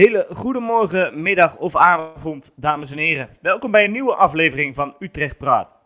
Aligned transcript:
Hele 0.00 0.26
goede 0.30 0.60
morgen, 0.60 1.22
middag 1.22 1.56
of 1.56 1.76
avond, 1.76 2.52
dames 2.56 2.90
en 2.90 2.98
heren. 2.98 3.28
Welkom 3.40 3.70
bij 3.70 3.84
een 3.84 3.90
nieuwe 3.92 4.14
aflevering 4.14 4.74
van 4.74 4.96
Utrecht 4.98 5.38
Praat. 5.38 5.76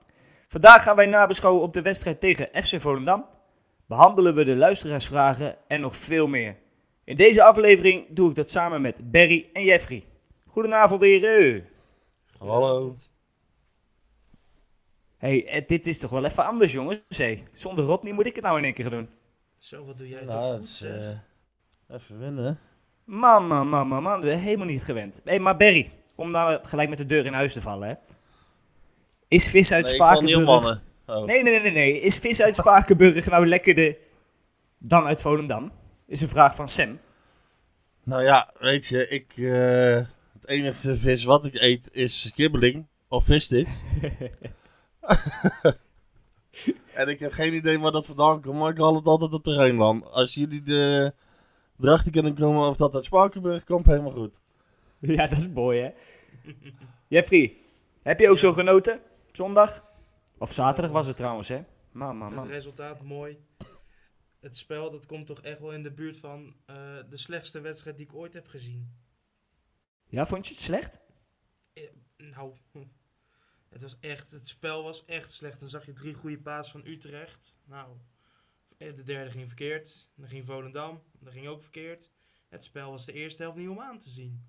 Vandaag 0.48 0.82
gaan 0.82 0.96
wij 0.96 1.06
nabeschouwen 1.06 1.62
op 1.62 1.72
de 1.72 1.82
wedstrijd 1.82 2.20
tegen 2.20 2.48
FC 2.52 2.80
Volendam. 2.80 3.27
Behandelen 3.86 4.34
we 4.34 4.45
de 4.45 4.56
luisteraarsvragen 4.56 5.56
en 5.69 5.80
nog 5.80 5.96
veel 5.96 6.27
meer. 6.27 6.56
In 7.05 7.16
deze 7.16 7.42
aflevering 7.42 8.06
doe 8.10 8.28
ik 8.28 8.34
dat 8.34 8.50
samen 8.50 8.80
met 8.80 9.10
Barry 9.10 9.48
en 9.52 9.64
Jeffrey. 9.64 10.05
Goedenavond 10.46 11.00
heren. 11.00 11.66
Hallo. 12.38 12.96
Hey, 15.16 15.46
eh, 15.46 15.66
dit 15.66 15.86
is 15.86 15.98
toch 15.98 16.10
wel 16.10 16.24
even 16.24 16.44
anders 16.44 16.72
jongens. 16.72 17.00
Hey, 17.08 17.42
zonder 17.50 17.84
Rodney 17.84 18.12
moet 18.12 18.27
ik 18.27 18.34
het 18.34 18.44
nou 18.44 18.58
in 18.58 18.64
één 18.64 18.74
keer 18.74 18.84
gaan 18.84 18.98
doen. 18.98 19.10
Zo, 19.58 19.84
wat 19.84 19.98
doe 19.98 20.08
jij 20.08 20.24
Nou, 20.24 20.55
het 20.55 20.62
is 20.62 20.78
goed, 20.78 20.88
zeg. 20.88 21.20
eh, 21.86 21.96
even 21.96 22.19
winnen. 22.19 22.60
Man, 23.04 23.46
man, 23.46 23.68
man, 23.68 23.88
man, 23.88 24.02
man. 24.02 24.24
Helemaal 24.24 24.66
niet 24.66 24.83
gewend. 24.83 25.20
Hé, 25.24 25.38
maar 25.38 25.56
Barry, 25.56 25.91
om 26.14 26.30
nou 26.30 26.58
gelijk 26.62 26.88
met 26.88 26.98
de 26.98 27.06
deur 27.06 27.27
in 27.27 27.33
huis 27.33 27.52
te 27.52 27.60
vallen, 27.60 27.88
hè. 27.88 27.94
Is 29.28 29.50
vis 29.50 29.72
uit 29.72 29.84
Nee, 29.84 29.94
Spakenburg... 29.94 30.83
Oh. 31.06 31.25
Nee, 31.25 31.42
nee, 31.42 31.60
nee, 31.60 31.72
nee. 31.72 32.00
Is 32.00 32.19
vis 32.19 32.42
uit 32.42 32.56
Spakenburg 32.56 33.27
nou 33.27 33.47
lekkerder 33.47 33.97
dan 34.78 35.05
uit 35.05 35.20
Volendam? 35.20 35.72
Is 36.06 36.20
een 36.20 36.28
vraag 36.28 36.55
van 36.55 36.69
Sam. 36.69 36.98
Nou 38.05 38.22
ja, 38.22 38.50
weet 38.58 38.86
je, 38.86 39.08
ik, 39.08 39.32
eh, 39.36 40.06
het 40.32 40.47
enige 40.47 40.97
vis 40.97 41.25
wat 41.25 41.44
ik 41.44 41.55
eet 41.55 41.88
is 41.92 42.30
kibbeling 42.34 42.86
of 43.08 43.25
vissticks. 43.25 43.80
en 46.94 47.08
ik 47.08 47.19
heb 47.19 47.32
geen 47.32 47.55
idee 47.55 47.78
waar 47.78 47.92
dat 47.92 48.06
vandaan 48.06 48.42
komt, 48.42 48.58
maar 48.58 48.70
ik 48.70 48.78
haal 48.78 48.94
het 48.94 49.06
altijd 49.06 49.32
op 49.32 49.42
terrein 49.42 49.77
dan. 49.77 50.10
Als 50.12 50.34
jullie 50.34 50.62
de, 50.62 51.12
erachter 51.80 52.12
kunnen 52.12 52.34
komen 52.34 52.69
of 52.69 52.77
dat 52.77 52.94
uit 52.94 53.05
Spakenburg 53.05 53.64
komt, 53.64 53.86
helemaal 53.86 54.11
goed. 54.11 54.41
Ja, 55.00 55.27
dat 55.27 55.39
is 55.39 55.48
mooi, 55.48 55.81
hè. 55.81 55.91
Jeffrey, 57.08 57.56
heb 58.03 58.20
je 58.20 58.31
ook 58.31 58.39
zo 58.39 58.53
genoten? 58.53 59.00
Zondag? 59.33 59.84
Of 60.39 60.53
zaterdag 60.53 60.92
was 60.92 61.06
het 61.06 61.16
trouwens, 61.16 61.48
hè? 61.48 61.64
Man, 61.92 62.16
man, 62.16 62.27
Het 62.27 62.36
man. 62.36 62.47
resultaat 62.47 63.05
mooi. 63.05 63.39
Het 64.41 64.56
spel 64.56 64.91
dat 64.91 65.06
komt 65.06 65.27
toch 65.27 65.41
echt 65.41 65.61
wel 65.61 65.72
in 65.72 65.83
de 65.83 65.91
buurt 65.91 66.19
van 66.19 66.55
eh, 66.66 66.77
de 67.11 67.16
slechtste 67.16 67.61
wedstrijd 67.61 67.97
die 67.97 68.06
ik 68.06 68.14
ooit 68.14 68.33
heb 68.33 68.47
gezien. 68.47 68.94
Ja, 70.09 70.27
vond 70.27 70.47
je 70.47 70.53
het 70.53 70.62
slecht? 70.62 71.00
Nou, 72.16 72.53
hm. 72.72 72.84
het 73.69 73.83
was 73.83 73.97
echt, 74.00 74.31
het 74.31 74.48
spel 74.48 74.83
was 74.83 75.05
echt 75.05 75.33
slecht. 75.33 75.61
Dan 75.61 75.69
zag 75.69 75.86
je 75.86 75.92
drie 75.92 76.14
goede 76.14 76.38
paas 76.38 76.70
van 76.70 76.86
Utrecht. 76.86 77.55
Nou, 77.64 77.88
eh, 77.91 78.13
de 78.78 79.03
derde 79.05 79.30
ging 79.30 79.47
verkeerd. 79.47 80.08
Dan 80.14 80.28
ging 80.28 80.47
Volendam. 80.47 81.03
Dat 81.20 81.33
ging 81.33 81.47
ook 81.48 81.62
verkeerd. 81.62 82.11
Het 82.48 82.64
spel 82.64 82.91
was 82.91 83.05
de 83.05 83.12
eerste 83.12 83.42
helft 83.42 83.58
niet 83.58 83.69
om 83.69 83.81
aan 83.81 83.98
te 83.98 84.08
zien. 84.08 84.44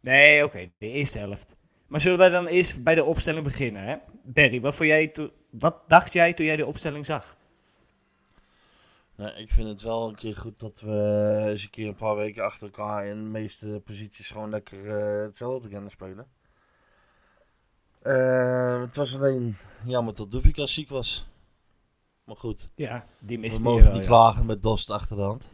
Nee, 0.00 0.44
oké, 0.44 0.70
de 0.78 0.90
eerste 0.90 1.18
helft. 1.18 1.58
Maar 1.86 2.00
zullen 2.00 2.18
wij 2.18 2.28
dan 2.28 2.46
eerst 2.46 2.82
bij 2.82 2.94
de 2.94 3.04
opstelling 3.04 3.44
beginnen, 3.44 3.82
hè? 3.82 3.96
Barry, 4.22 4.60
wat, 4.60 4.76
vond 4.76 4.88
jij 4.88 5.08
to- 5.08 5.30
wat 5.50 5.88
dacht 5.88 6.12
jij 6.12 6.32
toen 6.34 6.46
jij 6.46 6.56
de 6.56 6.66
opstelling 6.66 7.06
zag? 7.06 7.36
Nee, 9.16 9.34
ik 9.34 9.50
vind 9.50 9.68
het 9.68 9.82
wel 9.82 10.08
een 10.08 10.14
keer 10.14 10.36
goed 10.36 10.58
dat 10.58 10.80
we 10.80 11.38
eens 11.48 11.64
een 11.64 11.70
keer 11.70 11.88
een 11.88 11.94
paar 11.96 12.16
weken 12.16 12.44
achter 12.44 12.66
elkaar 12.66 13.06
in 13.06 13.16
de 13.16 13.28
meeste 13.30 13.82
posities 13.84 14.30
gewoon 14.30 14.50
lekker 14.50 14.98
eh, 15.00 15.22
hetzelfde 15.26 15.68
kunnen 15.68 15.90
spelen. 15.90 16.26
Eh, 18.02 18.80
het 18.80 18.96
was 18.96 19.14
alleen 19.14 19.56
jammer 19.84 20.14
dat 20.14 20.30
Doevikas 20.30 20.74
ziek 20.74 20.88
was. 20.88 21.26
Maar 22.26 22.36
goed, 22.36 22.68
Ja, 22.74 23.06
die 23.18 23.36
we 23.36 23.42
miste 23.42 23.62
je 23.62 23.68
mogen 23.68 23.84
wel, 23.84 23.92
niet 23.92 24.00
ja. 24.02 24.06
klagen 24.08 24.46
met 24.46 24.62
Dost 24.62 24.90
achter 24.90 25.16
de 25.16 25.22
hand. 25.22 25.50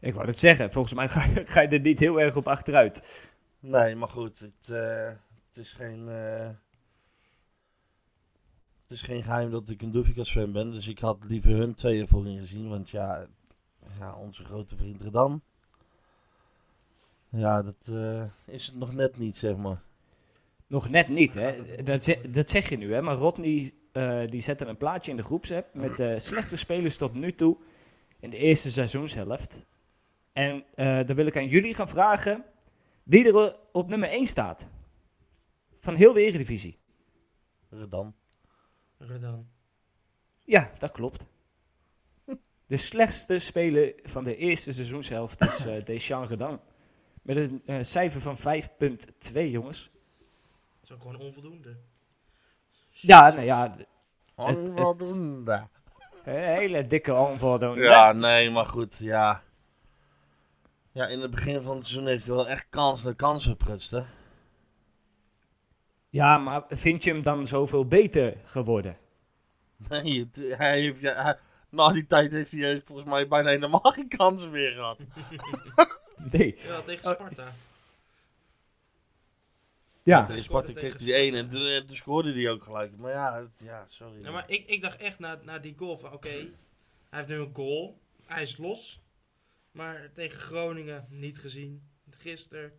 Ik 0.00 0.14
wou 0.14 0.26
het 0.26 0.38
zeggen, 0.38 0.72
volgens 0.72 0.94
mij 0.94 1.08
ga, 1.08 1.24
je- 1.24 1.46
ga 1.54 1.60
je 1.60 1.68
er 1.68 1.80
niet 1.80 1.98
heel 1.98 2.20
erg 2.20 2.36
op 2.36 2.46
achteruit. 2.48 3.32
Nee, 3.60 3.94
maar 3.94 4.08
goed, 4.08 4.38
het, 4.38 4.68
eh, 4.68 5.06
het 5.48 5.56
is 5.64 5.72
geen... 5.72 6.08
eh, 6.08 6.46
het 8.82 8.90
is 8.90 9.02
geen 9.02 9.22
geheim 9.22 9.50
dat 9.50 9.68
ik 9.68 9.82
een 9.82 9.90
Doevikas 9.90 10.32
fan 10.32 10.52
ben, 10.52 10.70
dus 10.72 10.86
ik 10.88 10.98
had 10.98 11.24
liever 11.28 11.50
hun 11.52 11.74
tweeën 11.74 12.08
voorin 12.08 12.38
gezien. 12.38 12.68
Want 12.68 12.90
ja, 12.90 13.26
ja 13.98 14.14
onze 14.14 14.44
grote 14.44 14.76
vriend 14.76 15.02
Redan. 15.02 15.42
Ja, 17.28 17.62
dat 17.62 17.88
eh, 17.88 18.22
is 18.46 18.66
het 18.66 18.76
nog 18.76 18.92
net 18.94 19.18
niet, 19.18 19.36
zeg 19.36 19.56
maar. 19.56 19.82
Nog 20.66 20.88
net 20.88 21.08
niet, 21.08 21.34
hè? 21.34 21.82
Dat, 21.82 22.04
ze- 22.04 22.30
dat 22.30 22.50
zeg 22.50 22.68
je 22.68 22.76
nu, 22.76 22.92
hè? 22.94 23.02
Maar 23.02 23.16
Rodney 23.16 23.72
eh, 23.96 24.20
die 24.26 24.40
zette 24.40 24.66
een 24.66 24.76
plaatje 24.76 25.10
in 25.10 25.16
de 25.16 25.22
groepsapp 25.22 25.74
met 25.74 25.96
de 25.96 26.18
slechte 26.18 26.56
spelers 26.56 26.96
tot 26.96 27.18
nu 27.18 27.32
toe 27.32 27.56
in 28.20 28.30
de 28.30 28.36
eerste 28.36 28.70
seizoenshelft. 28.70 29.66
En 30.32 30.64
eh, 30.74 31.00
dan 31.06 31.16
wil 31.16 31.26
ik 31.26 31.36
aan 31.36 31.48
jullie 31.48 31.74
gaan 31.74 31.88
vragen 31.88 32.44
wie 33.02 33.32
er 33.32 33.56
op 33.72 33.88
nummer 33.88 34.08
1 34.08 34.26
staat. 34.26 34.68
Van 35.80 35.94
heel 35.94 36.12
de 36.12 36.20
Eredivisie. 36.20 36.78
Redan. 37.68 38.14
Redan. 38.98 39.48
Ja, 40.44 40.72
dat 40.78 40.90
klopt. 40.90 41.26
De 42.66 42.76
slechtste 42.76 43.38
speler 43.38 43.94
van 44.02 44.24
de 44.24 44.36
eerste 44.36 44.72
seizoenshelft 44.72 45.40
is 45.40 45.66
eh 45.66 45.80
Deschamps 45.80 46.28
Redan. 46.28 46.60
Met 47.22 47.36
een 47.36 47.62
eh, 47.66 47.78
cijfer 47.80 48.20
van 48.20 48.36
5,2, 48.36 49.50
jongens. 49.50 49.90
Dat 50.80 50.82
is 50.82 50.90
ook 50.92 51.00
gewoon 51.00 51.20
onvoldoende. 51.20 51.76
Ja, 53.00 53.28
nou 53.30 53.42
ja, 53.44 53.70
Het- 54.34 54.72
hele 56.24 56.86
dikke 56.86 57.14
onvoldoende. 57.14 57.80
Ja, 57.82 58.12
nee, 58.12 58.50
maar 58.50 58.66
goed, 58.66 58.98
ja. 58.98 59.42
Ja, 60.92 61.06
in 61.06 61.20
het 61.20 61.30
begin 61.30 61.62
van 61.62 61.76
het 61.76 61.86
seizoen 61.86 62.08
heeft 62.08 62.26
hij 62.26 62.34
wel 62.36 62.48
echt 62.48 62.66
kans 62.70 63.04
na 63.04 63.12
kans 63.12 63.46
geprutst, 63.46 63.90
hè. 63.90 64.00
Ja, 66.10 66.38
maar 66.38 66.62
vind 66.68 67.04
je 67.04 67.10
hem 67.12 67.22
dan 67.22 67.46
zoveel 67.46 67.86
beter 67.86 68.36
geworden? 68.44 68.96
Nee, 69.88 70.18
het- 70.32 70.58
hij 70.58 70.80
heeft, 70.80 71.00
ja, 71.00 71.22
hij- 71.22 71.38
na 71.70 71.92
die 71.92 72.06
tijd 72.06 72.32
heeft 72.32 72.50
hij 72.52 72.80
volgens 72.84 73.08
mij 73.08 73.28
bijna 73.28 73.48
helemaal 73.48 73.80
geen 73.80 74.08
kansen 74.08 74.50
meer 74.50 74.70
gehad. 74.72 74.98
Nee. 76.32 76.54
Ja, 76.66 76.80
tegen 76.80 77.10
Oh. 77.10 77.14
Sparta. 77.14 77.52
Ja, 80.06 80.24
Tegen 80.24 80.42
Sparta 80.44 80.72
kreeg 80.72 80.98
hij 80.98 81.12
één 81.14 81.34
en 81.34 81.48
toen, 81.48 81.66
en 81.66 81.86
toen 81.86 81.96
scoorde 81.96 82.32
hij 82.32 82.50
ook 82.50 82.62
gelijk. 82.62 82.96
Maar 82.96 83.12
ja, 83.12 83.40
het- 83.42 83.60
ja 83.64 83.84
sorry. 83.88 84.22
Ja, 84.22 84.30
maar 84.30 84.50
ik, 84.50 84.66
ik 84.66 84.82
dacht 84.82 84.96
echt 84.98 85.18
na, 85.18 85.40
na 85.42 85.58
die 85.58 85.74
goal 85.78 85.98
van 85.98 86.12
oké, 86.12 86.28
hij 86.28 86.48
heeft 87.10 87.28
nu 87.28 87.34
een 87.36 87.54
goal, 87.54 87.98
hij 88.26 88.42
is 88.42 88.56
los. 88.56 89.00
Maar 89.70 90.10
tegen 90.12 90.40
Groningen 90.40 91.06
niet 91.10 91.38
gezien. 91.38 91.82
Gisteren, 92.10 92.72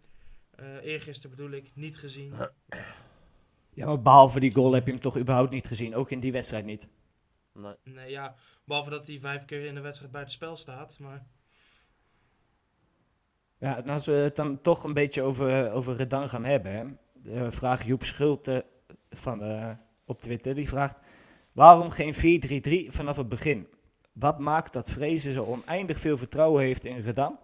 eh 0.56 0.84
eergisteren 0.84 1.36
bedoel 1.36 1.52
ik, 1.52 1.72
niet 1.74 1.98
gezien. 1.98 2.34
ja, 3.74 3.86
maar 3.86 4.02
behalve 4.02 4.40
die 4.40 4.54
goal 4.54 4.74
heb 4.74 4.86
je 4.86 4.92
hem 4.92 5.02
toch 5.02 5.18
überhaupt 5.18 5.52
niet 5.52 5.68
gezien. 5.68 5.96
Ook 5.96 6.12
in 6.12 6.20
die 6.20 6.32
wedstrijd 6.32 6.66
niet. 6.66 6.90
Nee. 7.54 7.76
Nee, 7.84 8.10
ja, 8.10 8.36
behalve 8.64 8.90
dat 8.90 9.08
hij 9.08 9.20
vijf 9.20 9.46
keer 9.46 9.66
in 9.66 9.76
de 9.76 9.82
wedstrijd 9.82 10.12
buiten 10.12 10.34
spel 10.34 10.58
staat. 10.58 11.00
Maar 11.00 11.26
Ja, 13.60 13.78
en 13.78 13.90
als 13.90 14.06
we 14.06 14.12
het 14.14 14.36
dan 14.36 14.62
toch 14.62 14.84
een 14.84 14.94
beetje 14.94 15.22
over, 15.22 15.72
over 15.72 15.96
Redan 15.96 16.30
gaan 16.30 16.46
hebben. 16.46 17.00
De 17.28 17.52
vraag 17.52 17.86
Joep 17.86 18.04
Schulte 18.04 18.66
van, 19.10 19.44
eh, 19.44 19.72
op 20.06 20.22
Twitter. 20.22 20.56
Die 20.56 20.68
vraagt, 20.68 20.98
waarom 21.52 21.90
geen 21.90 22.14
4-3-3 22.14 22.92
vanaf 22.92 23.18
het 23.18 23.28
begin? 23.28 23.68
Wat 24.14 24.40
maakt 24.40 24.74
dat 24.74 24.90
Vrezen 24.90 25.32
zo 25.34 25.44
oneindig 25.44 26.00
veel 26.00 26.18
vertrouwen 26.18 26.64
heeft 26.64 26.86
in 26.86 27.00
Redan? 27.00 27.40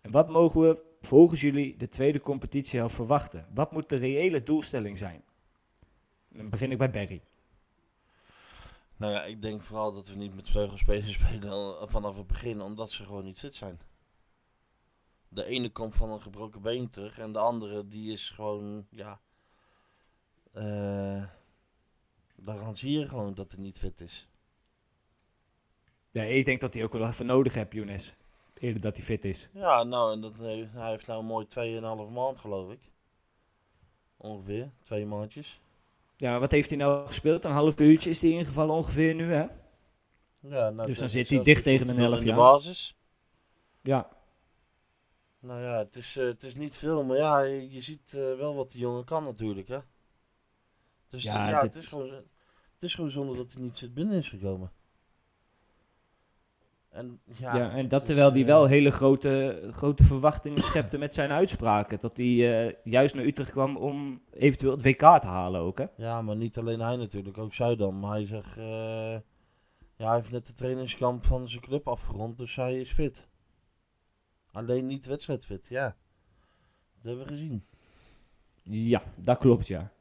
En 0.00 0.10
wat 0.10 0.28
mogen 0.28 0.60
we 0.60 0.82
volgens 1.00 1.40
jullie 1.40 1.76
de 1.76 1.88
tweede 1.88 2.20
competitiehelft 2.20 2.94
verwachten? 2.94 3.46
Wat 3.54 3.72
moet 3.72 3.88
de 3.88 3.96
reële 3.96 4.42
doelstelling 4.42 4.98
zijn? 4.98 5.22
Dan 6.28 6.48
begin 6.50 6.70
ik 6.70 6.78
bij 6.78 6.90
Barry. 6.90 7.22
Nou 8.96 9.12
ja, 9.12 9.24
ik 9.24 9.42
denk 9.42 9.62
vooral 9.62 9.92
dat 9.92 10.08
we 10.08 10.14
niet 10.14 10.34
met 10.34 10.48
vleugelspelers 10.48 11.12
spelen 11.20 11.50
al- 11.50 11.88
vanaf 11.88 12.16
het 12.16 12.26
begin, 12.26 12.60
omdat 12.60 12.90
ze 12.90 13.04
gewoon 13.04 13.24
niet 13.24 13.38
fit 13.38 13.54
zijn. 13.54 13.80
De 15.32 15.44
ene 15.44 15.70
komt 15.70 15.94
van 15.94 16.10
een 16.10 16.22
gebroken 16.22 16.62
been 16.62 16.90
terug 16.90 17.18
en 17.18 17.32
de 17.32 17.38
andere 17.38 17.86
die 17.88 18.12
is 18.12 18.30
gewoon, 18.30 18.86
ja... 18.90 19.20
eh 20.52 21.24
daaraan 22.36 22.76
zie 22.76 22.98
je 22.98 23.06
gewoon 23.06 23.34
dat 23.34 23.52
hij 23.52 23.60
niet 23.60 23.78
fit 23.78 24.00
is. 24.00 24.28
Ja, 26.10 26.22
ik 26.22 26.44
denk 26.44 26.60
dat 26.60 26.74
hij 26.74 26.84
ook 26.84 26.92
wel 26.92 27.06
even 27.06 27.26
nodig 27.26 27.54
heeft, 27.54 27.72
Younes. 27.72 28.14
Eerder 28.58 28.80
dat 28.82 28.96
hij 28.96 29.04
fit 29.06 29.24
is. 29.24 29.48
Ja, 29.52 29.82
nou, 29.82 30.12
en 30.12 30.20
dat, 30.20 30.32
hij 30.38 30.68
heeft 30.90 31.06
nou 31.06 31.22
mooi 31.24 31.46
2,5 32.08 32.12
maand 32.12 32.38
geloof 32.38 32.72
ik. 32.72 32.80
Ongeveer, 34.16 34.70
twee 34.82 35.06
maandjes. 35.06 35.60
Ja, 36.16 36.38
wat 36.38 36.50
heeft 36.50 36.68
hij 36.70 36.78
nou 36.78 37.06
gespeeld? 37.06 37.44
Een 37.44 37.50
half 37.50 37.80
uurtje 37.80 38.10
is 38.10 38.22
hij 38.22 38.30
ingevallen 38.30 38.74
ongeveer 38.74 39.14
nu, 39.14 39.32
hè? 39.32 39.46
Ja, 40.42 40.70
nou, 40.70 40.82
Dus 40.82 40.98
dan 40.98 41.08
zit 41.08 41.30
hij 41.30 41.42
dicht 41.42 41.62
tegen 41.64 41.88
een 41.88 41.98
elf 41.98 42.14
in 42.18 42.20
de 42.20 42.26
jaar. 42.26 42.36
basis. 42.36 42.94
Ja. 43.82 44.08
Nou 45.40 45.60
ja, 45.60 45.78
het 45.78 45.96
is, 45.96 46.16
eh, 46.16 46.26
het 46.26 46.42
is 46.42 46.54
niet 46.54 46.76
veel, 46.76 47.04
maar 47.04 47.16
ja, 47.16 47.40
je, 47.40 47.70
je 47.70 47.80
ziet 47.80 48.14
eh, 48.14 48.36
wel 48.36 48.54
wat 48.54 48.70
die 48.70 48.80
jongen 48.80 49.04
kan 49.04 49.24
natuurlijk, 49.24 49.68
hè. 49.68 49.78
Dus 51.08 51.22
Ja, 51.22 51.48
ja, 51.48 51.62
dit 51.62 51.74
het, 51.74 51.82
is 51.82 51.88
gewoon, 51.88 52.10
het 52.10 52.82
is 52.82 52.94
gewoon 52.94 53.10
zonde 53.10 53.36
dat 53.36 53.52
hij 53.52 53.62
niet 53.62 53.94
binnen 53.94 54.16
is 54.16 54.28
gekomen. 54.28 54.72
En, 56.90 57.20
ja, 57.38 57.56
Ja, 57.56 57.70
en 57.70 57.88
dat 57.88 58.06
terwijl 58.06 58.30
hij 58.30 58.40
eh, 58.40 58.46
wel 58.46 58.66
hele 58.66 58.90
grote, 58.90 59.62
grote 59.70 60.04
verwachtingen 60.04 60.62
schepte 60.62 60.98
met 60.98 61.14
zijn 61.14 61.30
uitspraken. 61.30 61.98
Dat 61.98 62.16
hij 62.16 62.66
eh, 62.66 62.74
juist 62.84 63.14
naar 63.14 63.24
Utrecht 63.24 63.50
kwam 63.50 63.76
om 63.76 64.22
eventueel 64.32 64.72
het 64.72 64.82
WK 64.82 64.98
te 65.20 65.26
halen 65.26 65.60
ook, 65.60 65.78
hè? 65.78 65.84
Ja, 65.96 66.22
maar 66.22 66.36
niet 66.36 66.58
alleen 66.58 66.80
hij 66.80 66.96
natuurlijk, 66.96 67.38
ook 67.38 67.54
Zuidam. 67.54 67.98
Maar 67.98 68.10
hij 68.10 68.24
zegt, 68.24 68.56
eh, 68.56 69.12
ja, 69.96 70.06
hij 70.06 70.14
heeft 70.14 70.30
net 70.30 70.46
de 70.46 70.52
trainingskamp 70.52 71.24
van 71.24 71.48
zijn 71.48 71.62
club 71.62 71.88
afgerond, 71.88 72.38
dus 72.38 72.56
hij 72.56 72.80
is 72.80 72.92
fit. 72.92 73.28
Alleen 74.52 74.86
niet 74.86 75.06
wedstrijdfit, 75.06 75.66
ja. 75.68 75.96
Dat 76.96 77.04
hebben 77.04 77.24
we 77.26 77.32
gezien. 77.32 77.64
Ja, 78.62 79.02
dat 79.16 79.38
klopt, 79.38 79.66
ja. 79.68 79.92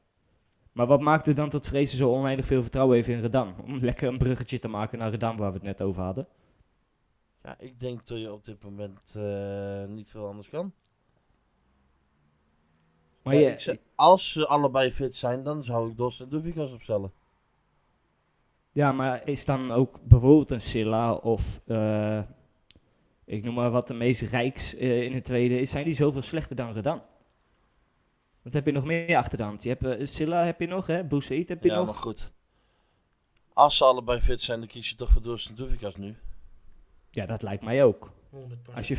Maar 0.72 0.88
wat 0.88 1.02
maakt 1.02 1.28
er 1.28 1.36
dan 1.36 1.50
dat 1.50 1.68
Vrezen 1.68 1.98
zo 1.98 2.12
oneindig 2.12 2.46
veel 2.46 2.62
vertrouwen 2.62 2.96
heeft 2.96 3.08
in 3.08 3.20
Redan? 3.20 3.56
Om 3.64 3.78
lekker 3.90 4.08
een 4.08 4.18
bruggetje 4.18 4.60
te 4.60 4.68
maken 4.68 4.98
naar 4.98 5.10
Redan, 5.10 5.38
waar 5.38 5.52
we 5.52 5.58
het 5.58 5.66
net 5.68 5.82
over 5.82 6.02
hadden. 6.04 6.28
Ja, 7.44 7.60
ik 7.60 7.80
denk 7.80 8.08
dat 8.08 8.20
je 8.20 8.34
op 8.34 8.46
dit 8.46 8.64
moment 8.64 9.16
eh, 9.16 9.86
niet 9.86 10.08
veel 10.08 10.28
anders 10.28 10.50
kan. 10.50 10.74
Maar 13.24 13.36
Ja, 13.36 13.50
je, 13.50 13.80
als 13.96 14.32
ze 14.32 14.48
allebei 14.48 14.92
fit 14.92 15.16
zijn, 15.16 15.44
dan 15.44 15.64
zou 15.64 15.90
ik 15.90 15.98
Dos 15.98 16.22
en 16.22 16.30
Doevikas 16.30 16.74
opstellen. 16.74 17.12
ja, 18.72 18.92
maar 18.92 19.28
is 19.28 19.46
dan 19.46 19.72
ook 19.72 20.00
bijvoorbeeld 20.04 20.52
een 20.52 20.62
Silla 20.62 21.14
of... 21.14 21.62
eh, 21.66 22.22
ik 23.30 23.44
noem 23.44 23.54
maar 23.54 23.72
wat 23.72 23.88
de 23.88 23.94
meest 23.94 24.22
rijks 24.22 24.76
eh, 24.76 25.02
in 25.04 25.14
het 25.14 25.24
tweede 25.24 25.60
is. 25.60 25.72
Zijn 25.72 25.84
die 25.84 25.94
zoveel 25.94 26.22
slechter 26.22 26.56
dan 26.56 26.74
Redan? 26.74 27.02
Wat 28.42 28.54
heb 28.54 28.66
je 28.66 28.72
nog 28.72 28.86
meer 28.86 29.18
achter 29.18 29.38
de 29.38 29.44
hand? 29.44 29.64
Je 29.64 29.70
hebt 29.70 29.84
eh, 29.84 30.06
Silla 30.06 30.44
heb 30.46 30.60
je 30.60 30.68
nog, 30.68 30.88
hè? 30.88 31.06
Boussaïd 31.06 31.50
heb 31.50 31.64
je 31.64 31.70
Ja, 31.70 31.76
nog. 31.76 31.86
maar 31.86 31.96
goed. 31.96 32.32
Als 33.54 33.78
ze 33.78 33.84
allebei 33.84 34.20
fit 34.20 34.42
zijn, 34.42 34.60
dan 34.60 34.68
kies 34.68 34.90
je 34.90 34.96
toch 34.96 35.10
voor 35.10 35.22
Doevikas 35.56 35.96
nu. 35.96 36.16
Ja, 37.12 37.26
dat 37.26 37.42
lijkt 37.42 37.64
mij 37.64 37.84
ook. 37.84 38.14
100 38.30 38.60
Als 38.76 38.88
je 38.88 38.98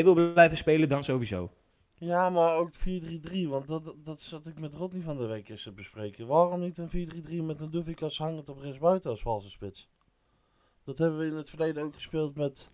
4-4-2 0.00 0.04
wil 0.04 0.32
blijven 0.32 0.56
spelen, 0.56 0.88
dan 0.88 1.02
sowieso. 1.02 1.50
Ja, 1.94 2.30
maar 2.30 2.56
ook 2.56 2.70
4-3-3, 2.78 3.48
want 3.48 3.68
dat, 3.68 3.94
dat 4.04 4.22
zat 4.22 4.46
ik 4.46 4.60
met 4.60 4.74
Rodney 4.74 5.02
van 5.02 5.16
de 5.16 5.26
week 5.26 5.48
eens 5.48 5.62
te 5.62 5.72
bespreken. 5.72 6.26
Waarom 6.26 6.60
niet 6.60 6.78
een 6.78 6.88
4-3-3 7.42 7.44
met 7.44 7.60
een 7.60 7.70
Doevikas 7.70 8.18
hangend 8.18 8.48
op 8.48 8.58
rechtsbuiten 8.58 9.10
als 9.10 9.22
valse 9.22 9.50
spits? 9.50 9.88
Dat 10.84 10.98
hebben 10.98 11.18
we 11.18 11.26
in 11.26 11.36
het 11.36 11.50
verleden 11.50 11.82
ook 11.82 11.94
gespeeld 11.94 12.34
met 12.36 12.70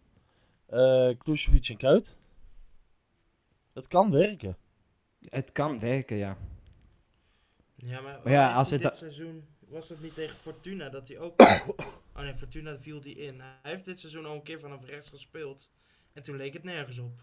eh 0.67 1.11
Klusevic 1.19 1.69
en 1.69 1.77
Kuit. 1.77 2.17
Het 3.73 3.87
kan 3.87 4.11
werken. 4.11 4.57
Het 5.29 5.53
kan 5.53 5.79
werken, 5.81 6.17
ja. 6.17 6.37
Ja, 7.75 8.01
maar, 8.01 8.21
Maar 8.25 8.33
ja, 8.33 8.55
als 8.55 8.71
het 8.71 8.83
dit 8.83 8.91
da- 8.91 8.97
seizoen 8.97 9.47
was 9.59 9.89
dat 9.89 10.01
niet 10.01 10.15
tegen 10.15 10.37
Fortuna 10.37 10.89
dat 10.89 11.09
hij 11.09 11.19
ook. 11.19 11.41
oh 12.15 12.21
nee, 12.23 12.35
Fortuna 12.37 12.79
viel 12.79 13.01
die 13.01 13.17
in. 13.17 13.41
Hij 13.41 13.57
heeft 13.73 13.85
dit 13.85 14.01
seizoen 14.01 14.27
al 14.27 14.35
een 14.35 14.43
keer 14.43 14.61
vanaf 14.61 14.85
rechts 14.85 15.09
gespeeld 15.09 15.69
en 16.13 16.23
toen 16.23 16.37
leek 16.37 16.53
het 16.53 16.65
nergens 16.65 16.99
op. 16.99 17.21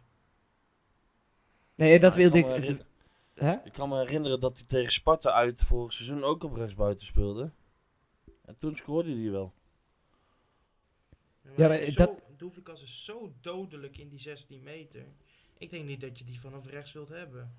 Nee, 1.76 2.00
dat 2.00 2.16
Ja, 2.16 2.22
ik 2.22 2.32
wilde 2.32 2.48
kan 2.48 2.64
ik... 2.64 2.82
Hè? 3.34 3.54
Ik 3.64 3.74
kan 3.74 3.90
me 3.90 3.98
herinneren 4.00 4.40
dat 4.40 4.58
hij 4.58 4.68
tegen 4.68 4.92
Sparta 4.92 5.32
uit 5.32 5.64
vorig 5.64 5.94
seizoen 5.94 6.24
ook 6.24 6.44
op 6.44 6.54
rechtsbuiten 6.56 7.06
speelde. 7.06 7.52
En 8.46 8.58
toen 8.58 8.76
scoorde 8.76 9.22
hij 9.22 9.32
wel. 9.32 9.54
Ja, 11.56 11.68
hij 11.68 11.86
maar 11.86 11.96
dat- 11.96 12.24
Zo, 12.42 12.48
Doevikas 12.48 12.82
is 12.82 13.04
zo 13.06 13.34
dodelijk 13.42 13.98
in 13.98 14.10
die 14.10 14.20
16 14.20 14.64
meter. 14.64 15.06
Ik 15.58 15.70
denk 15.70 15.86
niet 15.86 16.02
dat 16.02 16.18
je 16.20 16.24
die 16.26 16.40
vanaf 16.40 16.66
rechts 16.66 16.92
wilt 16.94 17.10
hebben. 17.10 17.56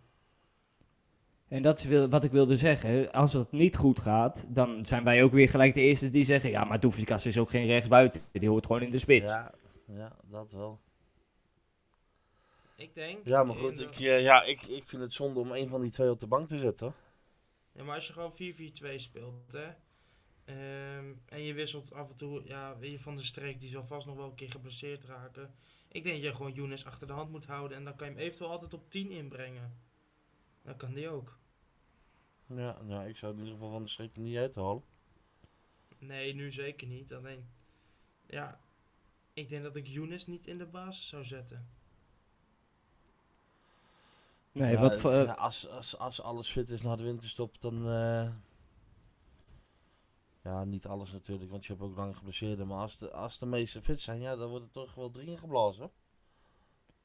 En 1.49 1.63
dat 1.63 1.79
is 1.79 1.85
wil- 1.85 2.09
wat 2.09 2.25
ik 2.25 2.31
wilde 2.33 2.57
zeggen. 2.57 3.13
Als 3.13 3.33
het 3.33 3.53
niet 3.53 3.77
goed 3.77 3.99
gaat, 3.99 4.47
dan 4.55 4.87
zijn 4.87 5.05
wij 5.05 5.23
ook 5.23 5.33
weer 5.33 5.49
gelijk 5.49 5.75
de 5.75 5.81
eerste 5.81 6.11
die 6.11 6.25
zeggen... 6.25 6.51
Ja, 6.51 6.65
maar 6.65 6.81
Doefikas 6.81 7.27
is 7.27 7.39
ook 7.39 7.51
geen 7.51 7.67
rechtsbuiten. 7.67 8.21
Die 8.33 8.49
hoort 8.49 8.67
gewoon 8.67 8.83
in 8.83 8.91
de 8.91 8.99
spits. 8.99 9.33
Ja, 9.33 9.55
ja, 9.87 10.17
dat 10.31 10.53
wel. 10.53 10.81
Ik 12.77 12.95
denk. 12.95 13.27
Ja, 13.27 13.45
maar 13.45 13.57
goed, 13.57 13.81
ik, 13.81 14.01
eh, 14.01 14.23
ja, 14.23 14.43
ik, 14.43 14.63
ik 14.63 14.87
vind 14.89 15.03
het 15.03 15.15
zonde 15.15 15.41
om 15.41 15.53
een 15.53 15.69
van 15.69 15.81
die 15.81 15.91
twee 15.91 16.11
op 16.11 16.21
de 16.21 16.27
bank 16.27 16.49
te 16.49 16.59
zetten. 16.59 16.95
Ja, 17.73 17.83
maar 17.85 17.95
als 17.95 18.07
je 18.07 18.13
gewoon 18.13 18.33
4-4-2 18.33 18.99
speelt, 19.01 19.53
hè. 19.53 19.67
Ehm, 20.59 21.13
en 21.27 21.43
je 21.43 21.53
wisselt 21.55 21.93
af 21.93 22.11
en 22.11 22.17
toe, 22.17 22.43
ja, 22.45 22.79
weet 22.79 22.91
je, 22.91 23.01
van 23.01 23.17
de 23.17 23.25
streek, 23.25 23.61
die 23.61 23.71
zal 23.71 23.85
vast 23.85 24.07
nog 24.07 24.17
wel 24.17 24.25
een 24.29 24.35
keer 24.35 24.51
geblesseerd 24.51 25.05
raken. 25.05 25.55
Ik 25.89 26.03
denk 26.03 26.15
dat 26.15 26.25
je 26.25 26.37
gewoon 26.37 26.53
Younes 26.53 26.85
achter 26.85 27.07
de 27.07 27.13
hand 27.13 27.31
moet 27.31 27.47
houden 27.47 27.77
en 27.77 27.85
dan 27.85 27.97
kan 27.97 28.07
je 28.09 28.13
hem 28.13 28.23
eventueel 28.23 28.51
altijd 28.51 28.75
op 28.75 28.91
10 28.91 29.11
inbrengen. 29.11 29.79
Dan 30.63 30.77
kan 30.77 30.95
die 30.95 31.09
ook. 31.09 31.39
Ja, 32.47 32.83
nou, 32.83 33.09
ik 33.09 33.17
zou 33.17 33.33
in 33.33 33.39
ieder 33.39 33.55
geval 33.55 33.71
van 33.71 33.83
de 33.83 33.89
streek 33.89 34.15
er 34.15 34.21
niet 34.21 34.37
uit 34.37 34.55
halen. 34.55 34.83
Nee, 35.99 36.35
nu 36.35 36.53
zeker 36.53 36.87
niet. 36.87 37.13
Alleen, 37.15 37.49
ja, 38.27 38.61
ik 39.33 39.49
denk 39.49 39.63
dat 39.63 39.77
ik 39.77 39.87
Younes 39.87 40.27
niet 40.27 40.47
in 40.47 40.59
de 40.59 40.67
basis 40.67 41.09
zou 41.09 41.25
zetten. 41.25 41.69
Nee, 44.53 44.73
Ja, 44.73 44.81
wat 44.81 45.01
voor... 45.01 45.35
als, 45.35 45.69
als, 45.69 45.99
als 45.99 46.21
alles 46.21 46.51
fit 46.53 46.71
is 46.71 46.83
na 46.83 46.97
de 46.97 47.03
winterstop, 47.03 47.61
dan... 47.61 47.89
eh, 47.89 48.33
ja, 50.43 50.65
niet 50.65 50.87
alles 50.87 51.13
natuurlijk, 51.13 51.51
want 51.51 51.67
je 51.67 51.73
hebt 51.73 51.85
ook 51.85 51.97
lang 51.97 52.17
geblesseerden. 52.17 52.67
Maar 52.67 52.79
als 52.79 52.99
de, 52.99 53.11
als 53.11 53.39
de 53.39 53.47
meeste 53.47 53.83
fit 53.83 54.01
zijn, 54.01 54.21
ja, 54.21 54.37
dan 54.37 54.49
wordt 54.49 54.65
het 54.65 54.73
toch 54.73 54.95
wel 54.95 55.11
drie 55.11 55.37
geblazen. 55.37 55.91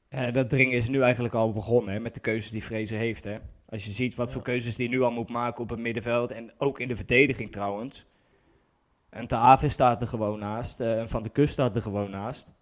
eh, 0.08 0.32
dat 0.32 0.50
dringen 0.50 0.76
is 0.76 0.88
nu 0.88 1.00
eigenlijk 1.02 1.34
al 1.34 1.50
begonnen 1.52 1.92
hè, 1.94 2.00
met 2.00 2.14
de 2.14 2.20
keuzes 2.20 2.50
die 2.50 2.64
Vrezen 2.64 2.98
heeft. 2.98 3.24
Hè. 3.24 3.38
Als 3.68 3.84
je 3.84 3.92
ziet 3.92 4.14
wat 4.14 4.26
Ja. 4.26 4.32
voor 4.32 4.42
keuzes 4.42 4.76
die 4.76 4.88
nu 4.88 5.00
al 5.02 5.10
moet 5.10 5.28
maken 5.28 5.62
op 5.62 5.70
het 5.70 5.78
middenveld. 5.80 6.30
En 6.30 6.52
ook 6.58 6.80
in 6.80 6.88
de 6.88 6.96
verdediging 6.96 7.52
trouwens. 7.52 8.06
En 9.08 9.26
Te 9.26 9.36
Aave 9.36 9.68
staat 9.68 10.00
er 10.00 10.08
gewoon 10.08 10.38
naast. 10.38 10.80
eh, 10.80 10.98
en 10.98 11.08
Van 11.08 11.22
de 11.22 11.28
Kust 11.28 11.52
staat 11.52 11.76
er 11.76 11.82
gewoon 11.82 12.10
naast. 12.10 12.52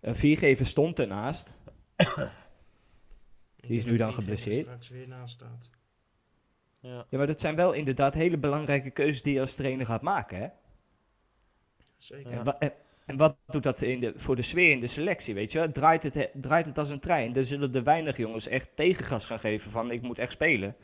Een 0.00 0.14
viergever 0.16 0.66
stond 0.66 0.98
ernaast. 0.98 1.54
Die 3.56 3.76
is 3.76 3.84
nu 3.84 3.96
dan 3.96 4.08
er 4.08 4.14
geblesseerd. 4.14 4.66
straks 4.66 4.88
weer 4.88 5.08
naast 5.08 5.34
staat. 5.34 5.70
Ja. 6.80 7.04
Ja, 7.08 7.18
maar 7.18 7.26
dat 7.26 7.40
zijn 7.40 7.54
wel 7.56 7.72
inderdaad 7.72 8.14
hele 8.14 8.38
belangrijke 8.38 8.90
keuzes 8.90 9.22
die 9.22 9.34
je 9.34 9.40
als 9.40 9.54
trainer 9.54 9.86
gaat 9.86 10.02
maken. 10.02 10.38
Hè? 10.38 10.48
Zeker. 11.98 12.32
En, 12.32 12.44
wa- 12.44 12.58
en, 12.58 12.72
en 13.06 13.16
wat 13.16 13.36
doet 13.46 13.62
dat 13.62 13.82
in 13.82 13.98
de, 14.00 14.12
voor 14.16 14.36
de 14.36 14.42
sfeer 14.42 14.70
in 14.70 14.80
de 14.80 14.86
selectie? 14.86 15.34
Weet 15.34 15.52
je? 15.52 15.58
wel? 15.58 15.72
Draait, 15.72 16.02
het, 16.02 16.14
he- 16.14 16.30
draait 16.34 16.66
het 16.66 16.78
als 16.78 16.88
een 16.90 17.00
trein? 17.00 17.32
Dan 17.32 17.44
zullen 17.44 17.74
er 17.74 17.82
weinig 17.82 18.16
jongens 18.16 18.48
echt 18.48 18.68
tegengas 18.76 19.26
gaan 19.26 19.38
geven 19.38 19.70
van 19.70 19.90
ik 19.90 20.02
moet 20.02 20.18
echt 20.18 20.32
spelen. 20.32 20.76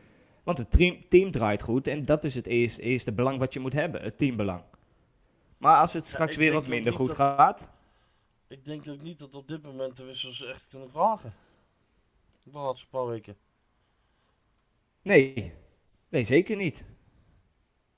Want 0.42 0.58
het 0.58 0.70
team, 1.08 1.30
draait 1.30 1.62
goed 1.62 1.86
en 1.86 2.04
dat 2.04 2.24
is 2.24 2.34
het 2.34 2.46
eerste, 2.46 2.82
eerste 2.82 3.12
belang 3.12 3.38
wat 3.38 3.52
je 3.52 3.60
moet 3.60 3.72
hebben, 3.72 4.02
het 4.02 4.18
teambelang. 4.18 4.62
Maar 5.58 5.80
als 5.80 5.92
het 5.92 6.06
straks 6.06 6.36
weer 6.36 6.52
wat 6.52 6.66
minder 6.66 6.92
goed 6.92 7.06
dat- 7.06 7.16
gaat, 7.16 7.70
Ik 8.48 8.64
denk 8.64 8.88
ook 8.88 9.02
niet 9.02 9.18
dat 9.18 9.34
op 9.34 9.48
dit 9.48 9.62
moment 9.62 9.96
de 9.96 10.04
wissels 10.04 10.44
echt 10.44 10.66
kunnen 10.68 10.90
klagen. 10.90 11.34
De 12.42 12.50
laatste 12.58 12.86
paar 12.88 13.06
weken. 13.06 13.36
nee, 15.02 15.52
nee 16.16 16.24
zeker 16.24 16.56
niet. 16.56 16.84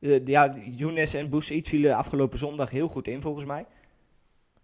Eh, 0.00 0.26
ja, 0.26 0.56
Younes 0.70 1.14
en 1.14 1.30
Boussaïd 1.30 1.68
vielen 1.68 1.96
afgelopen 1.96 2.38
zondag 2.38 2.70
heel 2.70 2.88
goed 2.88 3.08
in 3.08 3.20
volgens 3.22 3.44
mij. 3.44 3.66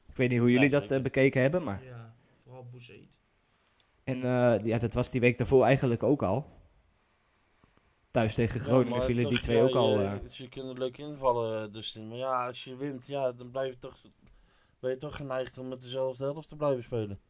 Ik 0.08 0.16
weet 0.16 0.30
niet 0.30 0.38
hoe 0.38 0.48
Ja, 0.48 0.54
jullie 0.54 0.70
dat 0.70 0.90
eh, 0.90 1.00
bekeken 1.00 1.40
hebben, 1.40 1.62
maar... 1.62 1.84
Ja, 1.84 2.14
vooral 2.44 2.66
Bouzid. 2.70 3.08
En 4.04 4.16
eh, 4.22 4.64
ja, 4.64 4.78
dat 4.78 4.94
was 4.94 5.10
die 5.10 5.20
week 5.20 5.38
daarvoor 5.38 5.64
eigenlijk 5.64 6.02
ook 6.02 6.22
al. 6.22 6.46
Thuis 8.10 8.34
tegen 8.34 8.60
Ja, 8.60 8.66
Groningen 8.66 8.90
maar 8.96 9.02
vielen 9.04 9.28
die 9.28 9.38
twee 9.38 9.56
ja, 9.56 9.62
ook 9.62 9.74
al. 9.74 10.00
eh, 10.00 10.12
Ze 10.28 10.48
kunnen 10.48 10.78
leuk 10.78 10.98
invallen, 10.98 11.72
dus 11.72 11.94
Maar 11.94 12.16
ja, 12.16 12.46
als 12.46 12.64
je 12.64 12.76
wint, 12.76 13.06
ja, 13.06 13.32
dan 13.32 13.50
blijf 13.50 13.72
je 13.72 13.78
toch, 13.78 13.96
ben 14.80 14.90
je 14.90 14.96
toch 14.96 15.16
geneigd 15.16 15.58
om 15.58 15.68
met 15.68 15.80
dezelfde 15.80 16.24
helft 16.24 16.48
te 16.48 16.56
blijven 16.56 16.82
spelen. 16.82 17.20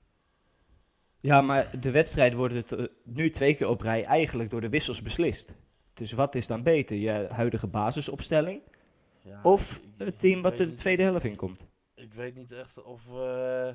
Ja, 1.21 1.41
maar 1.41 1.81
de 1.81 1.91
wedstrijd 1.91 2.35
wordt 2.35 2.55
het, 2.55 2.91
nu 3.05 3.31
twee 3.31 3.55
keer 3.55 3.69
op 3.69 3.81
rij 3.81 4.05
eigenlijk 4.05 4.51
door 4.51 4.61
de 4.61 4.69
wissels 4.69 5.03
beslist. 5.03 5.55
Dus 5.95 6.13
wat 6.13 6.35
is 6.35 6.47
dan 6.47 6.63
beter? 6.63 6.97
Je 6.97 7.27
huidige 7.31 7.67
basisopstelling 7.69 8.63
Ja, 9.23 9.41
of 9.43 9.77
ik- 9.77 9.83
het 10.07 10.21
team 10.21 10.43
wat 10.43 10.59
er 10.59 10.67
de 10.67 10.73
tweede 10.73 11.03
helft 11.03 11.25
in 11.25 11.37
komt? 11.37 11.63
Ik 11.95 12.15
weet 12.15 12.35
niet 12.35 12.53
echt 12.53 12.83
of... 12.83 13.11
eh, 13.11 13.69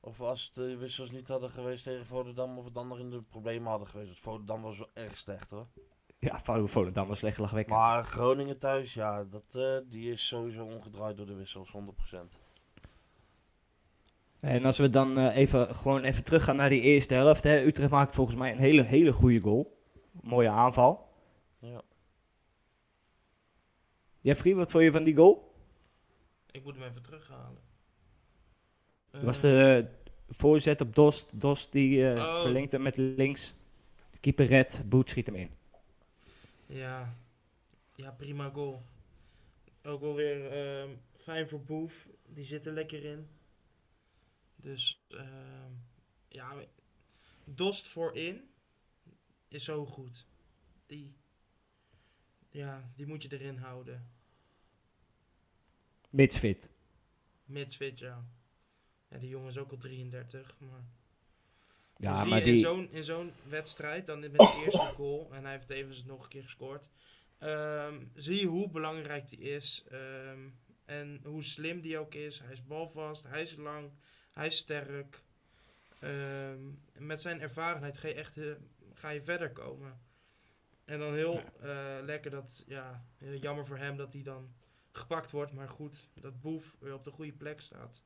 of 0.00 0.20
als 0.20 0.52
de 0.52 0.76
wissels 0.76 1.10
niet 1.10 1.28
hadden 1.28 1.50
geweest 1.50 1.84
tegen 1.84 2.06
Volendam, 2.06 2.58
of 2.58 2.64
het 2.64 2.74
dan 2.74 2.88
nog 2.88 2.98
in 2.98 3.10
de 3.10 3.22
problemen 3.22 3.68
hadden 3.70 3.88
geweest. 3.88 4.08
Want 4.08 4.20
Volendam 4.20 4.62
was 4.62 4.78
wel 4.78 4.90
erg 4.94 5.16
slecht 5.16 5.50
hoor. 5.50 5.64
Ja, 6.18 6.40
Vol- 6.40 6.66
Volendam 6.66 7.08
was 7.08 7.18
slecht 7.18 7.38
lachwekkend. 7.38 7.78
Maar 7.78 8.04
Groningen 8.04 8.58
thuis, 8.58 8.94
ja, 8.94 9.24
dat, 9.24 9.42
eh, 9.52 9.76
die 9.88 10.10
is 10.10 10.26
sowieso 10.28 10.64
omgedraaid 10.64 11.16
door 11.16 11.26
de 11.26 11.34
wissels, 11.34 11.70
100%. 11.72 12.38
En 14.40 14.64
als 14.64 14.78
we 14.78 14.90
dan 14.90 15.18
eh, 15.18 15.36
even, 15.36 15.74
gewoon 15.74 16.02
even 16.02 16.24
teruggaan 16.24 16.56
naar 16.56 16.68
die 16.68 16.80
eerste 16.80 17.14
helft. 17.14 17.44
Hè. 17.44 17.62
Utrecht 17.64 17.90
maakt 17.90 18.14
volgens 18.14 18.36
mij 18.36 18.52
een 18.52 18.58
hele, 18.58 18.82
hele 18.82 19.12
goede 19.12 19.40
goal. 19.40 19.78
Mooie 20.22 20.48
aanval. 20.48 21.08
Ja. 21.58 21.82
Jeffrey, 24.20 24.54
wat 24.54 24.70
vond 24.70 24.84
je 24.84 24.90
van 24.92 25.02
die 25.04 25.16
goal? 25.16 25.54
Ik 26.50 26.64
moet 26.64 26.74
hem 26.74 26.84
even 26.84 27.02
terughalen. 27.02 27.62
Dat 29.10 29.22
was 29.22 29.42
Eh, 29.42 29.50
de 29.52 29.86
voorzet 30.28 30.80
op 30.80 30.94
Dost. 30.94 31.40
Dost 31.40 31.72
die 31.72 32.10
eh 32.12 32.18
Oh. 32.22 32.40
verlengt 32.40 32.72
hem 32.72 32.82
met 32.82 32.96
links. 32.96 33.54
De 34.10 34.18
keeper 34.20 34.46
redt, 34.46 34.88
Boet 34.88 35.10
schiet 35.10 35.26
hem 35.26 35.34
in. 35.34 35.50
Ja, 36.66 37.14
ja 37.94 38.10
prima 38.10 38.50
goal. 38.50 38.82
Ook 39.82 40.02
alweer 40.02 40.50
ehm 40.52 40.88
fijn 41.16 41.48
voor 41.48 41.60
Boef. 41.60 42.08
die 42.26 42.44
zitten 42.44 42.72
lekker 42.72 43.04
in. 43.04 43.28
Dus 44.56 45.00
ehm, 45.08 45.72
ja, 46.28 46.54
Dost 47.44 47.86
voorin 47.88 48.49
is 49.52 49.64
zo 49.64 49.86
goed. 49.86 50.26
Die, 50.86 51.14
ja, 52.50 52.90
die 52.96 53.06
moet 53.06 53.22
je 53.22 53.32
erin 53.32 53.56
houden. 53.56 54.10
Mitsfit. 56.10 56.70
Mitsfit, 57.44 57.98
ja. 57.98 58.24
Ja, 59.08 59.18
die 59.18 59.28
jongen 59.28 59.48
is 59.48 59.58
ook 59.58 59.70
al 59.70 59.78
33, 59.78 60.54
maar... 60.58 60.84
Ja, 61.96 62.24
maar 62.24 62.38
in 62.38 62.44
die... 62.44 62.62
zo'n, 62.62 62.92
in 62.92 63.04
zo'n 63.04 63.32
wedstrijd, 63.48 64.06
dan 64.06 64.20
met 64.20 64.32
de 64.32 64.62
eerste 64.64 64.92
goal, 64.94 65.28
en 65.32 65.42
hij 65.42 65.52
heeft 65.52 65.70
even 65.70 66.06
nog 66.06 66.22
een 66.22 66.28
keer 66.28 66.42
gescoord, 66.42 66.88
ehm, 67.38 68.04
zie 68.14 68.40
je 68.40 68.46
hoe 68.46 68.70
belangrijk 68.70 69.28
die 69.28 69.38
is 69.38 69.84
ehm, 69.90 70.48
en 70.84 71.20
hoe 71.24 71.42
slim 71.42 71.80
die 71.80 71.98
ook 71.98 72.14
is. 72.14 72.38
Hij 72.38 72.52
is 72.52 72.66
balvast, 72.66 73.22
hij 73.22 73.42
is 73.42 73.56
lang, 73.56 73.90
hij 74.32 74.46
is 74.46 74.56
sterk. 74.56 75.22
Ehm, 75.98 76.58
met 76.98 77.20
zijn 77.20 77.40
ervarenheid 77.40 77.98
ga 77.98 78.08
je 78.08 78.14
echt 78.14 78.36
ga 79.00 79.08
je 79.10 79.22
verder 79.22 79.50
komen. 79.52 80.00
En 80.84 80.98
dan 80.98 81.14
heel 81.14 81.40
eh, 81.60 81.70
lekker 82.02 82.30
dat, 82.30 82.64
ja, 82.66 83.04
heel 83.18 83.36
jammer 83.38 83.66
voor 83.66 83.78
hem 83.78 83.96
dat 83.96 84.12
hij 84.12 84.22
dan 84.22 84.48
gepakt 84.92 85.30
wordt, 85.30 85.52
maar 85.52 85.68
goed, 85.68 86.10
dat 86.14 86.40
Boef 86.40 86.76
weer 86.78 86.94
op 86.94 87.04
de 87.04 87.10
goede 87.10 87.32
plek 87.32 87.60
staat. 87.60 88.02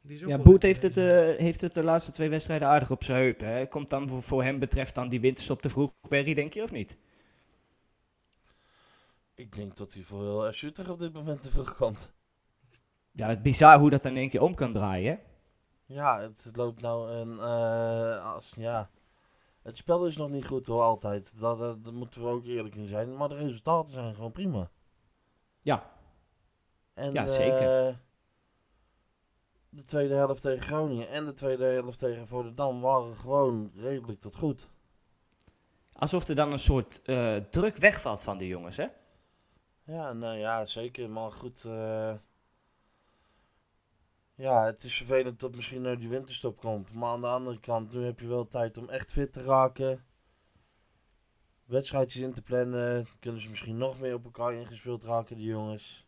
Die 0.00 0.16
is 0.16 0.22
ook 0.22 0.28
Ja, 0.28 0.38
Boet 0.38 0.62
heeft 0.62 0.82
het, 0.82 0.96
eh, 0.96 1.36
heeft 1.36 1.60
het 1.60 1.74
de 1.74 1.82
laatste 1.84 2.12
twee 2.12 2.28
wedstrijden 2.28 2.68
aardig 2.68 2.90
op 2.90 3.02
zijn 3.02 3.22
heup. 3.22 3.40
Hè? 3.40 3.66
Komt 3.66 3.88
dan 3.90 4.08
voor, 4.08 4.22
voor 4.22 4.42
hem 4.42 4.58
betreft 4.58 4.94
dan 4.94 5.08
die 5.08 5.20
winterstop 5.20 5.62
te 5.62 5.68
vroeg, 5.68 5.92
Berry, 6.08 6.34
denk 6.34 6.52
je, 6.52 6.62
of 6.62 6.72
niet? 6.72 6.98
Ik 9.34 9.54
denk 9.54 9.76
dat 9.76 9.92
hij 9.94 10.02
voor 10.02 10.22
heel 10.22 10.46
Utrecht 10.46 10.88
op 10.88 10.98
dit 10.98 11.12
moment 11.12 11.42
te 11.42 11.50
vroeg 11.50 11.76
komt. 11.76 12.12
Ja, 13.12 13.28
het 13.28 13.36
is 13.36 13.42
bizar 13.42 13.78
hoe 13.78 13.90
dat 13.90 14.02
dan 14.02 14.12
in 14.12 14.18
één 14.18 14.28
keer 14.28 14.42
om 14.42 14.54
kan 14.54 14.72
draaien, 14.72 15.12
hè? 15.12 15.18
Ja, 15.94 16.20
het 16.20 16.50
loopt 16.54 16.80
nou 16.80 17.10
een. 17.10 17.38
eh, 17.38 18.34
als, 18.34 18.54
ja. 18.58 18.90
Het 19.68 19.76
spel 19.76 20.06
is 20.06 20.16
nog 20.16 20.30
niet 20.30 20.46
goed 20.46 20.66
hoor, 20.66 20.82
altijd. 20.82 21.40
Daar 21.40 21.76
moeten 21.92 22.22
we 22.22 22.28
ook 22.28 22.44
eerlijk 22.44 22.74
in 22.74 22.86
zijn. 22.86 23.16
Maar 23.16 23.28
de 23.28 23.34
resultaten 23.34 23.92
zijn 23.92 24.14
gewoon 24.14 24.32
prima. 24.32 24.70
Ja, 25.60 25.90
En, 26.94 27.12
Ja, 27.12 27.26
zeker. 27.26 27.88
eh, 27.88 27.94
de 29.68 29.82
tweede 29.82 30.14
helft 30.14 30.42
tegen 30.42 30.62
Groningen 30.62 31.08
en 31.08 31.24
de 31.26 31.32
tweede 31.32 31.64
helft 31.64 31.98
tegen 31.98 32.26
Volendam 32.26 32.80
waren 32.80 33.14
gewoon 33.14 33.70
redelijk 33.74 34.20
tot 34.20 34.36
goed. 34.36 34.68
alsof 35.92 36.28
er 36.28 36.34
dan 36.34 36.52
een 36.52 36.58
soort 36.58 37.02
eh, 37.02 37.36
druk 37.36 37.76
wegvalt 37.76 38.20
van 38.20 38.38
de 38.38 38.46
jongens, 38.46 38.76
hè? 38.76 38.86
Ja, 39.84 40.12
nou 40.12 40.36
ja, 40.36 40.64
zeker. 40.64 41.10
Maar 41.10 41.32
goed. 41.32 41.64
eh, 41.64 42.14
ja, 44.38 44.64
het 44.64 44.84
is 44.84 44.96
vervelend 44.96 45.40
dat 45.40 45.54
misschien 45.54 45.82
nou 45.82 45.96
die 45.96 46.08
winterstop 46.08 46.58
komt. 46.58 46.92
Maar 46.92 47.10
aan 47.10 47.20
de 47.20 47.26
andere 47.26 47.60
kant, 47.60 47.92
nu 47.92 48.04
heb 48.04 48.20
je 48.20 48.26
wel 48.26 48.46
tijd 48.46 48.76
om 48.76 48.88
echt 48.88 49.12
fit 49.12 49.32
te 49.32 49.42
raken. 49.42 50.04
Wedstrijdjes 51.64 52.22
in 52.22 52.34
te 52.34 52.42
plannen. 52.42 53.08
Kunnen 53.20 53.40
ze 53.40 53.48
misschien 53.48 53.78
nog 53.78 54.00
meer 54.00 54.14
op 54.14 54.24
elkaar 54.24 54.54
ingespeeld 54.54 55.04
raken, 55.04 55.36
die 55.36 55.46
jongens. 55.46 56.06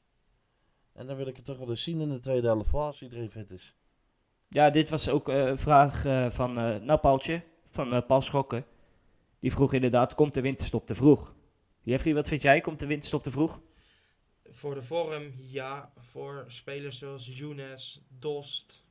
En 0.92 1.06
dan 1.06 1.16
wil 1.16 1.26
ik 1.26 1.36
het 1.36 1.44
toch 1.44 1.58
wel 1.58 1.68
eens 1.68 1.82
zien 1.82 2.00
in 2.00 2.08
de 2.08 2.18
tweede 2.18 2.46
helft, 2.46 2.72
als 2.72 3.02
iedereen 3.02 3.30
fit 3.30 3.50
is. 3.50 3.74
Ja, 4.48 4.70
dit 4.70 4.88
was 4.88 5.08
ook 5.08 5.28
eh, 5.28 5.46
een 5.46 5.58
vraag 5.58 6.04
eh, 6.04 6.30
van, 6.30 6.58
eh 6.58 6.80
nou 6.80 7.00
Paultje, 7.00 7.42
van 7.70 7.92
eh, 7.92 8.06
Paul 8.06 8.20
Schokken. 8.20 8.64
Die 9.38 9.52
vroeg 9.52 9.72
inderdaad, 9.72 10.14
komt 10.14 10.34
de 10.34 10.40
winterstop 10.40 10.86
te 10.86 10.94
vroeg? 10.94 11.34
Jeffrey, 11.82 12.14
wat 12.14 12.28
vind 12.28 12.42
jij? 12.42 12.60
Komt 12.60 12.78
de 12.78 12.86
winterstop 12.86 13.22
te 13.22 13.30
vroeg? 13.30 13.60
Voor 14.60 14.74
de 14.74 14.82
vorm, 14.82 15.32
ja. 15.36 15.92
Voor 15.96 16.44
spelers 16.48 16.98
zoals 16.98 17.26
Younes, 17.26 18.02
Dost, 18.18 18.84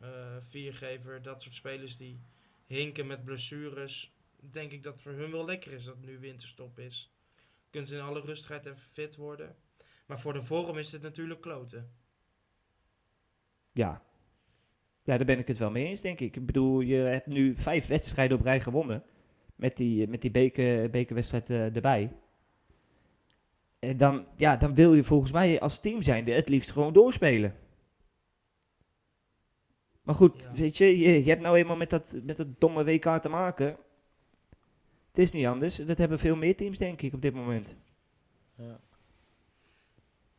eh, 0.00 0.36
Viergever, 0.40 1.22
dat 1.22 1.42
soort 1.42 1.54
spelers 1.54 1.96
die 1.96 2.20
hinken 2.66 3.06
met 3.06 3.24
blessures, 3.24 4.14
denk 4.40 4.72
ik 4.72 4.82
dat 4.82 4.92
het 4.92 5.02
voor 5.02 5.12
hun 5.12 5.30
wel 5.30 5.44
lekker 5.44 5.72
is 5.72 5.84
dat 5.84 6.00
nu 6.00 6.18
winterstop 6.18 6.78
is. 6.78 7.12
Kunnen 7.70 7.88
ze 7.88 7.96
in 7.96 8.02
alle 8.02 8.20
rustigheid 8.20 8.66
even 8.66 8.80
fit 8.92 9.16
worden. 9.16 9.56
Maar 10.06 10.20
voor 10.20 10.32
de 10.32 10.42
vorm 10.42 10.78
is 10.78 10.92
het 10.92 11.02
natuurlijk 11.02 11.40
kloten. 11.40 11.90
Ja. 13.72 14.02
Ja, 15.02 15.16
daar 15.16 15.26
ben 15.26 15.38
ik 15.38 15.48
het 15.48 15.58
wel 15.58 15.70
mee 15.70 15.86
eens, 15.86 16.00
denk 16.00 16.20
ik. 16.20 16.36
Ik 16.36 16.46
bedoel, 16.46 16.80
je 16.80 16.96
hebt 16.96 17.26
nu 17.26 17.56
vijf 17.56 17.86
wedstrijden 17.86 18.36
op 18.38 18.44
rij 18.44 18.60
gewonnen. 18.60 19.04
Met 19.56 19.76
die, 19.76 20.08
met 20.08 20.20
die 20.20 20.30
beker, 20.30 20.90
bekerwedstrijd 20.90 21.50
eh, 21.50 21.74
erbij. 21.74 22.12
En 23.88 23.96
dan, 23.96 24.26
ja, 24.36 24.56
dan 24.56 24.74
wil 24.74 24.94
je 24.94 25.04
volgens 25.04 25.32
mij 25.32 25.60
als 25.60 25.80
team 25.80 26.02
zijnde 26.02 26.32
het 26.32 26.48
liefst 26.48 26.72
gewoon 26.72 26.92
doorspelen. 26.92 27.54
Maar 30.02 30.14
goed, 30.14 30.42
Ja. 30.42 30.52
weet 30.52 30.76
je, 30.76 30.98
je, 30.98 31.24
je 31.24 31.28
hebt 31.30 31.40
nou 31.40 31.56
eenmaal 31.56 31.76
met 31.76 31.90
dat, 31.90 32.16
met 32.22 32.36
dat 32.36 32.60
domme 32.60 32.84
WK 32.84 33.04
te 33.04 33.28
maken. 33.28 33.66
Het 35.08 35.18
is 35.18 35.32
niet 35.32 35.46
anders. 35.46 35.76
Dat 35.76 35.98
hebben 35.98 36.18
veel 36.18 36.36
meer 36.36 36.56
teams, 36.56 36.78
denk 36.78 37.02
ik, 37.02 37.12
op 37.12 37.22
dit 37.22 37.34
moment. 37.34 37.76
Ja. 38.56 38.80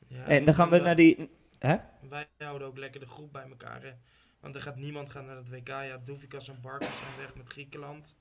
Ja, 0.08 0.26
En 0.26 0.44
dan 0.44 0.54
gaan 0.54 0.70
we 0.70 0.78
naar 0.80 0.96
die... 0.96 1.30
Hè? 1.60 1.76
Wij 2.10 2.28
houden 2.38 2.68
ook 2.68 2.78
lekker 2.78 3.00
de 3.00 3.08
groep 3.08 3.32
bij 3.32 3.50
elkaar. 3.50 3.84
Hè? 3.84 3.92
Want 4.40 4.56
er 4.56 4.62
gaat 4.62 4.76
niemand 4.76 5.10
gaan 5.10 5.26
naar 5.26 5.36
het 5.36 5.50
WK. 5.50 5.68
Ja, 5.68 6.02
Doefikas 6.06 6.48
en 6.48 6.62
Barkas 6.62 7.00
zijn 7.00 7.18
weg 7.18 7.36
met 7.36 7.48
Griekenland. 7.48 8.16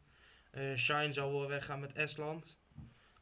Eh 0.50 0.74
Shine 0.76 1.12
zal 1.12 1.32
wel 1.32 1.48
weggaan 1.48 1.80
met 1.80 1.92
Estland. 1.92 2.58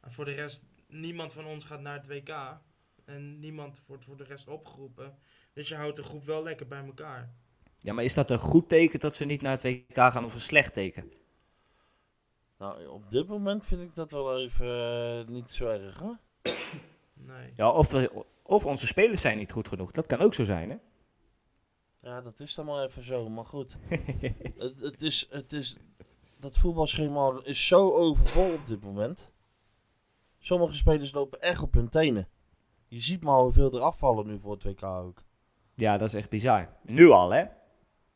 En 0.01 0.11
voor 0.11 0.25
de 0.25 0.31
rest, 0.31 0.65
niemand 0.93 1.33
van 1.33 1.45
ons 1.45 1.63
gaat 1.63 1.81
naar 1.81 1.97
het 1.97 2.07
WK. 2.07 2.57
En 3.05 3.39
niemand 3.39 3.81
wordt 3.85 4.05
voor 4.05 4.17
de 4.17 4.23
rest 4.23 4.47
opgeroepen. 4.47 5.17
Dus 5.53 5.67
je 5.67 5.75
houdt 5.75 5.95
de 5.95 6.03
groep 6.03 6.25
wel 6.25 6.43
lekker 6.43 6.67
bij 6.67 6.85
elkaar. 6.85 7.33
Ja, 7.79 7.93
maar 7.93 8.03
is 8.03 8.13
dat 8.13 8.29
een 8.29 8.39
goed 8.39 8.69
teken 8.69 8.99
dat 8.99 9.15
ze 9.15 9.25
niet 9.25 9.41
naar 9.41 9.51
het 9.51 9.61
WK 9.63 9.95
gaan 9.95 10.25
of 10.25 10.33
een 10.33 10.41
slecht 10.41 10.73
teken? 10.73 11.11
Nou, 12.57 12.87
op 12.87 13.11
dit 13.11 13.27
moment 13.27 13.65
vind 13.65 13.81
ik 13.81 13.95
dat 13.95 14.11
wel 14.11 14.39
even 14.39 14.67
eh, 15.19 15.27
niet 15.27 15.51
zo 15.51 15.65
erg, 15.67 15.97
hoor. 15.97 16.17
Nee. 17.13 17.51
Ja, 17.55 17.71
of, 17.71 17.91
we- 17.91 18.25
of 18.43 18.65
onze 18.65 18.87
spelers 18.87 19.21
zijn 19.21 19.37
niet 19.37 19.51
goed 19.51 19.67
genoeg. 19.67 19.91
Dat 19.91 20.05
kan 20.05 20.19
ook 20.19 20.33
zo 20.33 20.43
zijn, 20.43 20.69
hè? 20.69 20.77
Ja, 22.01 22.21
dat 22.21 22.39
is 22.39 22.55
dan 22.55 22.65
maar 22.65 22.83
even 22.83 23.03
zo. 23.03 23.29
Maar 23.29 23.45
goed, 23.45 23.75
het, 24.57 24.79
het, 24.79 25.01
is, 25.01 25.27
het 25.29 25.53
is... 25.53 25.77
Dat 26.39 26.57
voetbalschema 26.57 27.39
is 27.43 27.67
zo 27.67 27.93
overvol 27.93 28.53
op 28.53 28.67
dit 28.67 28.81
moment. 28.83 29.31
Sommige 30.45 30.73
spelers 30.73 31.11
lopen 31.13 31.41
echt 31.41 31.61
op 31.61 31.73
hun 31.73 31.89
tenen. 31.89 32.27
Je 32.87 33.01
ziet 33.01 33.23
maar 33.23 33.39
hoeveel 33.39 33.73
er 33.73 33.81
afvallen 33.81 34.27
nu 34.27 34.39
voor 34.39 34.51
het 34.51 34.63
WK 34.63 34.83
ook. 34.83 35.23
Ja, 35.75 35.97
dat 35.97 36.07
is 36.07 36.13
echt 36.13 36.29
bizar. 36.29 36.69
Nu 36.81 37.09
al, 37.09 37.33
hè? 37.33 37.45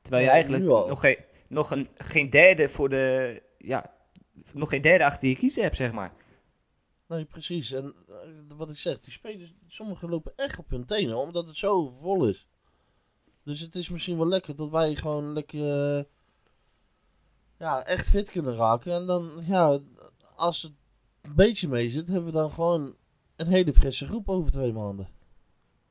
Terwijl 0.01 0.23
je 0.23 0.29
Ja, 0.29 0.33
eigenlijk 0.33 0.63
nog, 0.63 0.99
geen, 0.99 1.17
nog 1.47 1.71
een, 1.71 1.87
geen 1.95 2.29
derde 2.29 2.69
voor 2.69 2.89
de... 2.89 3.41
Ja, 3.57 3.93
nog 4.53 4.69
geen 4.69 4.81
derde 4.81 5.05
achter 5.05 5.29
je 5.29 5.35
kiezen 5.35 5.63
hebt, 5.63 5.75
zeg 5.75 5.91
maar. 5.91 6.13
Nee, 7.07 7.25
precies. 7.25 7.71
En 7.71 7.95
eh, 8.07 8.57
wat 8.57 8.69
ik 8.69 8.77
zeg, 8.77 8.99
die 8.99 9.11
spelers, 9.11 9.53
sommigen 9.67 10.09
lopen 10.09 10.33
echt 10.35 10.59
op 10.59 10.69
hun 10.69 10.85
tenen, 10.85 11.17
omdat 11.17 11.47
het 11.47 11.57
zo 11.57 11.89
vol 11.89 12.27
is. 12.27 12.47
Dus 13.43 13.59
het 13.59 13.75
is 13.75 13.89
misschien 13.89 14.17
wel 14.17 14.27
lekker 14.27 14.55
dat 14.55 14.69
wij 14.69 14.95
gewoon 14.95 15.33
lekker, 15.33 15.97
eh, 15.97 16.03
ja, 17.57 17.85
echt 17.85 18.09
fit 18.09 18.29
kunnen 18.31 18.55
raken. 18.55 18.93
En 18.93 19.05
dan, 19.05 19.43
ja, 19.47 19.79
als 20.35 20.61
het 20.61 20.73
beetje 21.35 21.67
mee 21.67 21.89
zit, 21.89 22.07
hebben 22.07 22.25
we 22.25 22.31
dan 22.37 22.49
gewoon 22.51 22.95
een 23.35 23.47
hele 23.47 23.73
frisse 23.73 24.05
groep 24.05 24.29
over 24.29 24.51
twee 24.51 24.73
maanden. 24.73 25.09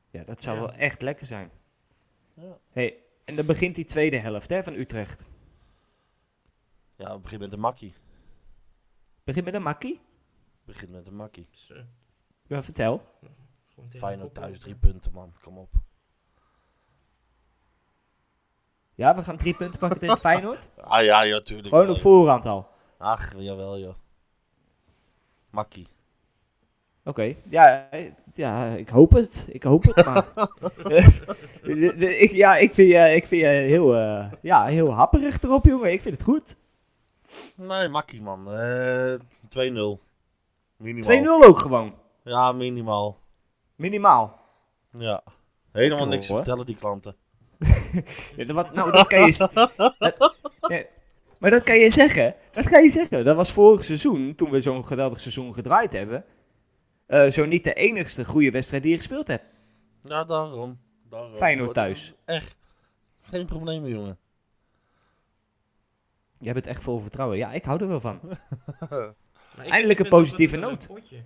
Ja, 0.09 0.23
dat 0.23 0.41
zou 0.43 0.55
Ja. 0.57 0.61
wel 0.63 0.73
echt 0.73 1.01
lekker 1.01 1.25
zijn. 1.25 1.51
Ja. 2.33 2.57
Hey, 2.69 2.97
en 3.25 3.35
dan 3.35 3.45
begint 3.45 3.75
die 3.75 3.85
tweede 3.85 4.17
helft, 4.19 4.49
hè, 4.49 4.63
van 4.63 4.73
Utrecht. 4.73 5.25
Ja, 6.95 7.13
we 7.13 7.19
beginnen 7.19 7.47
met 7.49 7.57
een 7.57 7.63
makkie. 7.63 7.93
Begint 9.23 9.45
met 9.45 9.53
een 9.53 9.61
makkie? 9.61 10.01
Begin 10.65 10.91
met 10.91 11.07
een 11.07 11.15
makkie. 11.15 11.47
Ja, 12.43 12.61
vertel. 12.63 13.01
Feyenoord 13.89 14.33
thuis, 14.33 14.59
drie 14.59 14.75
punten 14.75 15.11
man, 15.11 15.33
kom 15.41 15.57
op. 15.57 15.71
Ja, 18.95 19.15
we 19.15 19.23
gaan 19.23 19.37
drie 19.37 19.55
punten 19.55 19.79
pakken 19.79 19.99
tegen 19.99 20.17
Feyenoord. 20.17 20.69
Ah 20.77 21.03
ja, 21.03 21.21
ja, 21.21 21.41
tuurlijk. 21.41 21.67
Gewoon 21.67 21.89
op 21.89 21.99
voorhand 21.99 22.45
al. 22.45 22.67
Ach, 22.97 23.33
jawel 23.41 23.79
joh. 23.79 23.93
Makkie. 25.57 25.87
Oké, 27.03 27.33
ja, 27.43 27.89
ja, 28.33 28.65
ik 28.65 28.89
hoop 28.89 29.11
het. 29.11 29.47
Ik 29.51 29.63
hoop 29.63 29.83
het, 29.83 30.05
maar... 30.05 30.25
Ik, 31.63 32.31
ja, 32.43 32.55
ik 32.55 32.73
vind 32.73 32.89
je, 32.89 33.15
ik 33.15 33.25
vind 33.27 33.41
je 33.41 33.47
heel, 33.47 33.95
eh, 33.95 34.31
ja, 34.41 34.65
heel 34.65 34.93
happerig 34.93 35.41
erop, 35.41 35.65
jongen. 35.65 35.91
Ik 35.91 36.01
vind 36.01 36.15
het 36.15 36.23
goed. 36.23 36.55
2-0 36.55 36.59
Nee, 37.55 37.87
makkie 37.87 38.21
man. 38.21 38.51
Eh 38.51 39.19
2-0. 39.19 39.99
Minimaal. 40.77 41.43
ook 41.43 41.59
gewoon. 41.59 41.95
Ja, 42.23 42.51
minimaal. 42.51 43.17
Minimaal. 43.75 44.39
Ja. 44.91 45.23
Helemaal 45.71 46.07
niks 46.07 46.27
te 46.27 46.33
vertellen, 46.35 46.65
die 46.65 46.75
klanten. 46.77 47.15
Ja, 48.35 48.53
wat, 48.53 48.73
nou, 48.73 48.91
dat 48.91 49.07
kan 49.07 49.21
je... 49.25 49.31
z- 49.31 49.47
dat- 49.53 49.95
nee, 50.67 50.85
maar 51.39 51.49
dat 51.49 51.63
kan 51.63 51.77
je 51.77 51.89
zeggen. 51.89 52.35
Dat 52.51 52.69
kan 52.69 52.81
je 52.83 52.89
zeggen. 52.89 53.23
Dat 53.23 53.35
was 53.35 53.53
vorig 53.53 53.83
seizoen, 53.83 54.35
toen 54.35 54.49
we 54.49 54.59
zo'n 54.59 54.85
geweldig 54.85 55.19
seizoen 55.21 55.53
gedraaid 55.53 55.93
hebben. 55.93 56.25
eh, 57.05 57.27
zo 57.27 57.45
niet 57.45 57.63
de 57.63 57.73
enigste 57.73 58.25
goede 58.25 58.51
wedstrijd 58.51 58.83
die 58.83 58.91
je 58.91 58.97
gespeeld 58.97 59.27
hebt. 59.27 59.45
Ja, 60.03 60.23
daarom. 60.23 60.79
Daarom. 61.09 61.35
Feyenoord 61.35 61.73
thuis. 61.73 62.13
Echt. 62.25 62.55
Geen 63.21 63.45
problemen, 63.45 63.89
jongen. 63.89 64.17
Jij 66.39 66.53
bent 66.53 66.67
echt 66.67 66.83
vol 66.83 66.99
vertrouwen. 66.99 67.37
Ja, 67.37 67.51
ik 67.51 67.63
hou 67.63 67.81
er 67.81 67.87
wel 67.87 67.99
van. 67.99 68.19
Eindelijk 69.57 69.99
een 69.99 70.09
positieve 70.09 70.55
het 70.55 70.65
noot. 70.65 70.83
een 70.89 70.93
leuk 70.93 71.01
potje. 71.01 71.23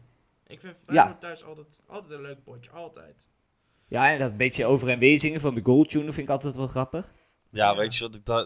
Ik 0.47 0.59
vind 0.59 0.75
Ja. 0.83 0.91
Feyenoord 0.93 1.19
thuis 1.21 1.43
altijd, 1.43 1.67
altijd 1.87 2.11
een 2.11 2.21
leuk 2.21 2.43
potje. 2.43 2.71
Altijd. 2.71 3.27
Ja, 3.87 4.11
en 4.11 4.19
dat 4.19 4.37
beetje 4.37 4.65
over 4.65 4.89
en 4.89 4.99
weer 4.99 5.19
zingen 5.19 5.41
van 5.41 5.53
de 5.53 5.61
goaltune 5.63 6.13
vind 6.13 6.27
ik 6.27 6.33
altijd 6.33 6.55
wel 6.55 6.67
grappig. 6.67 7.13
Ja, 7.51 7.75
weet 7.75 7.95
je 7.95 8.03
wat 8.03 8.15
ik 8.15 8.25
daar... 8.25 8.45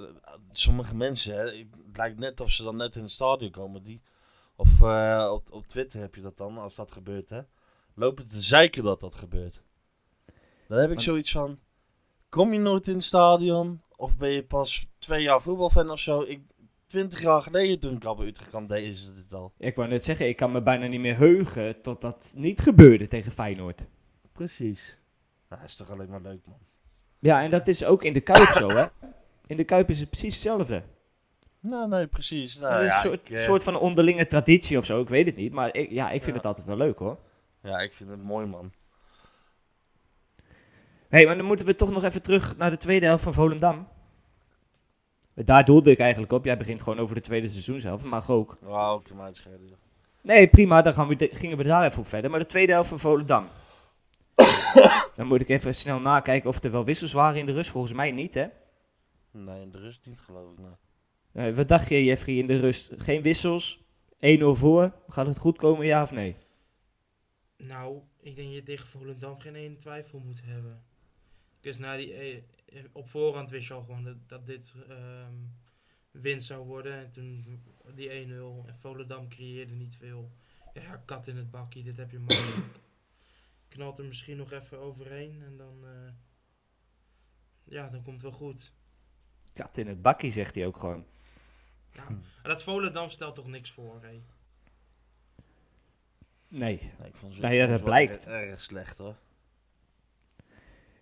Sommige 0.51 0.95
mensen, 0.95 1.35
hè, 1.35 1.43
het 1.57 1.97
lijkt 1.97 2.19
net 2.19 2.39
of 2.39 2.51
ze 2.51 2.63
dan 2.63 2.75
net 2.75 2.95
in 2.95 3.01
het 3.01 3.11
stadion 3.11 3.51
komen. 3.51 3.83
Die, 3.83 4.01
of 4.55 4.81
eh, 4.81 5.29
op, 5.31 5.51
op 5.51 5.67
Twitter 5.67 5.99
heb 5.99 6.15
je 6.15 6.21
dat 6.21 6.37
dan, 6.37 6.57
als 6.57 6.75
dat 6.75 6.91
gebeurt, 6.91 7.29
hè. 7.29 7.41
Lopen 7.93 8.27
te 8.27 8.41
zeiken 8.41 8.83
dat 8.83 8.99
dat 8.99 9.15
gebeurt. 9.15 9.63
Dan 10.67 10.77
heb 10.77 10.89
ik 10.89 10.95
Maar- 10.95 11.03
zoiets 11.03 11.31
van... 11.31 11.59
Kom 12.29 12.53
je 12.53 12.59
nooit 12.59 12.87
in 12.87 12.93
het 12.95 13.03
stadion? 13.03 13.81
Of 13.95 14.17
ben 14.17 14.29
je 14.29 14.43
pas 14.43 14.87
twee 14.97 15.21
jaar 15.21 15.41
voetbalfan 15.41 15.89
of 15.89 15.99
zo? 15.99 16.21
Ik, 16.21 16.41
twintig 16.85 17.21
jaar 17.21 17.41
geleden 17.41 17.79
toen 17.79 17.95
ik 17.95 18.05
al 18.05 18.15
bij 18.15 18.25
Utrecht 18.27 18.49
kwam, 18.49 18.67
deden 18.67 18.95
ze 18.95 19.13
dit 19.13 19.33
al. 19.33 19.53
Ik 19.57 19.75
wou 19.75 19.89
net 19.89 20.05
zeggen, 20.05 20.27
ik 20.27 20.35
kan 20.35 20.51
me 20.51 20.61
bijna 20.61 20.87
niet 20.87 20.99
meer 20.99 21.17
heugen 21.17 21.81
tot 21.81 22.01
dat 22.01 22.33
niet 22.37 22.59
gebeurde 22.59 23.07
tegen 23.07 23.31
Feyenoord. 23.31 23.87
Precies. 24.31 24.97
Nou, 25.49 25.61
dat 25.61 25.69
is 25.69 25.75
toch 25.75 25.89
alleen 25.89 26.09
maar 26.09 26.21
leuk, 26.21 26.45
man. 26.45 26.59
Ja, 27.25 27.41
en 27.43 27.49
dat 27.49 27.67
is 27.67 27.85
ook 27.85 28.03
in 28.03 28.13
de 28.13 28.21
Kuip 28.21 28.47
zo, 28.51 28.67
hè. 28.69 28.85
In 29.47 29.55
de 29.55 29.63
Kuip 29.63 29.89
is 29.89 29.99
het 29.99 30.09
precies 30.09 30.33
hetzelfde. 30.33 30.83
Nou, 31.59 31.87
nee, 31.87 32.07
precies. 32.07 32.57
Nou, 32.59 32.73
ja, 32.73 32.83
een 32.83 32.91
soort, 32.91 33.29
ik, 33.29 33.35
eh, 33.35 33.37
soort 33.39 33.63
van 33.63 33.79
onderlinge 33.79 34.27
traditie 34.27 34.77
of 34.77 34.85
zo, 34.85 35.01
ik 35.01 35.09
weet 35.09 35.25
het 35.25 35.35
niet. 35.35 35.53
Maar 35.53 35.75
ik, 35.75 35.89
ja, 35.91 36.05
ik 36.05 36.23
vind 36.23 36.25
Ja. 36.25 36.33
het 36.33 36.45
altijd 36.45 36.67
wel 36.67 36.77
leuk, 36.77 36.97
hoor. 36.97 37.17
ja, 37.63 37.77
ik 37.79 37.93
vind 37.93 38.09
het 38.09 38.23
mooi, 38.23 38.45
man. 38.45 38.71
Hé, 41.09 41.17
hey, 41.17 41.25
maar 41.25 41.37
dan 41.37 41.45
moeten 41.45 41.65
we 41.65 41.75
toch 41.75 41.91
nog 41.91 42.03
even 42.03 42.21
terug 42.23 42.57
naar 42.57 42.69
de 42.69 42.77
tweede 42.77 43.05
helft 43.05 43.23
van 43.23 43.33
Volendam. 43.33 43.87
Daar 45.35 45.65
doelde 45.65 45.91
ik 45.91 45.99
eigenlijk 45.99 46.31
op. 46.31 46.45
Jij 46.45 46.57
begint 46.57 46.81
gewoon 46.81 46.99
over 46.99 47.15
de 47.15 47.21
tweede 47.21 47.47
seizoenshelft, 47.47 48.03
mag 48.05 48.29
ook. 48.29 48.57
Wauw, 48.61 48.99
ik 48.99 49.19
uitscheiden. 49.19 49.67
joh. 49.67 49.77
Nee, 50.21 50.47
prima, 50.47 50.81
dan 50.81 50.93
gaan 50.93 51.07
we, 51.07 51.15
de- 51.15 51.29
gingen 51.31 51.57
we 51.57 51.63
daar 51.63 51.85
even 51.85 51.99
op 51.99 52.07
verder. 52.07 52.29
Maar 52.29 52.39
de 52.39 52.45
tweede 52.45 52.71
helft 52.71 52.89
van 52.89 52.99
Volendam. 52.99 53.47
Dan 55.15 55.27
moet 55.27 55.41
ik 55.41 55.49
even 55.49 55.75
snel 55.75 55.99
nakijken 55.99 56.49
of 56.49 56.63
er 56.63 56.71
wel 56.71 56.85
wissels 56.85 57.13
waren 57.13 57.39
in 57.39 57.45
de 57.45 57.53
rust. 57.53 57.69
Volgens 57.69 57.93
mij 57.93 58.11
niet, 58.11 58.33
hè? 58.33 58.45
Nee, 59.31 59.61
in 59.61 59.71
de 59.71 59.79
rust 59.79 60.05
niet, 60.05 60.19
geloof 60.19 60.51
ik. 60.51 60.59
Nou. 60.59 60.75
Eh, 61.31 61.55
wat 61.55 61.67
dacht 61.67 61.89
je, 61.89 62.03
Jeffrey, 62.03 62.35
in 62.35 62.45
de 62.45 62.59
rust? 62.59 62.93
Geen 62.97 63.21
wissels, 63.21 63.83
1-0 64.19 64.55
voor. 64.55 64.93
Gaat 65.07 65.27
het 65.27 65.37
goed 65.37 65.57
komen, 65.57 65.85
ja 65.85 66.01
of 66.01 66.11
nee? 66.11 66.35
Nou, 67.57 68.01
ik 68.19 68.35
denk 68.35 68.47
dat 68.47 68.57
je 68.57 68.63
tegen 68.63 68.87
Volendam 68.87 69.39
geen 69.39 69.55
ene 69.55 69.77
twijfel 69.77 70.19
moet 70.19 70.41
hebben. 70.43 70.83
Dus 71.59 71.77
na 71.77 71.97
die, 71.97 72.13
eh, 72.13 72.35
eh, 72.35 72.43
op 72.91 73.09
voorhand 73.09 73.49
wist 73.49 73.67
je 73.67 73.73
al 73.73 73.83
gewoon 73.83 74.03
dat, 74.03 74.17
dat 74.27 74.45
dit 74.45 74.73
ehm, 74.89 75.33
winst 76.11 76.47
zou 76.47 76.65
worden. 76.65 76.93
En 76.93 77.11
toen 77.11 77.61
die 77.95 78.09
1-0 78.09 78.63
en 78.67 78.75
Volendam 78.79 79.29
creëerde 79.29 79.73
niet 79.73 79.95
veel. 79.95 80.31
Ja, 80.73 81.01
kat 81.05 81.27
in 81.27 81.37
het 81.37 81.51
bakkie, 81.51 81.83
dit 81.83 81.97
heb 81.97 82.11
je 82.11 82.19
makkelijk. 82.19 82.83
Knalt 83.75 83.99
er 83.99 84.05
misschien 84.05 84.37
nog 84.37 84.51
even 84.51 84.79
overheen 84.79 85.41
en 85.43 85.57
dan, 85.57 85.77
eh, 85.83 86.13
ja, 87.63 87.89
dan 87.89 88.03
komt 88.03 88.21
het 88.21 88.31
wel 88.31 88.39
goed. 88.39 88.71
Kat 89.53 89.77
in 89.77 89.87
het 89.87 90.01
bakkie, 90.01 90.31
zegt 90.31 90.55
hij 90.55 90.65
ook 90.65 90.77
gewoon. 90.77 91.05
Ja, 91.91 92.07
en 92.07 92.23
dat 92.43 92.63
Volendam 92.63 93.09
stelt 93.09 93.35
toch 93.35 93.47
niks 93.47 93.71
voor, 93.71 94.01
hé? 94.01 94.07
Nee. 94.07 94.23
Nee, 96.47 96.91
ik 97.07 97.15
vond 97.15 97.33
ze 97.33 97.67
dat 97.67 97.83
blijkt. 97.83 98.27
Erg, 98.27 98.49
erg 98.49 98.61
slecht 98.61 98.97
hoor. 98.97 99.15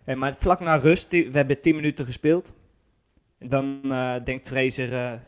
Hey, 0.02 0.16
maar 0.16 0.34
vlak 0.34 0.60
na 0.60 0.74
rust, 0.74 1.10
we 1.10 1.30
hebben 1.32 1.60
10 1.60 1.74
minuten 1.74 2.04
gespeeld. 2.04 2.54
En 3.38 3.48
dan 3.48 3.80
eh, 3.84 4.24
denkt 4.24 4.48
Fraser, 4.48 4.92
eh, 4.92 5.20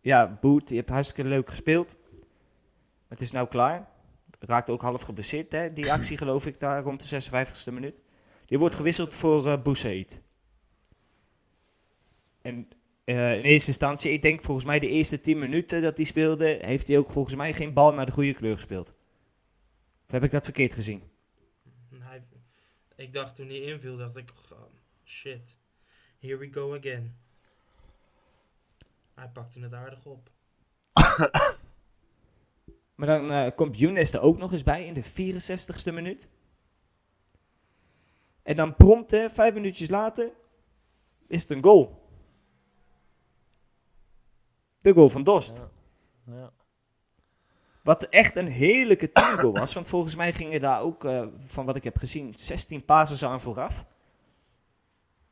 ja, 0.00 0.38
Boet, 0.40 0.68
je 0.68 0.76
hebt 0.76 0.88
hartstikke 0.88 1.30
leuk 1.30 1.48
gespeeld. 1.48 1.98
Het 3.08 3.20
is 3.20 3.30
nou 3.30 3.48
klaar. 3.48 3.88
Raakt 4.40 4.70
ook 4.70 4.82
half 4.82 5.02
geblesseerd, 5.02 5.52
hè, 5.52 5.72
die 5.72 5.92
actie 5.92 6.16
geloof 6.16 6.46
ik 6.46 6.60
daar 6.60 6.82
rond 6.82 7.10
de 7.10 7.22
56e 7.22 7.72
minuut. 7.72 8.00
Die 8.46 8.58
wordt 8.58 8.74
gewisseld 8.74 9.14
voor 9.14 9.48
eh 9.48 9.62
Boussaïd. 9.62 10.22
En 12.42 12.68
eh, 13.04 13.36
in 13.36 13.42
eerste 13.42 13.68
instantie, 13.68 14.12
ik 14.12 14.22
denk 14.22 14.42
volgens 14.42 14.66
mij 14.66 14.78
de 14.78 14.88
eerste 14.88 15.20
10 15.20 15.38
minuten 15.38 15.82
dat 15.82 15.96
hij 15.96 16.06
speelde, 16.06 16.58
heeft 16.62 16.86
hij 16.86 16.98
ook 16.98 17.10
volgens 17.10 17.34
mij 17.34 17.52
geen 17.52 17.72
bal 17.72 17.92
naar 17.92 18.06
de 18.06 18.12
goede 18.12 18.34
kleur 18.34 18.54
gespeeld. 18.54 18.88
Of 20.06 20.10
heb 20.12 20.24
ik 20.24 20.30
dat 20.30 20.44
verkeerd 20.44 20.74
gezien? 20.74 21.02
En 21.90 22.02
hij, 22.02 22.22
ik 22.96 23.12
dacht 23.12 23.36
toen 23.36 23.48
hij 23.48 23.60
inviel, 23.60 23.96
dacht 23.96 24.16
ik, 24.16 24.32
oh, 24.52 24.58
shit, 25.04 25.56
here 26.18 26.36
we 26.36 26.48
go 26.52 26.76
again. 26.76 27.16
Hij 29.14 29.28
pakte 29.28 29.60
het 29.60 29.72
aardig 29.72 30.04
op. 30.04 30.30
Maar 33.00 33.08
dan 33.08 33.30
eh, 33.30 33.54
komt 33.54 33.78
Younes 33.78 34.12
er 34.12 34.20
ook 34.20 34.38
nog 34.38 34.52
eens 34.52 34.62
bij 34.62 34.84
in 34.84 34.94
de 34.94 35.04
64ste 35.04 35.94
minuut. 35.94 36.28
En 38.42 38.54
dan 38.56 38.76
prompt, 38.76 39.10
hè, 39.10 39.30
vijf 39.30 39.54
minuutjes 39.54 39.88
later, 39.88 40.32
is 41.26 41.42
het 41.42 41.50
een 41.50 41.62
goal. 41.62 42.08
De 44.78 44.92
goal 44.92 45.08
van 45.08 45.24
Dost. 45.24 45.56
Ja. 46.26 46.34
Ja. 46.34 46.52
Wat 47.82 48.02
echt 48.02 48.36
een 48.36 48.48
heerlijke 48.48 49.12
teamgoal 49.12 49.52
was. 49.52 49.74
Want 49.74 49.88
volgens 49.88 50.16
mij 50.16 50.32
gingen 50.32 50.60
daar 50.60 50.80
ook, 50.82 51.04
eh, 51.04 51.26
van 51.36 51.64
wat 51.64 51.76
ik 51.76 51.84
heb 51.84 51.96
gezien, 51.96 52.32
16 52.34 52.84
passes 52.84 53.24
aan 53.24 53.40
vooraf. 53.40 53.86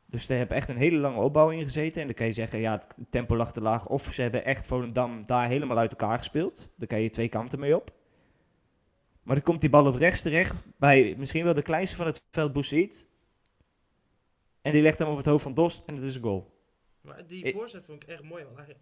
Dus 0.09 0.27
daar 0.27 0.37
heb 0.37 0.51
echt 0.51 0.69
een 0.69 0.77
hele 0.77 0.97
lange 0.97 1.21
opbouw 1.21 1.49
in 1.49 1.63
gezeten. 1.63 2.01
En 2.01 2.07
dan 2.07 2.15
kan 2.15 2.25
je 2.25 2.31
zeggen, 2.31 2.59
ja, 2.59 2.71
het 2.71 2.97
tempo 3.09 3.35
lag 3.35 3.51
te 3.51 3.61
laag. 3.61 3.87
Of 3.87 4.01
ze 4.01 4.21
hebben 4.21 4.45
echt 4.45 4.65
Volendam 4.65 5.25
daar 5.25 5.47
helemaal 5.47 5.77
uit 5.77 5.91
elkaar 5.91 6.17
gespeeld. 6.17 6.69
Daar 6.75 6.87
kan 6.87 7.01
je 7.01 7.09
twee 7.09 7.29
kanten 7.29 7.59
mee 7.59 7.75
op. 7.75 7.91
Maar 9.23 9.35
dan 9.35 9.43
komt 9.43 9.61
die 9.61 9.69
bal 9.69 9.85
op 9.85 9.95
rechts 9.95 10.21
terecht 10.21 10.53
bij 10.77 11.15
misschien 11.17 11.43
wel 11.43 11.53
de 11.53 11.61
kleinste 11.61 11.95
van 11.95 12.05
het 12.05 12.27
veld, 12.31 12.53
Boussaïd. 12.53 13.09
En 14.61 14.71
die 14.71 14.81
legt 14.81 14.99
hem 14.99 15.07
op 15.07 15.17
het 15.17 15.25
hoofd 15.25 15.43
van 15.43 15.53
Dost 15.53 15.83
en 15.85 15.95
dat 15.95 16.03
is 16.03 16.15
een 16.15 16.21
goal. 16.21 16.57
Maar 17.01 17.27
die 17.27 17.53
voorzet 17.53 17.85
vond 17.85 18.03
ik 18.03 18.09
echt 18.09 18.23
mooi. 18.23 18.43
Want 18.43 18.57
hij, 18.57 18.77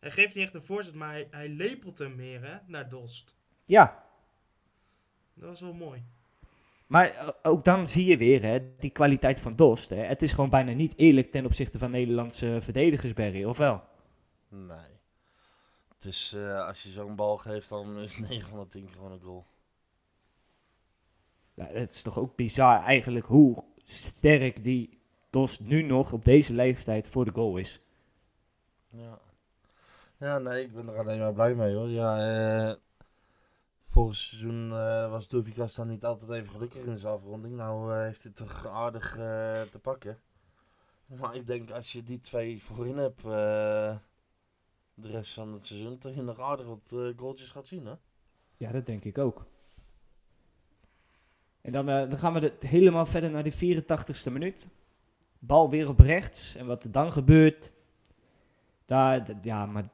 hij 0.00 0.10
geeft 0.10 0.34
niet 0.34 0.44
echt 0.44 0.54
een 0.54 0.62
voorzet, 0.62 0.94
maar 0.94 1.10
hij, 1.10 1.28
hij 1.30 1.48
lepelt 1.48 1.98
hem 1.98 2.16
meer 2.16 2.42
hè, 2.42 2.56
naar 2.66 2.88
Dost. 2.88 3.36
Ja, 3.64 4.04
Dat 5.34 5.48
was 5.48 5.60
wel 5.60 5.74
mooi. 5.74 6.04
Maar 6.88 7.10
eh, 7.10 7.28
ook 7.42 7.64
dan 7.64 7.86
zie 7.86 8.06
je 8.06 8.16
weer 8.16 8.42
hè, 8.42 8.76
die 8.78 8.90
kwaliteit 8.90 9.40
van 9.40 9.56
Dost. 9.56 9.90
Hè. 9.90 9.96
Het 10.02 10.22
is 10.22 10.32
gewoon 10.32 10.50
bijna 10.50 10.72
niet 10.72 10.96
eerlijk 10.96 11.30
ten 11.30 11.44
opzichte 11.44 11.78
van 11.78 11.90
Nederlandse 11.90 12.58
verdedigers, 12.60 13.12
Barry, 13.12 13.44
of 13.44 13.58
wel? 13.58 13.82
Nee. 14.48 14.96
Het 15.94 16.04
is, 16.04 16.32
eh, 16.36 16.66
als 16.66 16.82
je 16.82 16.88
zo'n 16.88 17.16
bal 17.16 17.36
geeft, 17.36 17.68
dan 17.68 17.98
is 17.98 18.16
9 18.16 18.48
van 18.48 18.58
de 18.58 18.68
10 18.68 18.88
gewoon 18.88 19.12
een 19.12 19.20
goal. 19.20 19.46
Ja, 21.54 21.66
het 21.66 21.90
is 21.90 22.02
toch 22.02 22.18
ook 22.18 22.36
bizar 22.36 22.82
eigenlijk 22.82 23.26
hoe 23.26 23.64
sterk 23.84 24.62
die 24.62 24.98
Dost 25.30 25.60
nu 25.60 25.82
nog 25.82 26.12
op 26.12 26.24
deze 26.24 26.54
leeftijd 26.54 27.08
voor 27.08 27.24
de 27.24 27.32
goal 27.34 27.56
is. 27.56 27.80
Ja. 28.86 29.12
Ja, 30.18 30.38
nee, 30.38 30.64
ik 30.64 30.72
ben 30.72 30.88
er 30.88 30.98
alleen 30.98 31.18
maar 31.18 31.32
blij 31.32 31.54
mee 31.54 31.74
hoor. 31.74 31.88
Ja, 31.88 32.16
eh, 32.16 32.74
vorig 33.88 34.16
seizoen 34.16 34.72
eh, 34.72 35.10
was 35.10 35.28
Dovikas 35.28 35.74
dan 35.74 35.88
niet 35.88 36.04
altijd 36.04 36.30
even 36.30 36.48
gelukkig 36.48 36.84
in 36.84 36.98
zijn 36.98 37.12
afronding. 37.12 37.56
Nou 37.56 37.92
eh, 37.92 37.98
heeft 37.98 38.22
hij 38.22 38.32
toch 38.32 38.66
aardig 38.66 39.16
eh, 39.16 39.60
te 39.62 39.78
pakken. 39.82 40.18
Maar 41.06 41.34
ik 41.34 41.46
denk 41.46 41.70
als 41.70 41.92
je 41.92 42.02
die 42.02 42.20
twee 42.20 42.62
voorin 42.62 42.96
hebt, 42.96 43.22
de 43.22 44.00
rest 45.10 45.34
van 45.34 45.52
het 45.52 45.66
seizoen, 45.66 45.96
dat 45.98 46.14
je 46.14 46.22
nog 46.22 46.40
aardig 46.40 46.66
wat 46.66 46.94
goaltjes 47.16 47.50
gaat 47.50 47.68
zien 47.68 47.86
hè. 47.86 47.94
Ja, 48.56 48.72
dat 48.72 48.86
denk 48.86 49.04
ik 49.04 49.18
ook. 49.18 49.46
En 51.60 51.70
dan, 51.70 51.86
dan 51.86 52.18
gaan 52.18 52.32
we 52.32 52.40
de, 52.40 52.52
helemaal 52.66 53.06
verder 53.06 53.30
naar 53.30 53.42
de 53.42 53.82
84ste 53.82 54.32
minuut. 54.32 54.68
Bal 55.38 55.70
weer 55.70 55.88
op 55.88 56.00
rechts. 56.00 56.54
En 56.54 56.66
wat 56.66 56.84
er 56.84 56.92
dan 56.92 57.12
gebeurt. 57.12 57.72
Daar, 58.84 59.30
ja, 59.42 59.66
maar 59.66 59.84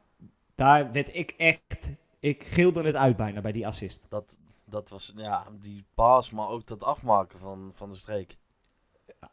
daar 0.55 0.93
werd 0.93 1.15
ik 1.15 1.31
echt. 1.31 1.93
Ik 2.25 2.45
gilde 2.45 2.83
het 2.83 2.95
uit 2.95 3.17
bijna 3.17 3.41
bij 3.41 3.53
die 3.53 3.67
assist. 3.67 4.07
Dat, 4.09 4.39
dat 4.67 4.89
was, 4.89 5.13
ja, 5.17 5.47
die 5.61 5.85
paas, 5.95 6.31
maar 6.31 6.49
ook 6.49 6.67
dat 6.67 6.83
afmaken 6.83 7.39
van, 7.39 7.71
van 7.73 7.91
de 7.91 7.97
streek. 7.97 8.37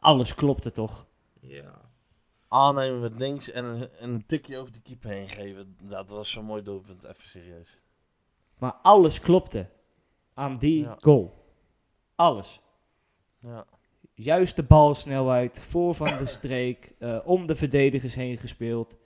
Alles 0.00 0.34
klopte 0.34 0.70
toch? 0.70 1.06
Ja. 1.40 1.80
Aannemen 2.48 3.00
met 3.00 3.16
links 3.16 3.50
en 3.50 3.64
een, 3.64 3.90
en 3.90 4.10
een 4.10 4.24
tikje 4.24 4.58
over 4.58 4.72
de 4.72 4.80
keeper 4.80 5.10
heen 5.10 5.28
geven. 5.28 5.76
Dat 5.80 6.10
was 6.10 6.30
zo'n 6.30 6.44
mooi 6.44 6.62
doelpunt, 6.62 7.04
even 7.04 7.28
serieus. 7.28 7.78
Maar 8.58 8.72
alles 8.72 9.20
klopte 9.20 9.70
aan 10.34 10.56
die 10.58 10.82
Ja. 10.82 10.96
goal. 11.00 11.44
Alles. 12.14 12.60
Ja. 13.38 13.66
Juiste 14.14 14.62
balsnelheid, 14.62 15.62
voor 15.62 15.94
van 15.94 16.18
de 16.18 16.26
streek, 16.26 16.94
eh, 16.98 17.18
om 17.24 17.46
de 17.46 17.56
verdedigers 17.56 18.14
heen 18.14 18.36
gespeeld. 18.38 18.96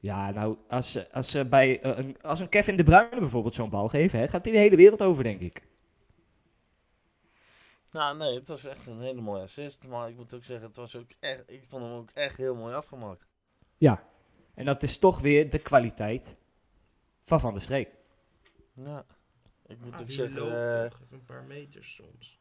Ja, 0.00 0.30
nou, 0.30 0.56
als, 0.68 1.10
als, 1.12 1.30
ze 1.30 1.46
bij, 1.46 1.80
eh, 1.80 1.98
een, 1.98 2.20
als 2.22 2.40
een 2.40 2.48
Kevin 2.48 2.76
De 2.76 2.82
Bruyne 2.82 3.18
bijvoorbeeld 3.18 3.54
zo'n 3.54 3.70
bal 3.70 3.88
geven, 3.88 4.18
hè, 4.18 4.28
gaat 4.28 4.44
hij 4.44 4.52
de 4.54 4.58
hele 4.58 4.76
wereld 4.76 5.02
over, 5.02 5.24
denk 5.24 5.40
ik. 5.40 5.68
Nou, 7.90 8.16
nee, 8.16 8.34
het 8.34 8.48
was 8.48 8.64
echt 8.64 8.86
een 8.86 9.00
hele 9.00 9.20
mooie 9.20 9.42
assist. 9.42 9.86
Maar 9.86 10.08
ik 10.08 10.16
moet 10.16 10.34
ook 10.34 10.44
zeggen, 10.44 10.66
het 10.66 10.76
was 10.76 10.96
ook 10.96 11.10
echt, 11.20 11.42
ik 11.46 11.64
vond 11.64 11.82
hem 11.82 11.92
ook 11.92 12.10
echt 12.10 12.36
heel 12.36 12.56
mooi 12.56 12.74
afgemaakt. 12.74 13.26
Ja. 13.78 14.04
En 14.54 14.64
dat 14.64 14.82
is 14.82 14.98
toch 14.98 15.20
weer 15.20 15.50
de 15.50 15.58
kwaliteit 15.58 16.36
van 17.22 17.40
Van 17.40 17.52
der 17.52 17.62
Streek. 17.62 17.96
Ja. 18.72 19.04
Ik 19.66 19.80
moet 19.80 19.94
Ah, 19.94 20.00
ook 20.00 20.10
zeggen, 20.10 20.42
eh, 20.42 20.84
even 20.84 21.06
een 21.10 21.24
paar 21.24 21.42
meters 21.44 21.94
soms. 21.94 22.38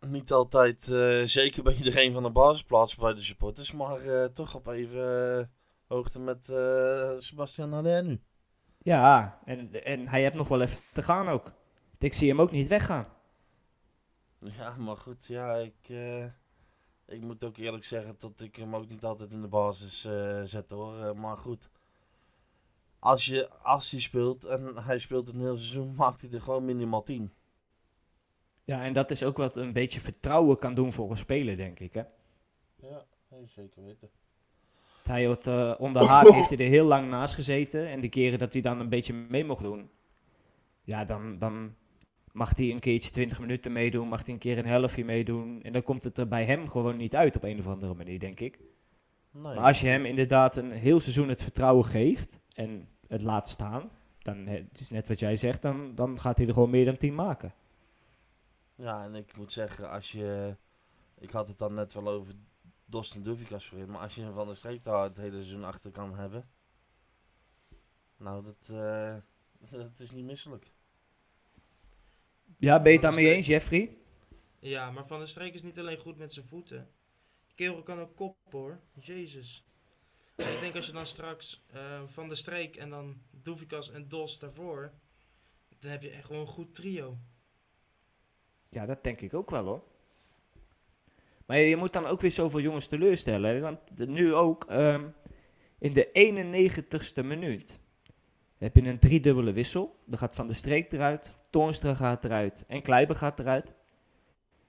niet 0.00 0.32
altijd 0.32 0.88
eh, 0.90 1.22
zeker 1.24 1.62
bij 1.62 1.74
iedereen 1.74 2.12
van 2.12 2.22
de 2.22 2.30
basisplaats 2.30 2.94
bij 2.96 3.14
de 3.14 3.22
supporters. 3.22 3.72
Maar 3.72 4.00
eh, 4.00 4.24
toch 4.24 4.54
op 4.54 4.66
even 4.66 5.52
hoogte 5.86 6.20
met 6.20 6.48
eh 6.48 7.14
Sebastian 7.18 7.72
Haller 7.72 8.04
nu. 8.04 8.20
Ja, 8.78 9.40
en, 9.44 9.84
en 9.84 10.08
hij 10.08 10.22
heeft 10.22 10.36
nog 10.36 10.48
wel 10.48 10.60
even 10.60 10.82
te 10.92 11.02
gaan 11.02 11.28
ook. 11.28 11.52
Ik 11.98 12.14
zie 12.14 12.28
hem 12.28 12.40
ook 12.40 12.50
niet 12.50 12.68
weggaan. 12.68 13.06
Ja, 14.38 14.76
maar 14.76 14.96
goed, 14.96 15.26
ja, 15.26 15.54
ik, 15.54 15.88
eh, 15.88 16.24
ik 17.06 17.20
moet 17.20 17.44
ook 17.44 17.56
eerlijk 17.56 17.84
zeggen 17.84 18.14
dat 18.18 18.40
ik 18.40 18.56
hem 18.56 18.74
ook 18.74 18.88
niet 18.88 19.04
altijd 19.04 19.30
in 19.30 19.40
de 19.40 19.48
basis 19.48 20.04
eh, 20.04 20.42
zet 20.42 20.70
hoor. 20.70 21.16
Maar 21.16 21.36
goed, 21.36 21.70
als, 22.98 23.26
je, 23.26 23.48
als 23.48 23.90
hij 23.90 24.00
speelt 24.00 24.44
en 24.44 24.76
hij 24.76 24.98
speelt 24.98 25.28
een 25.28 25.40
heel 25.40 25.56
seizoen, 25.56 25.94
maakt 26.04 26.20
hij 26.20 26.30
er 26.30 26.40
gewoon 26.40 26.64
minimaal 26.64 27.02
10. 27.02 27.32
Ja, 28.64 28.82
en 28.84 28.92
dat 28.92 29.10
is 29.10 29.24
ook 29.24 29.36
wat 29.36 29.56
een 29.56 29.72
beetje 29.72 30.00
vertrouwen 30.00 30.58
kan 30.58 30.74
doen 30.74 30.92
voor 30.92 31.10
een 31.10 31.16
speler, 31.16 31.56
denk 31.56 31.80
ik. 31.80 31.94
Hè? 31.94 32.02
Ja, 32.76 33.06
zeker 33.46 33.84
weten. 33.84 34.10
Hij 35.06 35.24
had, 35.24 35.46
eh, 35.46 35.74
onder 35.78 36.06
Haak 36.06 36.30
heeft 36.30 36.48
hij 36.48 36.58
er 36.58 36.70
heel 36.70 36.86
lang 36.86 37.08
naast 37.08 37.34
gezeten. 37.34 37.88
En 37.88 38.00
de 38.00 38.08
keren 38.08 38.38
dat 38.38 38.52
hij 38.52 38.62
dan 38.62 38.80
een 38.80 38.88
beetje 38.88 39.14
mee 39.14 39.44
mocht 39.44 39.62
doen. 39.62 39.90
Ja, 40.82 41.04
dan, 41.04 41.38
dan 41.38 41.74
mag 42.32 42.56
hij 42.56 42.70
een 42.70 42.78
keertje 42.78 43.10
20 43.10 43.40
minuten 43.40 43.72
meedoen. 43.72 44.08
Mag 44.08 44.24
hij 44.24 44.34
een 44.34 44.40
keer 44.40 44.58
een 44.58 44.66
helftje 44.66 45.04
meedoen. 45.04 45.62
En 45.62 45.72
dan 45.72 45.82
komt 45.82 46.04
het 46.04 46.18
er 46.18 46.28
bij 46.28 46.44
hem 46.44 46.68
gewoon 46.68 46.96
niet 46.96 47.16
uit 47.16 47.36
op 47.36 47.42
een 47.42 47.58
of 47.58 47.66
andere 47.66 47.94
manier, 47.94 48.18
denk 48.18 48.40
ik. 48.40 48.58
Nee. 49.30 49.42
Maar 49.42 49.56
als 49.56 49.80
je 49.80 49.88
hem 49.88 50.04
inderdaad 50.04 50.56
een 50.56 50.70
heel 50.70 51.00
seizoen 51.00 51.28
het 51.28 51.42
vertrouwen 51.42 51.84
geeft. 51.84 52.40
En 52.54 52.88
het 53.08 53.22
laat 53.22 53.48
staan. 53.48 53.90
Dan, 54.18 54.46
het 54.46 54.80
is 54.80 54.90
net 54.90 55.08
wat 55.08 55.18
jij 55.18 55.36
zegt, 55.36 55.62
dan, 55.62 55.94
dan 55.94 56.18
gaat 56.18 56.36
hij 56.36 56.46
er 56.46 56.52
gewoon 56.52 56.70
meer 56.70 56.84
dan 56.84 56.96
10 56.96 57.14
maken. 57.14 57.54
Ja, 58.74 59.04
en 59.04 59.14
ik 59.14 59.36
moet 59.36 59.52
zeggen, 59.52 59.90
als 59.90 60.12
je. 60.12 60.56
Ik 61.18 61.30
had 61.30 61.48
het 61.48 61.58
dan 61.58 61.74
net 61.74 61.92
wel 61.92 62.08
over 62.08 62.34
Dostin 62.94 63.22
Dovikas 63.22 63.66
voorin, 63.66 63.90
maar 63.90 64.00
als 64.00 64.14
je 64.14 64.22
een 64.22 64.32
Van 64.32 64.46
der 64.46 64.56
Streek 64.56 64.84
daar 64.84 65.02
het 65.02 65.16
hele 65.16 65.30
seizoen 65.30 65.64
achter 65.64 65.90
kan 65.90 66.14
hebben. 66.14 66.50
Nou, 68.16 68.44
dat, 68.44 68.68
eh, 68.68 69.16
dat 69.80 70.00
is 70.00 70.10
niet 70.10 70.24
misselijk. 70.24 70.72
Ja, 72.58 72.76
ben 72.76 72.86
je 72.86 72.92
het 72.92 73.02
daarmee 73.02 73.34
eens, 73.34 73.46
Jeffrey? 73.46 73.96
Ja, 74.58 74.90
maar 74.90 75.06
Van 75.06 75.18
der 75.18 75.28
Streek 75.28 75.54
is 75.54 75.62
niet 75.62 75.78
alleen 75.78 75.98
goed 75.98 76.16
met 76.16 76.32
zijn 76.32 76.46
voeten. 76.46 76.90
Die 77.46 77.54
kerel 77.54 77.82
kan 77.82 78.00
ook 78.00 78.16
kop 78.16 78.36
hoor. 78.50 78.80
Jezus. 79.00 79.64
Ik 80.36 80.58
denk 80.60 80.74
als 80.74 80.86
je 80.86 80.92
dan 80.92 81.06
straks 81.06 81.64
eh, 81.72 82.02
Van 82.06 82.28
der 82.28 82.36
Streek 82.36 82.76
en 82.76 82.90
dan 82.90 83.22
Doevikas 83.30 83.90
en 83.90 84.08
Dos 84.08 84.38
daarvoor. 84.38 84.92
Dan 85.78 85.90
heb 85.90 86.02
je 86.02 86.10
echt 86.10 86.26
gewoon 86.26 86.40
een 86.40 86.46
goed 86.46 86.74
trio. 86.74 87.18
Ja, 88.68 88.86
dat 88.86 89.04
denk 89.04 89.20
ik 89.20 89.34
ook 89.34 89.50
wel 89.50 89.64
hoor. 89.64 89.93
Maar 91.46 91.58
je 91.58 91.76
moet 91.76 91.92
dan 91.92 92.06
ook 92.06 92.20
weer 92.20 92.30
zoveel 92.30 92.60
jongens 92.60 92.86
teleurstellen. 92.86 93.60
Want 93.60 93.96
de- 93.96 94.06
nu 94.06 94.34
ook 94.34 94.64
ehm, 94.64 95.08
in 95.78 95.92
de 95.92 96.10
91ste 96.12 97.24
minuut 97.24 97.80
heb 98.56 98.76
je 98.76 98.82
een 98.82 98.98
driedubbele 98.98 99.52
wissel. 99.52 100.02
Dan 100.06 100.18
gaat 100.18 100.34
Van 100.34 100.46
der 100.46 100.56
Streek 100.56 100.92
eruit, 100.92 101.38
Toornstra 101.50 101.94
gaat 101.94 102.24
eruit 102.24 102.64
en 102.68 102.82
Kleiber 102.82 103.16
gaat 103.16 103.38
eruit. 103.40 103.74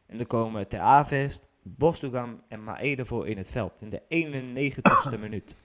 En 0.05 0.17
dan 0.17 0.25
komen 0.27 0.67
Ter 0.67 0.79
Avest, 0.79 1.49
Bosdogan 1.63 2.43
en 2.47 2.63
Maede 2.63 3.05
voor 3.05 3.27
in 3.27 3.38
het 3.38 3.49
veld. 3.49 3.81
In 3.81 3.89
de 3.89 4.01
91ste 4.09 5.19
minuut. 5.19 5.55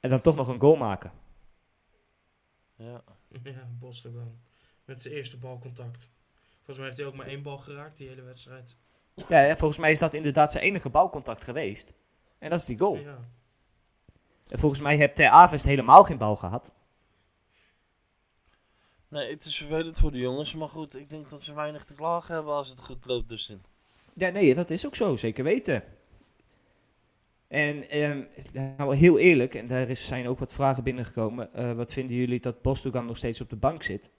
En 0.00 0.10
dan 0.10 0.20
toch 0.20 0.36
nog 0.36 0.48
een 0.48 0.60
goal 0.60 0.76
maken. 0.76 1.12
Ja. 2.76 3.02
ja. 3.44 3.68
Met 4.84 5.02
zijn 5.02 5.14
eerste 5.14 5.36
balcontact. 5.36 6.08
Volgens 6.64 6.76
mij 6.76 6.86
heeft 6.86 6.96
hij 6.96 7.06
ook 7.06 7.14
maar 7.14 7.26
één 7.26 7.42
bal 7.42 7.58
geraakt 7.58 7.98
die 7.98 8.08
hele 8.08 8.22
wedstrijd. 8.22 8.76
Ja, 9.28 9.56
volgens 9.56 9.78
mij 9.78 9.90
is 9.90 9.98
dat 9.98 10.14
inderdaad 10.14 10.52
zijn 10.52 10.64
enige 10.64 10.90
balcontact 10.90 11.44
geweest. 11.44 11.92
En 12.38 12.50
dat 12.50 12.58
is 12.58 12.66
die 12.66 12.78
goal. 12.78 12.96
Ja. 12.96 13.18
En 14.48 14.58
volgens 14.58 14.80
mij 14.80 14.96
heeft 14.96 15.16
Ter 15.16 15.28
Avest 15.28 15.64
helemaal 15.64 16.04
geen 16.04 16.18
bal 16.18 16.36
gehad. 16.36 16.72
Nee, 19.08 19.30
het 19.30 19.44
is 19.44 19.56
vervelend 19.56 19.98
voor 19.98 20.10
de 20.10 20.18
jongens, 20.18 20.54
maar 20.54 20.68
goed, 20.68 20.96
ik 20.96 21.10
denk 21.10 21.30
dat 21.30 21.42
ze 21.42 21.54
weinig 21.54 21.84
te 21.84 21.94
klagen 21.94 22.34
hebben 22.34 22.52
als 22.52 22.68
het 22.68 22.80
goed 22.80 23.06
loopt, 23.06 23.28
dus 23.28 23.50
in. 23.50 23.62
Ja, 24.14 24.28
nee, 24.28 24.54
dat 24.54 24.70
is 24.70 24.86
ook 24.86 24.94
zo, 24.94 25.16
zeker 25.16 25.44
weten. 25.44 25.84
En 27.48 27.88
ehm, 27.88 28.24
nou, 28.76 28.96
heel 28.96 29.18
eerlijk, 29.18 29.54
en 29.54 29.66
daar 29.66 29.88
is, 29.88 30.06
zijn 30.06 30.28
ook 30.28 30.38
wat 30.38 30.52
vragen 30.52 30.82
binnengekomen. 30.84 31.54
eh, 31.54 31.72
wat 31.72 31.92
vinden 31.92 32.16
jullie 32.16 32.40
dat 32.40 32.62
Bostogan 32.62 33.06
nog 33.06 33.16
steeds 33.16 33.40
op 33.40 33.50
de 33.50 33.56
bank 33.56 33.82
zit? 33.82 34.10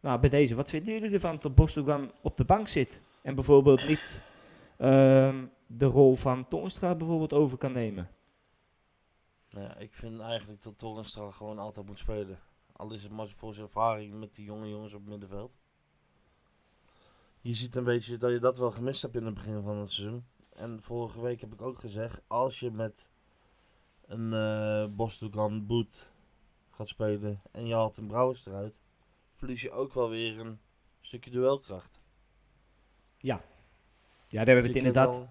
Nou, 0.00 0.20
bij 0.20 0.30
deze, 0.30 0.54
wat 0.54 0.70
vinden 0.70 0.92
jullie 0.92 1.10
ervan 1.10 1.36
dat 1.38 1.54
Bostogan 1.54 2.12
op 2.22 2.36
de 2.36 2.44
bank 2.44 2.68
zit? 2.68 3.02
En 3.22 3.34
bijvoorbeeld 3.34 3.88
niet 3.88 4.22
ehm, 4.76 5.46
de 5.66 5.84
rol 5.84 6.14
van 6.14 6.48
Toornstra 6.48 6.94
bijvoorbeeld 6.94 7.32
over 7.32 7.58
kan 7.58 7.72
nemen? 7.72 8.10
Nou 9.50 9.64
ja, 9.64 9.76
ik 9.76 9.94
vind 9.94 10.20
eigenlijk 10.20 10.62
dat 10.62 10.78
Torenstra 10.78 11.30
gewoon 11.30 11.58
altijd 11.58 11.86
moet 11.86 11.98
spelen. 11.98 12.38
Al 12.72 12.92
is 12.92 13.02
het 13.02 13.12
maar 13.12 13.28
voor 13.28 13.52
zijn 13.52 13.66
ervaring 13.66 14.14
met 14.14 14.34
die 14.34 14.44
jonge 14.44 14.68
jongens 14.68 14.94
op 14.94 15.00
het 15.00 15.08
middenveld. 15.08 15.56
Je 17.40 17.54
ziet 17.54 17.74
een 17.74 17.84
beetje 17.84 18.16
dat 18.16 18.30
je 18.30 18.38
dat 18.38 18.58
wel 18.58 18.70
gemist 18.70 19.02
hebt 19.02 19.16
in 19.16 19.24
het 19.24 19.34
begin 19.34 19.62
van 19.62 19.76
het 19.76 19.90
seizoen. 19.90 20.24
En 20.52 20.82
vorige 20.82 21.20
week 21.20 21.40
heb 21.40 21.52
ik 21.52 21.62
ook 21.62 21.78
gezegd, 21.78 22.22
als 22.26 22.60
je 22.60 22.70
met 22.70 23.08
een 24.06 24.32
eh 24.32 24.86
Bosdogan 24.96 25.66
Boet 25.66 26.12
gaat 26.70 26.88
spelen 26.88 27.42
en 27.50 27.66
je 27.66 27.74
haalt 27.74 27.96
een 27.96 28.06
Brouwers 28.06 28.46
eruit, 28.46 28.80
verlies 29.40 29.62
je 29.62 29.70
ook 29.70 29.92
wel 29.94 30.08
weer 30.08 30.38
een 30.38 30.58
stukje 31.00 31.30
duelkracht. 31.30 32.00
Ja, 33.18 33.36
daar 34.28 34.46
hebben 34.46 34.54
we 34.54 34.60
Dus 34.60 34.68
het 34.68 34.76
inderdaad... 34.76 35.18
wel- 35.18 35.28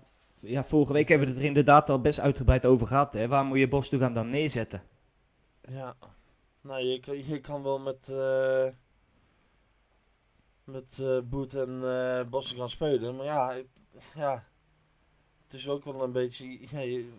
Ja, 0.52 0.64
vorige 0.64 0.94
week 0.94 1.08
hebben 1.08 1.28
we 1.28 1.34
het 1.34 1.42
er 1.42 1.48
inderdaad 1.48 1.90
al 1.90 2.02
best 2.02 2.20
uitgebreid 2.20 2.66
over 2.66 2.88
gehad. 2.88 3.14
Hè? 3.14 3.28
Waar 3.28 3.46
moet 3.46 3.58
je 3.58 3.68
Bostogan 3.68 4.14
dan 4.14 4.30
neerzetten? 4.30 4.84
Ja, 5.62 5.96
nou 6.62 6.84
je 6.84 7.00
kan, 7.00 7.26
je 7.26 7.40
kan 7.40 7.64
wel 7.64 7.80
met, 7.80 8.10
eh 8.10 8.68
met 10.64 11.00
eh 11.00 11.20
Boet 11.24 11.54
en 11.54 11.80
Bossen 12.30 12.58
gaan 12.58 12.70
spelen, 12.70 13.16
maar 13.16 13.26
ja, 13.26 13.52
ik- 13.52 13.68
ja, 14.16 14.48
het 15.44 15.54
is 15.54 15.68
ook 15.68 15.84
wel 15.84 16.04
een 16.04 16.12
beetje, 16.12 16.60
ja, 16.72 16.80
je- 16.80 17.12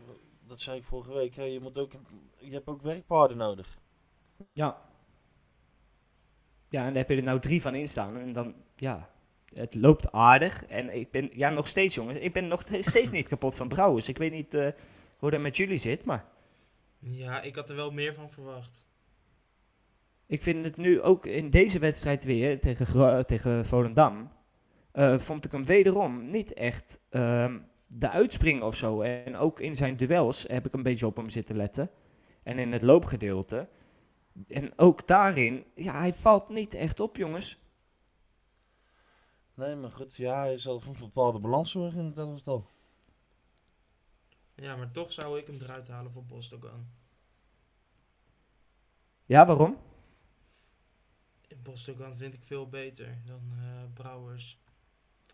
dat 0.47 0.61
zei 0.61 0.79
ik 0.79 0.85
vorige 0.85 1.13
week, 1.13 1.35
hè, 1.35 1.43
je, 1.43 1.61
moet 1.61 1.79
ook, 1.79 1.93
je 2.39 2.53
hebt 2.53 2.67
ook 2.69 2.83
werkpaarden 2.83 3.37
nodig. 3.37 3.79
Ja. 4.53 4.90
Ja, 6.71 6.81
en 6.81 6.87
daar 6.87 6.97
heb 6.97 7.09
je 7.11 7.17
er 7.17 7.23
nou 7.23 7.41
drie 7.41 7.61
van 7.63 7.75
in 7.75 7.89
staan. 7.89 8.19
En 8.19 8.33
dan, 8.33 8.55
ja, 8.77 9.09
het 9.55 9.75
loopt 9.75 10.13
aardig. 10.13 10.67
En 10.67 10.97
ik 10.97 11.11
ben, 11.11 11.31
ja, 11.33 11.51
nog 11.51 11.67
steeds 11.69 11.95
jongens, 11.95 12.19
ik 12.19 12.33
ben 12.33 12.49
nog 12.49 12.65
steeds 12.79 13.11
niet 13.11 13.29
kapot 13.29 13.57
van 13.57 13.69
Brouwers. 13.69 14.09
Ik 14.09 14.19
weet 14.19 14.33
niet 14.33 14.55
eh, 14.55 14.69
hoe 15.19 15.31
dat 15.31 15.41
met 15.41 15.57
jullie 15.57 15.77
zit, 15.77 16.05
maar 16.05 16.25
ja, 16.99 17.43
ik 17.43 17.55
had 17.55 17.71
er 17.71 17.77
wel 17.77 17.91
meer 17.91 18.15
van 18.15 18.31
verwacht. 18.31 18.85
ik 20.27 20.43
vind 20.43 20.65
het 20.65 20.77
nu 20.77 21.01
ook 21.01 21.27
in 21.27 21.51
deze 21.51 21.79
wedstrijd 21.79 22.25
weer 22.25 22.61
tegen, 22.61 22.87
Gro- 22.87 23.23
tegen 23.23 23.67
Volendam. 23.67 24.31
eh, 24.93 25.19
vond 25.19 25.45
ik 25.45 25.53
hem 25.53 25.65
wederom 25.65 26.31
niet 26.31 26.53
echt 26.53 27.01
ehm, 27.11 27.59
de 27.87 28.11
uitspringen 28.11 28.63
of 28.63 28.75
zo. 28.77 29.01
En 29.01 29.37
ook 29.37 29.61
in 29.61 29.75
zijn 29.75 29.97
duels 29.97 30.43
heb 30.49 30.67
ik 30.67 30.73
een 30.73 30.83
beetje 30.83 31.07
op 31.07 31.17
hem 31.17 31.29
zitten 31.31 31.57
letten. 31.57 31.91
En 32.43 32.59
in 32.59 32.73
het 32.73 32.83
loopgedeelte. 32.83 33.69
En 34.49 34.79
ook 34.79 35.07
daarin, 35.07 35.65
ja, 35.75 35.99
hij 35.99 36.15
valt 36.15 36.49
niet 36.49 36.75
echt 36.75 37.01
op, 37.01 37.17
jongens. 37.17 37.59
Nee, 39.55 39.75
maar 39.77 39.93
goed, 39.93 40.17
ja, 40.17 40.41
hij 40.41 40.59
zal 40.59 40.81
voor 40.81 40.95
een 40.95 41.01
bepaalde 41.01 41.39
balans 41.39 41.71
zorgen 41.71 42.01
in 42.01 42.07
het 42.07 42.19
elftal. 42.19 42.67
Ja, 44.55 44.77
maar 44.77 44.91
toch 44.91 45.13
zou 45.13 45.39
ik 45.39 45.47
hem 45.47 45.59
eruit 45.61 45.89
halen 45.89 46.13
voor 46.13 46.25
Bostogan. 46.25 46.87
Ja, 49.25 49.47
waarom? 49.47 49.79
Bostogan 51.63 52.17
vind 52.17 52.35
ik 52.35 52.43
veel 52.43 52.69
beter 52.69 53.19
dan 53.27 53.53
eh, 53.53 53.83
Brouwers. 53.95 54.59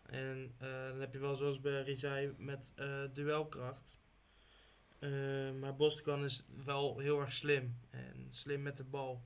En 0.05 0.53
eh, 0.57 0.87
dan 0.87 0.99
heb 0.99 1.13
je 1.13 1.19
wel 1.19 1.35
zoals 1.35 1.59
Berry 1.59 1.97
zei 1.97 2.33
met 2.37 2.71
eh, 2.75 3.03
duelkracht. 3.13 3.97
Eh, 4.99 5.09
maar 5.59 5.75
Bostogan 5.75 6.23
is 6.23 6.43
wel 6.63 6.97
heel 6.99 7.19
erg 7.19 7.33
slim. 7.33 7.77
En 7.89 8.25
slim 8.29 8.61
met 8.61 8.77
de 8.77 8.83
bal. 8.83 9.21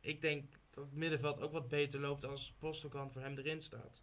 Ik 0.00 0.20
denk 0.20 0.52
dat 0.70 0.84
het 0.84 0.94
middenveld 0.94 1.40
ook 1.40 1.52
wat 1.52 1.68
beter 1.68 2.00
loopt 2.00 2.24
als 2.24 2.54
Bostogan 2.58 3.12
voor 3.12 3.22
hem 3.22 3.38
erin 3.38 3.60
staat. 3.62 4.02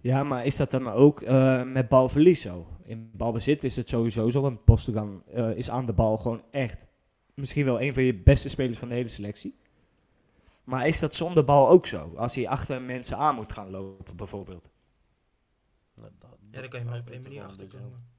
Ja, 0.00 0.22
maar 0.22 0.46
is 0.46 0.56
dat 0.56 0.70
dan 0.70 0.88
ook 0.88 1.22
eh, 1.22 1.62
met 1.64 1.88
balverlies 1.88 2.40
zo? 2.42 2.66
In 2.82 3.10
balbezit 3.14 3.64
is 3.64 3.76
het 3.76 3.88
sowieso 3.88 4.30
zo, 4.30 4.40
want 4.40 4.64
Postogan 4.64 5.22
eh 5.26 5.50
is 5.56 5.70
aan 5.70 5.86
de 5.86 5.92
bal 5.92 6.16
gewoon 6.16 6.42
echt 6.50 6.90
misschien 7.34 7.64
wel 7.64 7.80
een 7.80 7.94
van 7.94 8.02
je 8.02 8.14
beste 8.14 8.48
spelers 8.48 8.78
van 8.78 8.88
de 8.88 8.94
hele 8.94 9.08
selectie. 9.08 9.54
Maar 10.64 10.86
is 10.86 10.98
dat 11.00 11.14
zonder 11.14 11.44
bal 11.44 11.68
ook 11.68 11.86
zo? 11.86 12.12
Als 12.16 12.34
hij 12.34 12.48
achter 12.48 12.82
mensen 12.82 13.16
aan 13.16 13.34
moet 13.34 13.52
gaan 13.52 13.70
lopen, 13.70 14.16
bijvoorbeeld. 14.16 14.70
Nou, 15.94 16.10
dat- 16.18 16.30
Ja, 16.30 16.36
dan 16.50 16.60
dat 16.62 16.70
kan 16.70 16.80
je 16.80 16.86
maar 16.86 16.98
op 16.98 17.04
manier 17.04 17.16
een 17.16 17.22
beetje 17.22 17.42
achterkomen. 17.42 18.10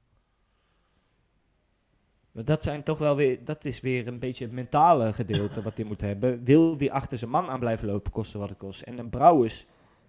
Maar 2.34 2.44
dat 2.44 2.62
zijn 2.62 2.82
toch 2.82 2.98
wel 2.98 3.16
weer, 3.16 3.44
dat 3.44 3.64
is 3.64 3.80
weer 3.80 4.06
een 4.06 4.18
beetje 4.18 4.44
het 4.44 4.54
mentale 4.54 5.12
gedeelte 5.12 5.62
wat 5.62 5.76
hij 5.76 5.86
moet 5.86 6.00
hebben. 6.00 6.44
Wil 6.44 6.76
die 6.76 6.92
achter 6.92 7.18
zijn 7.18 7.30
man 7.30 7.48
aan 7.48 7.60
blijven 7.60 7.88
lopen, 7.88 8.12
koste 8.12 8.38
wat 8.38 8.48
het 8.48 8.58
kost. 8.58 8.82
En 8.82 8.98
een 8.98 9.10
Brouwers 9.10 9.66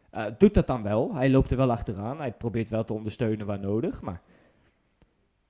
eh, 0.10 0.26
doet 0.38 0.54
dat 0.54 0.68
dan 0.68 0.84
wel. 0.84 1.16
Hij 1.16 1.30
loopt 1.30 1.52
er 1.52 1.58
wel 1.58 1.72
achteraan. 1.72 2.18
Hij 2.18 2.34
probeert 2.34 2.70
wel 2.70 2.84
te 2.84 2.94
ondersteunen 2.94 3.46
waar 3.46 3.60
nodig. 3.60 4.02
Maar 4.02 4.22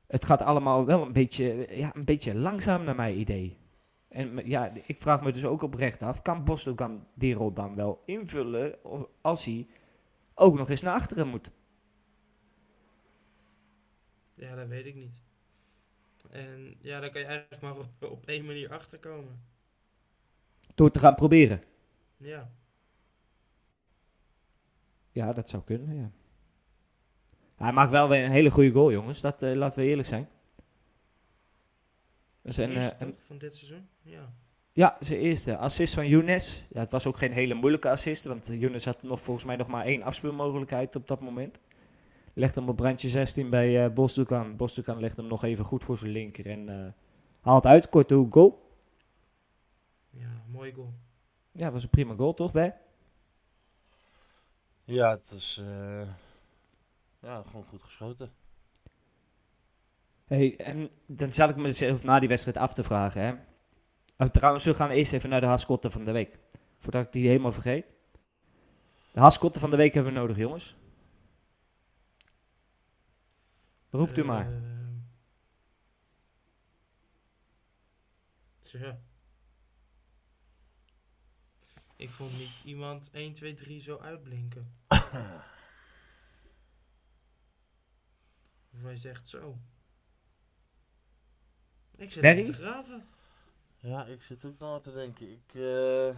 het 0.07 0.25
gaat 0.25 0.41
allemaal 0.41 0.85
wel 0.85 1.01
een 1.01 1.13
beetje, 1.13 1.67
ja, 1.75 1.95
een 1.95 2.05
beetje 2.05 2.35
langzaam 2.35 2.83
naar 2.83 2.95
mijn 2.95 3.19
idee. 3.19 3.57
En 4.07 4.41
ja, 4.45 4.71
ik 4.85 4.97
vraag 4.97 5.23
me 5.23 5.31
dus 5.31 5.45
ook 5.45 5.61
oprecht 5.61 6.01
af, 6.01 6.21
kan 6.21 6.43
Bosdogan 6.43 7.07
die 7.13 7.33
rol 7.33 7.53
dan 7.53 7.75
wel 7.75 8.01
invullen 8.05 8.75
als 9.21 9.45
hij 9.45 9.67
ook 10.33 10.57
nog 10.57 10.69
eens 10.69 10.81
naar 10.81 10.93
achteren 10.93 11.27
moet? 11.27 11.51
Ja, 14.33 14.55
dat 14.55 14.67
weet 14.67 14.85
ik 14.85 14.95
niet. 14.95 15.24
En 16.35 16.75
ja, 16.81 16.99
dan 16.99 17.11
kan 17.11 17.21
je 17.21 17.27
eigenlijk 17.27 17.61
maar 17.61 17.77
op, 17.77 17.87
op 18.11 18.25
één 18.25 18.45
manier 18.45 18.73
achterkomen. 18.73 19.41
Door 20.75 20.91
te 20.91 20.99
gaan 20.99 21.15
proberen. 21.15 21.63
Ja. 22.17 22.51
Ja, 25.11 25.33
dat 25.33 25.49
zou 25.49 25.63
kunnen, 25.63 25.95
ja. 25.95 26.11
Hij 27.55 27.71
maakt 27.71 27.91
wel 27.91 28.09
weer 28.09 28.23
een 28.25 28.31
hele 28.31 28.51
goede 28.51 28.71
goal, 28.71 28.91
jongens. 28.91 29.21
Dat 29.21 29.41
eh, 29.41 29.53
laten 29.55 29.79
we 29.79 29.85
eerlijk 29.85 30.07
zijn. 30.07 30.29
Dat 32.41 32.51
is 32.51 32.57
een, 32.57 32.71
Eerste 32.71 32.91
eh, 32.91 33.07
een- 33.07 33.15
van 33.25 33.37
dit 33.37 33.55
seizoen? 33.55 33.87
Ja. 34.01 34.33
ja, 34.73 34.97
zijn 34.99 35.19
eerste 35.19 35.57
assist 35.57 35.93
van 35.93 36.07
Younes. 36.07 36.65
Ja, 36.69 36.79
het 36.79 36.89
was 36.91 37.05
ook 37.07 37.17
geen 37.17 37.31
hele 37.31 37.53
moeilijke 37.53 37.89
assist, 37.89 38.25
want 38.25 38.47
Younes 38.59 38.85
had 38.85 39.03
nog, 39.03 39.21
volgens 39.21 39.45
mij 39.45 39.55
nog 39.55 39.67
maar 39.67 39.85
één 39.85 40.03
afspeelmogelijkheid 40.03 40.95
op 40.95 41.07
dat 41.07 41.21
moment. 41.21 41.59
Legt 42.37 42.55
hem 42.55 42.69
op 42.69 42.75
brandje 42.75 43.07
16 43.07 43.49
bij 43.49 43.85
eh 43.85 43.93
Bosdoekan. 43.93 44.55
Bosdoekan 44.55 44.99
legt 44.99 45.17
hem 45.17 45.27
nog 45.27 45.43
even 45.43 45.65
goed 45.65 45.83
voor 45.83 45.97
zijn 45.97 46.11
linker 46.11 46.49
en 46.49 46.69
eh, 46.69 46.91
haalt 47.41 47.65
uit. 47.65 47.89
Korte 47.89 48.13
hoek 48.13 48.33
goal. 48.33 48.69
Ja, 50.09 50.43
mooie 50.47 50.73
goal. 50.73 50.93
Ja, 51.51 51.71
was 51.71 51.83
een 51.83 51.89
prima 51.89 52.15
goal, 52.15 52.33
toch, 52.33 52.51
bij? 52.51 52.77
Ja, 54.83 55.09
het 55.09 55.31
is 55.31 55.61
eh, 55.61 56.07
ja, 57.21 57.43
gewoon 57.45 57.63
goed 57.63 57.83
geschoten. 57.83 58.31
Hey, 60.25 60.57
en 60.57 60.89
dan 61.05 61.33
zal 61.33 61.49
ik 61.49 61.55
mezelf 61.55 62.03
na 62.03 62.19
die 62.19 62.29
wedstrijd 62.29 62.57
af 62.57 62.73
te 62.73 62.83
vragen. 62.83 63.21
Hè. 63.21 63.33
Oh, 64.17 64.27
trouwens, 64.27 64.65
we 64.65 64.73
gaan 64.73 64.89
eerst 64.89 65.13
even 65.13 65.29
naar 65.29 65.41
de 65.41 65.47
haskotten 65.47 65.91
van 65.91 66.03
de 66.03 66.11
week. 66.11 66.39
Voordat 66.77 67.05
ik 67.05 67.11
die 67.11 67.27
helemaal 67.27 67.51
vergeet. 67.51 67.95
De 69.11 69.19
haskotten 69.19 69.61
van 69.61 69.69
de 69.69 69.77
week 69.77 69.93
hebben 69.93 70.13
we 70.13 70.19
nodig, 70.19 70.37
jongens. 70.37 70.75
Roept 73.95 74.17
u 74.17 74.21
Eh, 74.21 74.27
maar. 74.27 74.47
Tja. 78.63 78.99
Ik 81.95 82.09
vond 82.09 82.31
niet 82.31 82.61
iemand 82.65 83.09
1, 83.11 83.33
2, 83.33 83.53
3 83.53 83.81
zo 83.81 83.97
uitblinken. 83.97 84.75
Of 88.73 88.81
hij 88.81 88.97
zegt 88.97 89.29
zo. 89.29 89.57
Ik 91.95 92.11
zit 92.11 92.21
Derry? 92.21 92.45
te 92.45 92.53
graven. 92.53 93.07
Ja, 93.79 94.05
ik 94.05 94.21
zit 94.21 94.45
ook 94.45 94.59
nog 94.59 94.81
te 94.81 94.93
denken. 94.93 95.31
Ik, 95.31 95.53
eh, 95.53 96.17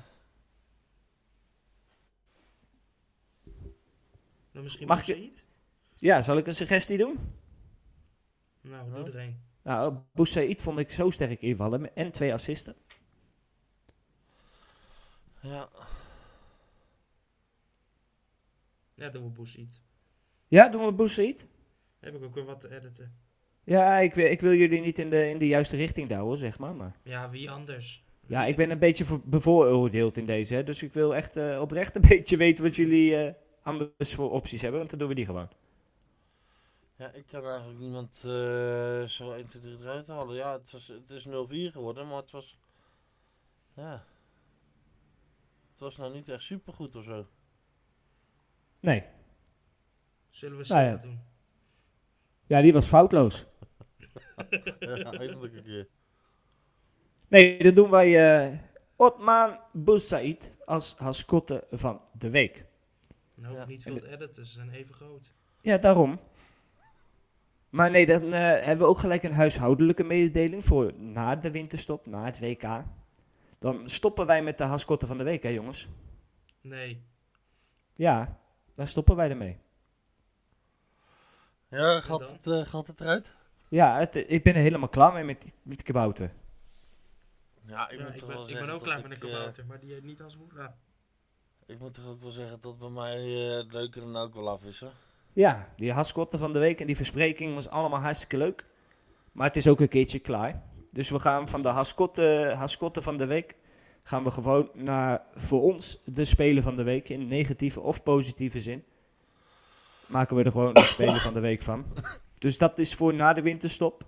Nou, 4.52 4.63
misschien 4.70 4.88
Mag 4.88 5.04
je-? 5.04 5.32
Ja, 5.96 6.22
zal 6.22 6.38
ik 6.38 6.48
een 6.48 6.54
suggestie 6.54 6.98
doen? 6.98 7.37
Nou, 8.69 8.91
doe 8.93 9.06
er 9.08 9.15
een. 9.19 9.39
Nou, 9.63 9.95
Boussaïd 10.13 10.62
vond 10.62 10.80
ik 10.80 10.89
zo 10.89 11.10
sterk 11.10 11.41
invallen. 11.41 11.95
En 11.95 12.12
twee 12.12 12.34
assisten. 12.34 12.75
ja, 15.41 15.69
Ja, 18.95 19.10
doen 19.10 19.23
we 19.23 19.30
Boussaïd. 19.30 19.82
Ja, 20.47 20.69
doen 20.69 20.86
we 20.86 20.93
Boussaïd? 20.93 21.47
Heb 21.99 22.15
ik 22.15 22.23
ook 22.23 22.36
weer 22.36 22.45
wat 22.45 22.62
te 22.62 22.75
editen. 22.75 23.15
Ja, 23.63 23.97
ik 23.97 24.13
wil, 24.13 24.25
ik 24.25 24.41
wil 24.41 24.53
jullie 24.53 24.82
niet 24.82 24.99
in 24.99 25.10
de, 25.10 25.30
in 25.30 25.38
de 25.38 25.47
juiste 25.47 25.75
richting 25.75 26.08
douwen, 26.08 26.38
zeg 26.38 26.60
maar. 26.60 26.75
maar. 26.75 26.95
Ja, 27.03 27.30
wie 27.30 27.49
anders? 27.51 28.03
Ja, 28.27 28.45
ik 28.45 28.56
ben 28.56 28.71
een 28.71 28.80
beetje 28.80 29.06
voor- 29.06 29.21
bevooroordeeld 29.25 30.17
in 30.17 30.25
deze. 30.25 30.56
Hè, 30.56 30.63
dus 30.63 30.84
ik 30.84 30.93
wil 30.93 31.15
echt 31.15 31.36
eh, 31.38 31.60
oprecht 31.62 31.95
een 31.95 32.01
beetje 32.10 32.38
weten 32.38 32.63
wat 32.63 32.75
jullie 32.75 33.15
eh, 33.17 33.34
anders 33.62 34.15
voor 34.15 34.32
opties 34.32 34.62
hebben. 34.62 34.80
Want 34.80 34.89
dan 34.89 34.99
doen 34.99 35.08
we 35.10 35.15
die 35.15 35.25
gewoon. 35.25 35.49
Ja, 36.97 37.12
ik 37.12 37.25
kan 37.27 37.45
eigenlijk 37.45 37.79
niemand 37.79 38.15
eh, 38.25 39.03
zo 39.03 39.31
1, 39.31 39.45
2, 39.45 39.62
3 39.62 39.77
eruit 39.79 40.07
halen. 40.07 40.36
Ja, 40.36 40.51
het, 40.51 40.71
was, 40.71 40.88
het 40.88 41.10
is 41.10 41.27
0-4 41.27 41.29
geworden, 41.71 42.07
maar 42.07 42.17
het 42.21 42.31
was... 42.31 42.57
Ja. 43.73 44.05
Het 45.71 45.79
was 45.79 45.97
nou 45.97 46.13
niet 46.13 46.29
echt 46.29 46.41
supergoed 46.43 46.95
of 46.95 47.03
zo. 47.03 47.27
Nee. 48.79 49.03
Zullen 50.29 50.57
we 50.57 50.65
Nou 50.67 50.86
ja. 50.86 50.95
doen? 50.95 51.19
Ja, 52.47 52.62
die 52.62 52.73
was 52.73 52.88
foutloos. 52.88 53.45
ja, 54.79 55.12
eindelijk 55.12 55.53
een 55.53 55.63
keer. 55.63 55.88
Nee, 57.27 57.63
dan 57.63 57.73
doen 57.73 57.89
wij 57.89 58.39
eh 58.47 58.57
Otman 58.95 59.60
Boussaïd 59.71 60.57
als 60.65 60.95
haskotte 60.97 61.67
van 61.71 62.01
de 62.12 62.29
week. 62.29 62.65
Nou, 63.36 63.55
Ja. 63.55 63.65
niet 63.65 63.81
veel 63.81 63.93
ze 64.33 64.45
zijn 64.45 64.69
even 64.69 64.93
groot. 64.93 65.31
Ja, 65.62 65.77
daarom. 65.77 66.19
Maar 67.69 67.91
nee, 67.91 68.06
dan 68.06 68.23
eh, 68.23 68.39
hebben 68.41 68.77
we 68.77 68.86
ook 68.86 68.97
gelijk 68.99 69.23
een 69.23 69.34
huishoudelijke 69.34 70.03
mededeling 70.03 70.65
voor 70.65 70.93
na 70.97 71.36
de 71.36 71.51
winterstop, 71.51 72.06
na 72.06 72.23
het 72.25 72.39
WK. 72.39 72.84
Dan 73.60 73.89
stoppen 73.89 74.25
wij 74.25 74.43
met 74.43 74.58
de 74.58 74.63
haskotte 74.63 75.08
van 75.08 75.17
de 75.17 75.23
week, 75.23 75.43
hè 75.43 75.49
jongens? 75.49 75.88
Nee. 76.62 77.01
Ja, 77.93 78.39
dan 78.73 78.88
stoppen 78.88 79.15
wij 79.15 79.30
ermee. 79.30 79.58
Ja, 81.69 82.01
gaat 82.01 82.19
dan? 82.19 82.30
het, 82.34 82.47
eh, 82.47 82.65
gaat 82.65 82.88
het 82.88 83.01
eruit? 83.01 83.34
Ja, 83.69 83.97
het, 83.99 84.15
ik 84.15 84.43
ben 84.43 84.56
er 84.56 84.62
helemaal 84.62 84.89
klaar 84.89 85.13
mee 85.13 85.23
met, 85.23 85.41
die- 85.41 85.53
met 85.62 85.84
kabouter. 85.84 86.32
Ja, 87.65 87.89
ik 87.89 87.97
Ja, 87.99 88.03
moet 88.06 88.13
ik, 88.13 88.19
toch 88.19 88.27
ben, 88.27 88.36
wel 88.38 88.43
ik 88.45 88.49
zeggen 88.49 88.65
ben 88.67 88.75
ook 88.75 88.84
klaar 88.84 89.01
met 89.08 89.21
een 89.21 89.27
eh, 89.27 89.34
kabouter, 89.34 89.65
maar 89.65 89.80
die 89.80 89.93
heet 89.93 90.03
niet 90.03 90.21
als 90.21 90.38
moeder. 90.38 90.73
ik 91.65 91.80
moet 91.80 91.93
toch 91.93 92.06
ook 92.06 92.21
wel 92.21 92.32
zeggen 92.32 92.62
dat 92.62 92.77
bij 92.80 92.89
mij 92.89 93.17
eh, 93.49 93.58
het 93.58 93.73
leuke 93.73 93.99
nou 94.06 94.27
ook 94.27 94.34
wel 94.34 94.49
af 94.49 94.63
is, 94.63 94.80
hoor. 94.80 94.91
Ja, 95.38 95.73
die 95.76 95.91
haskotten 95.91 96.39
van 96.39 96.54
de 96.54 96.60
week 96.60 96.80
en 96.80 96.88
die 96.88 96.95
verspreking 96.95 97.54
was 97.54 97.69
allemaal 97.69 98.00
hartstikke 98.00 98.38
leuk. 98.38 98.65
Maar 99.32 99.47
het 99.47 99.56
is 99.56 99.67
ook 99.67 99.80
een 99.80 99.88
keertje 99.88 100.19
klaar. 100.19 100.63
Dus 100.89 101.10
we 101.10 101.19
gaan 101.19 101.50
van 101.50 101.62
de 101.62 101.67
haskotten, 101.67 102.56
haskotten 102.56 103.04
van 103.04 103.17
de 103.17 103.26
week... 103.26 103.56
gaan 104.00 104.23
we 104.23 104.32
gewoon 104.32 104.69
naar 104.73 105.21
voor 105.34 105.62
ons 105.62 106.02
de 106.06 106.26
speler 106.26 106.63
van 106.63 106.76
de 106.76 106.84
week... 106.84 107.10
in 107.10 107.28
negatieve 107.28 107.80
of 107.80 108.04
positieve 108.04 108.60
zin. 108.60 108.84
Maken 110.08 110.36
we 110.36 110.43
er 110.43 110.52
gewoon 110.52 110.73
de 110.73 110.86
speler 110.86 111.21
van 111.21 111.34
de 111.34 111.39
week 111.39 111.62
van. 111.62 111.86
Dus 112.38 112.58
dat 112.58 112.80
is 112.80 112.95
voor 112.95 113.13
na 113.13 113.34
de 113.34 113.41
winterstop. 113.41 114.04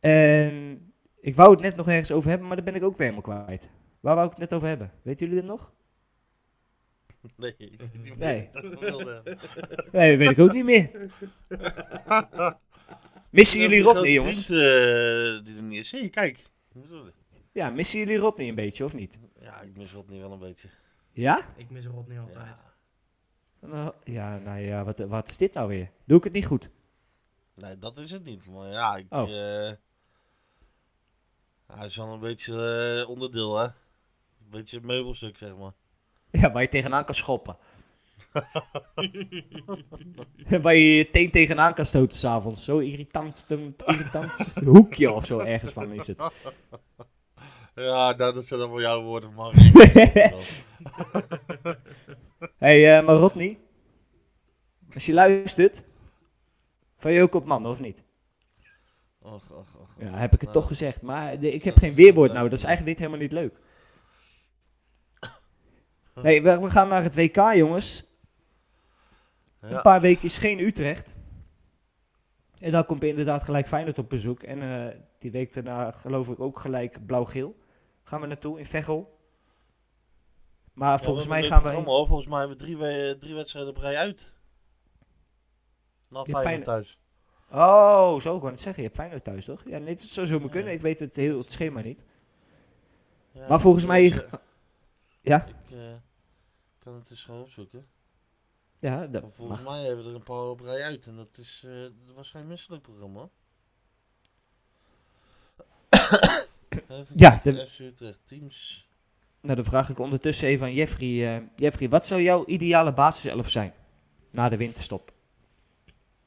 En 0.00 0.92
ik 1.20 1.36
wou 1.36 1.50
het 1.50 1.60
net 1.60 1.76
nog 1.76 1.88
ergens 1.88 2.12
over 2.12 2.28
hebben... 2.28 2.46
maar 2.46 2.56
daar 2.56 2.64
ben 2.64 2.74
ik 2.74 2.82
ook 2.82 2.96
weer 2.96 3.10
helemaal 3.10 3.44
kwijt. 3.44 3.70
Waar 4.00 4.14
wou 4.14 4.26
ik 4.26 4.32
het 4.32 4.40
net 4.40 4.52
over 4.52 4.68
hebben? 4.68 4.92
Weten 5.02 5.26
jullie 5.26 5.40
het 5.40 5.50
nog? 5.50 5.74
Nee, 7.36 7.54
ik 7.58 7.80
weet 7.80 8.02
niet 8.04 8.16
Nee. 8.18 8.48
Nee, 9.92 10.10
dat 10.10 10.18
weet 10.18 10.30
ik 10.30 10.38
ook 10.38 10.52
niet 10.52 10.64
meer. 10.64 10.90
Missen 13.30 13.60
jullie 13.60 13.82
Rodney, 13.82 14.12
jongens? 14.12 14.46
vriend, 14.46 14.60
eh, 14.60 15.44
die 15.44 15.56
er 15.56 15.62
niet 15.62 15.78
is. 15.78 15.88
Zie, 15.88 16.08
kijk. 16.08 16.42
Ja, 17.52 17.70
missen 17.70 17.98
jullie 17.98 18.16
Rodney 18.16 18.48
een 18.48 18.54
beetje, 18.54 18.84
of 18.84 18.94
niet? 18.94 19.20
Ja, 19.40 19.60
ik 19.60 19.76
mis 19.76 19.92
Rodney 19.92 20.18
wel 20.20 20.32
een 20.32 20.38
beetje. 20.38 20.68
Ja? 21.12 21.44
Ik 21.56 21.70
mis 21.70 21.86
Rodney 21.86 22.18
altijd. 22.20 22.36
Ja. 22.46 22.74
Nou, 23.60 23.92
ja, 24.04 24.38
nou 24.38 24.60
ja, 24.60 24.84
wat, 24.84 24.98
wat 24.98 25.28
is 25.28 25.36
dit 25.36 25.54
nou 25.54 25.68
weer? 25.68 25.90
Doe 26.04 26.18
ik 26.18 26.24
het 26.24 26.32
niet 26.32 26.46
goed? 26.46 26.70
Nee, 27.54 27.78
dat 27.78 27.98
is 27.98 28.10
het 28.10 28.24
niet. 28.24 28.46
Maar 28.48 28.68
ja, 28.68 28.96
ik, 28.96 29.06
Oh. 29.08 29.22
eh, 29.22 29.74
hij 31.66 31.84
is 31.86 31.96
wel 31.96 32.12
een 32.12 32.20
beetje 32.20 32.52
eh, 33.02 33.08
onderdeel, 33.08 33.56
hè. 33.56 33.64
Een 33.64 34.50
beetje 34.50 34.80
meubelstuk, 34.80 35.36
zeg 35.38 35.56
maar. 35.56 35.72
Ja, 36.40 36.52
waar 36.52 36.62
je 36.62 36.68
tegenaan 36.68 37.04
kan 37.04 37.14
schoppen. 37.14 37.56
waar 40.62 40.74
je 40.74 40.96
je 40.96 41.10
teen 41.10 41.30
tegenaan 41.30 41.74
kan 41.74 41.84
stoten 41.84 42.18
s'avonds. 42.18 42.64
Zo 42.64 42.78
irritant, 42.78 43.46
irritant 43.86 44.54
hoekje 44.74 45.12
of 45.12 45.26
zo 45.26 45.38
ergens 45.38 45.72
van 45.72 45.92
is 45.92 46.06
het. 46.06 46.30
Ja, 47.74 48.12
nou, 48.16 48.32
dat 48.32 48.44
zijn 48.44 48.60
allemaal 48.60 48.80
jouw 48.80 49.02
woorden, 49.02 49.32
man. 49.34 49.52
hey, 52.58 52.98
eh, 52.98 53.06
maar 53.06 53.16
Rodney. 53.16 53.58
Als 54.94 55.06
je 55.06 55.12
luistert. 55.12 55.84
Van 56.98 57.12
je 57.12 57.22
ook 57.22 57.34
op 57.34 57.44
man, 57.44 57.66
of 57.66 57.80
niet? 57.80 58.04
och, 59.18 59.50
och, 59.50 59.74
och. 59.80 59.88
Ja, 59.98 60.10
heb 60.10 60.34
ik 60.34 60.40
het 60.40 60.42
Nou, 60.42 60.52
toch 60.52 60.66
gezegd. 60.66 61.02
Maar 61.02 61.38
de- 61.38 61.52
ik 61.52 61.64
heb 61.64 61.76
geen 61.76 61.90
is 61.90 61.94
weerwoord 61.94 62.32
nou. 62.32 62.48
Dat 62.48 62.58
is 62.58 62.64
eigenlijk 62.64 62.98
niet 62.98 63.08
helemaal 63.08 63.28
niet 63.28 63.38
leuk. 63.40 63.60
Nee, 66.22 66.42
we, 66.42 66.58
we 66.60 66.70
gaan 66.70 66.88
naar 66.88 67.02
het 67.02 67.14
WK, 67.14 67.36
jongens. 67.54 68.06
Een 69.60 69.82
paar 69.82 70.00
weken 70.00 70.24
is 70.24 70.38
geen 70.38 70.58
Utrecht. 70.58 71.14
En 72.58 72.72
dan 72.72 72.84
komt 72.84 73.04
inderdaad 73.04 73.42
gelijk 73.42 73.68
Feyenoord 73.68 73.98
op 73.98 74.08
bezoek. 74.10 74.42
En 74.42 74.62
eh, 74.62 74.96
die 75.18 75.30
week 75.30 75.52
daarna 75.54 75.90
geloof 75.90 76.28
ik 76.28 76.40
ook 76.40 76.58
gelijk 76.58 77.06
blauw-geel. 77.06 77.56
Gaan 78.02 78.20
we 78.20 78.26
naartoe 78.26 78.58
in 78.58 78.66
Veghel. 78.66 79.18
Maar 80.72 81.00
volgens 81.00 81.26
mij 81.26 81.42
gaan 81.42 81.62
we... 81.62 81.68
hoor. 81.84 82.06
Volgens 82.06 82.28
mij 82.28 82.38
hebben 82.38 82.56
we 82.56 82.62
drie, 82.62 82.76
we- 82.76 83.16
drie 83.20 83.34
wedstrijden 83.34 83.70
op 83.70 83.78
rij 83.78 83.96
uit. 83.96 84.32
Na 86.08 86.24
Feyenoord 86.24 86.64
thuis. 86.64 86.98
Oh, 87.50 88.18
zo 88.20 88.34
ik 88.34 88.40
wou 88.40 88.52
het 88.52 88.60
zeggen. 88.62 88.82
Je 88.82 88.88
hebt 88.88 89.00
Feyenoord 89.00 89.24
thuis, 89.24 89.44
toch? 89.44 89.62
Ja, 89.66 89.78
nee, 89.78 89.94
dat 89.94 90.04
zou 90.04 90.26
zo 90.26 90.38
maar 90.40 90.48
kunnen. 90.48 90.72
Ik 90.72 90.80
weet 90.80 90.98
het, 90.98 91.16
heel, 91.16 91.38
het 91.38 91.52
schema 91.52 91.80
niet. 91.80 92.04
Ja, 93.32 93.48
Maar 93.48 93.60
volgens 93.60 93.86
mij- 93.86 94.04
ik- 94.04 94.28
Ja? 95.20 95.46
Ik 96.86 96.92
kan 96.92 97.00
het 97.00 97.10
eens 97.10 97.24
gewoon 97.24 97.42
opzoeken. 97.42 97.86
Ja, 98.78 99.06
dat 99.06 99.22
Maar 99.22 99.30
volgens 99.30 99.62
mag. 99.62 99.72
mij 99.72 99.84
hebben 99.84 100.04
we 100.04 100.10
er 100.10 100.16
een 100.16 100.22
paar 100.22 100.42
op 100.48 100.60
rij 100.60 100.82
uit. 100.82 101.06
En 101.06 101.16
dat, 101.16 101.38
is, 101.38 101.62
eh, 101.66 101.72
dat 102.04 102.14
was 102.14 102.30
geen 102.30 102.46
misselijk 102.46 102.82
programma. 102.82 103.28
Even 106.88 107.06
Ja, 107.16 107.40
de- 107.42 107.66
FC 107.66 107.78
Utrecht 107.78 108.18
teams. 108.24 108.88
Nou, 109.40 109.56
dan 109.56 109.64
vraag 109.64 109.88
ik 109.88 109.98
ondertussen 109.98 110.48
even 110.48 110.66
aan 110.66 110.72
Jeffrey. 110.74 111.36
eh, 111.36 111.42
Jeffrey, 111.56 111.88
wat 111.88 112.06
zou 112.06 112.22
jouw 112.22 112.44
ideale 112.46 112.92
basiself 112.92 113.50
zijn? 113.50 113.74
Na 114.32 114.48
de 114.48 114.56
winterstop. 114.56 115.10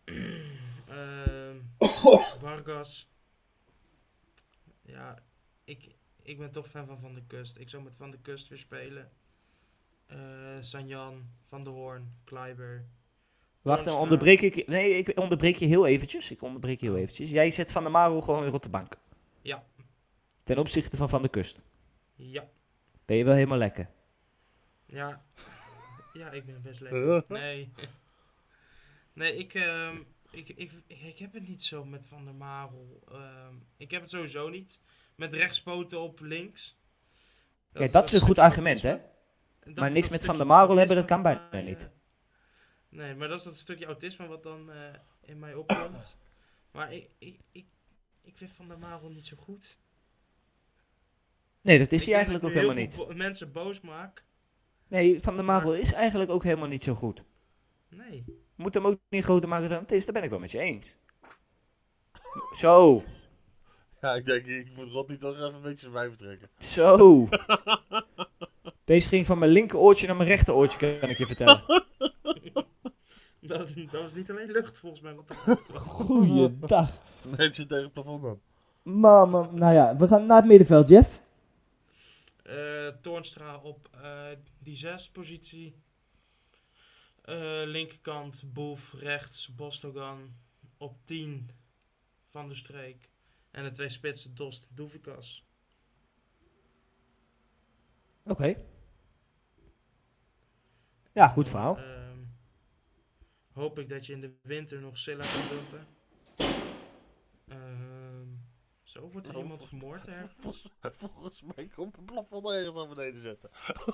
Ehm 0.88 1.58
Vargas. 2.41 3.08
Ja, 4.82 5.24
ik, 5.63 5.95
ik 6.22 6.38
ben 6.38 6.52
toch 6.52 6.67
fan 6.69 6.86
van 6.88 7.00
Van 7.00 7.13
de 7.13 7.24
Kust. 7.28 7.58
Ik 7.58 7.69
zou 7.69 7.84
met 7.84 7.95
Van 7.95 8.12
de 8.12 8.19
Kust 8.22 8.48
weer 8.48 8.60
spelen. 8.60 9.12
Eh 10.10 10.17
Sanjan, 10.62 11.30
Van 11.48 11.63
der 11.63 11.74
Hoorn, 11.74 12.13
Kleiber. 12.24 12.86
Wacht, 13.62 13.86
dan 13.86 13.98
onderbreek 13.98 14.41
ik... 14.41 14.67
Nee, 14.67 14.98
ik 14.98 15.19
onderbreek 15.19 15.56
je 15.56 15.65
heel 15.65 15.88
eventjes. 15.88 16.32
Ik 16.32 16.41
onderbreek 16.41 16.80
je 16.80 16.86
heel 16.86 16.98
eventjes. 16.98 17.32
Jij 17.32 17.52
zet 17.52 17.72
Van 17.72 17.84
der 17.84 17.91
Marel 17.91 18.22
gewoon 18.22 18.43
in 18.43 18.52
Rotterbank. 18.52 18.98
Ja. 19.41 19.63
Ten 20.43 20.58
opzichte 20.58 20.98
van 20.98 21.10
Van 21.10 21.22
der 21.22 21.30
Kust. 21.30 21.62
Ja. 22.15 22.48
Ben 23.06 23.17
je 23.17 23.24
wel 23.24 23.34
helemaal 23.34 23.58
lekker. 23.58 23.89
Ja. 24.86 25.24
Ja, 26.13 26.32
ik 26.32 26.45
ben 26.45 26.62
best 26.62 26.80
lekker. 26.80 27.24
Nee. 27.28 27.72
Nee, 29.13 29.36
ik, 29.36 29.54
ehm, 29.54 29.98
ik, 30.32 30.50
ik, 30.50 30.72
ik, 30.88 31.06
ik 31.06 31.19
heb 31.19 31.34
het 31.34 31.48
niet 31.48 31.63
zo 31.63 31.86
met 31.86 32.06
Van 32.06 32.26
der 32.26 32.36
Marel. 32.36 33.00
Ehm, 33.12 33.54
ik 33.78 33.91
heb 33.91 34.02
het 34.02 34.10
sowieso 34.10 34.50
niet. 34.50 34.80
Met 35.15 35.34
rechtspoten 35.34 36.00
op 36.00 36.19
links. 36.19 36.78
Ja, 37.74 37.88
dat 37.88 38.08
is 38.08 38.13
een 38.13 38.22
goed 38.22 38.39
argument, 38.39 38.84
hè? 38.84 38.98
Maar 39.75 39.91
niks 39.91 40.10
met 40.10 40.25
Van 40.25 40.38
der 40.38 40.47
Marel 40.47 40.75
hebben, 40.77 40.95
dat 40.95 41.05
kan 41.05 41.21
bijna 41.21 41.47
mij, 41.51 41.62
niet. 41.62 41.89
Nee, 42.89 43.15
maar 43.15 43.27
dat 43.27 43.38
is 43.38 43.43
dat 43.45 43.58
stukje 43.58 43.86
autisme 43.86 44.27
wat 44.27 44.43
dan 44.43 44.71
eh, 44.71 44.77
in 45.21 45.39
mij 45.39 45.53
opkomt. 45.53 46.17
maar 46.71 46.93
ik, 46.93 47.10
ik, 47.17 47.39
ik, 47.51 47.65
ik 48.21 48.38
vind 48.38 48.51
Van 48.51 48.67
der 48.67 48.79
Marel 48.79 49.10
niet 49.10 49.25
zo 49.27 49.36
goed. 49.38 49.77
Nee, 51.62 51.77
dat 51.77 51.91
is 51.91 52.01
Ik 52.01 52.05
hij 52.08 52.15
eigenlijk 52.15 52.45
ook 52.45 52.51
helemaal 52.53 52.75
niet. 52.75 52.95
bo- 52.97 53.13
mensen 53.13 53.51
boos 53.51 53.79
maak. 53.82 54.23
Nee, 54.88 55.21
Van 55.21 55.36
der 55.36 55.45
Marel 55.45 55.73
is 55.75 55.93
eigenlijk 55.93 56.32
ook 56.32 56.43
helemaal 56.43 56.67
niet 56.67 56.84
zo 56.84 56.93
goed. 56.93 57.23
Nee. 57.89 58.25
Moet 58.55 58.73
hem 58.73 58.86
ook 58.88 58.99
niet 59.10 59.23
groter 59.23 59.49
maken 59.49 59.69
dan 59.69 59.79
het 59.82 59.91
is. 59.91 60.05
Daar 60.05 60.13
ben 60.13 60.23
ik 60.23 60.29
wel 60.29 60.39
met 60.39 60.51
je 60.51 60.60
eens. 60.60 60.97
Zo. 62.51 63.03
Ja, 64.01 64.13
ik 64.15 64.25
denk, 64.25 64.45
ik 64.45 64.75
moet 64.75 64.88
Rod 64.88 65.08
niet 65.10 65.19
toch 65.19 65.36
even 65.36 65.53
een 65.53 65.62
beetje 65.62 65.89
bij 65.89 66.10
betrekken. 66.10 66.49
Zo. 66.58 67.27
Deze 68.89 69.10
ging 69.10 69.25
van 69.25 69.39
mijn 69.39 69.52
linker 69.52 69.78
oortje 69.78 70.08
naar 70.08 70.15
mijn 70.15 70.30
rechter 70.30 70.54
oortje, 70.54 70.97
kan 70.99 71.10
ik 71.10 71.17
je 71.17 71.25
vertellen. 71.25 71.63
Dat, 73.39 73.67
dat 73.75 74.02
was 74.02 74.13
niet 74.13 74.30
alleen 74.30 74.52
lucht 74.52 74.80
volgens 74.80 75.02
mij. 75.02 75.15
Goeiedag. 75.73 76.89
Nee, 77.38 77.47
het 77.47 77.56
zit 77.56 77.67
tegen 77.67 77.84
het 77.84 77.93
plafond 77.93 78.23
aan. 78.23 78.41
Mama, 78.82 79.49
nou 79.52 79.73
ja, 79.73 79.95
we 79.95 80.08
gaan 80.08 80.25
naar 80.25 80.38
het 80.38 80.45
middenveld, 80.45 80.88
Jeff. 80.88 81.21
Eh 82.43 82.88
Toornstra 83.02 83.58
op 83.58 83.89
eh, 84.02 84.28
die 84.60 84.75
zes 84.78 85.10
positie. 85.10 85.75
Eh, 87.21 87.62
linkerkant 87.65 88.54
Boef, 88.54 88.93
rechts 88.93 89.56
Bostogan. 89.56 90.34
Op 90.78 90.95
10 91.06 91.49
Van 92.30 92.47
der 92.47 92.58
Streek. 92.58 93.10
En 93.52 93.63
de 93.63 93.71
twee 93.71 93.89
spitsen 93.89 94.36
Dost 94.36 94.67
Doevikas. 94.69 95.45
Oké. 98.23 98.56
Ja, 101.19 101.27
goed 101.27 101.49
verhaal. 101.49 101.77
Ehm, 101.77 102.17
hoop 103.53 103.79
ik 103.79 103.89
dat 103.89 104.05
je 104.05 104.13
in 104.13 104.21
de 104.21 104.34
winter 104.41 104.82
nog 104.82 104.97
Silla 104.97 105.25
kan 105.25 105.47
dumpen. 105.49 105.88
Ehm, 107.47 108.27
zo 108.84 109.10
wordt 109.12 109.27
er 109.27 109.34
Nou, 109.34 109.43
iemand 109.43 109.67
vermoord 109.67 110.08
ergens. 110.08 110.32
Volgens, 110.38 110.71
volgens 110.82 111.43
mij 111.55 111.69
komt 111.75 111.95
het 111.95 112.05
plafond 112.05 112.51
ergens 112.51 112.75
naar 112.75 112.88
beneden 112.88 113.21
zetten. 113.21 113.49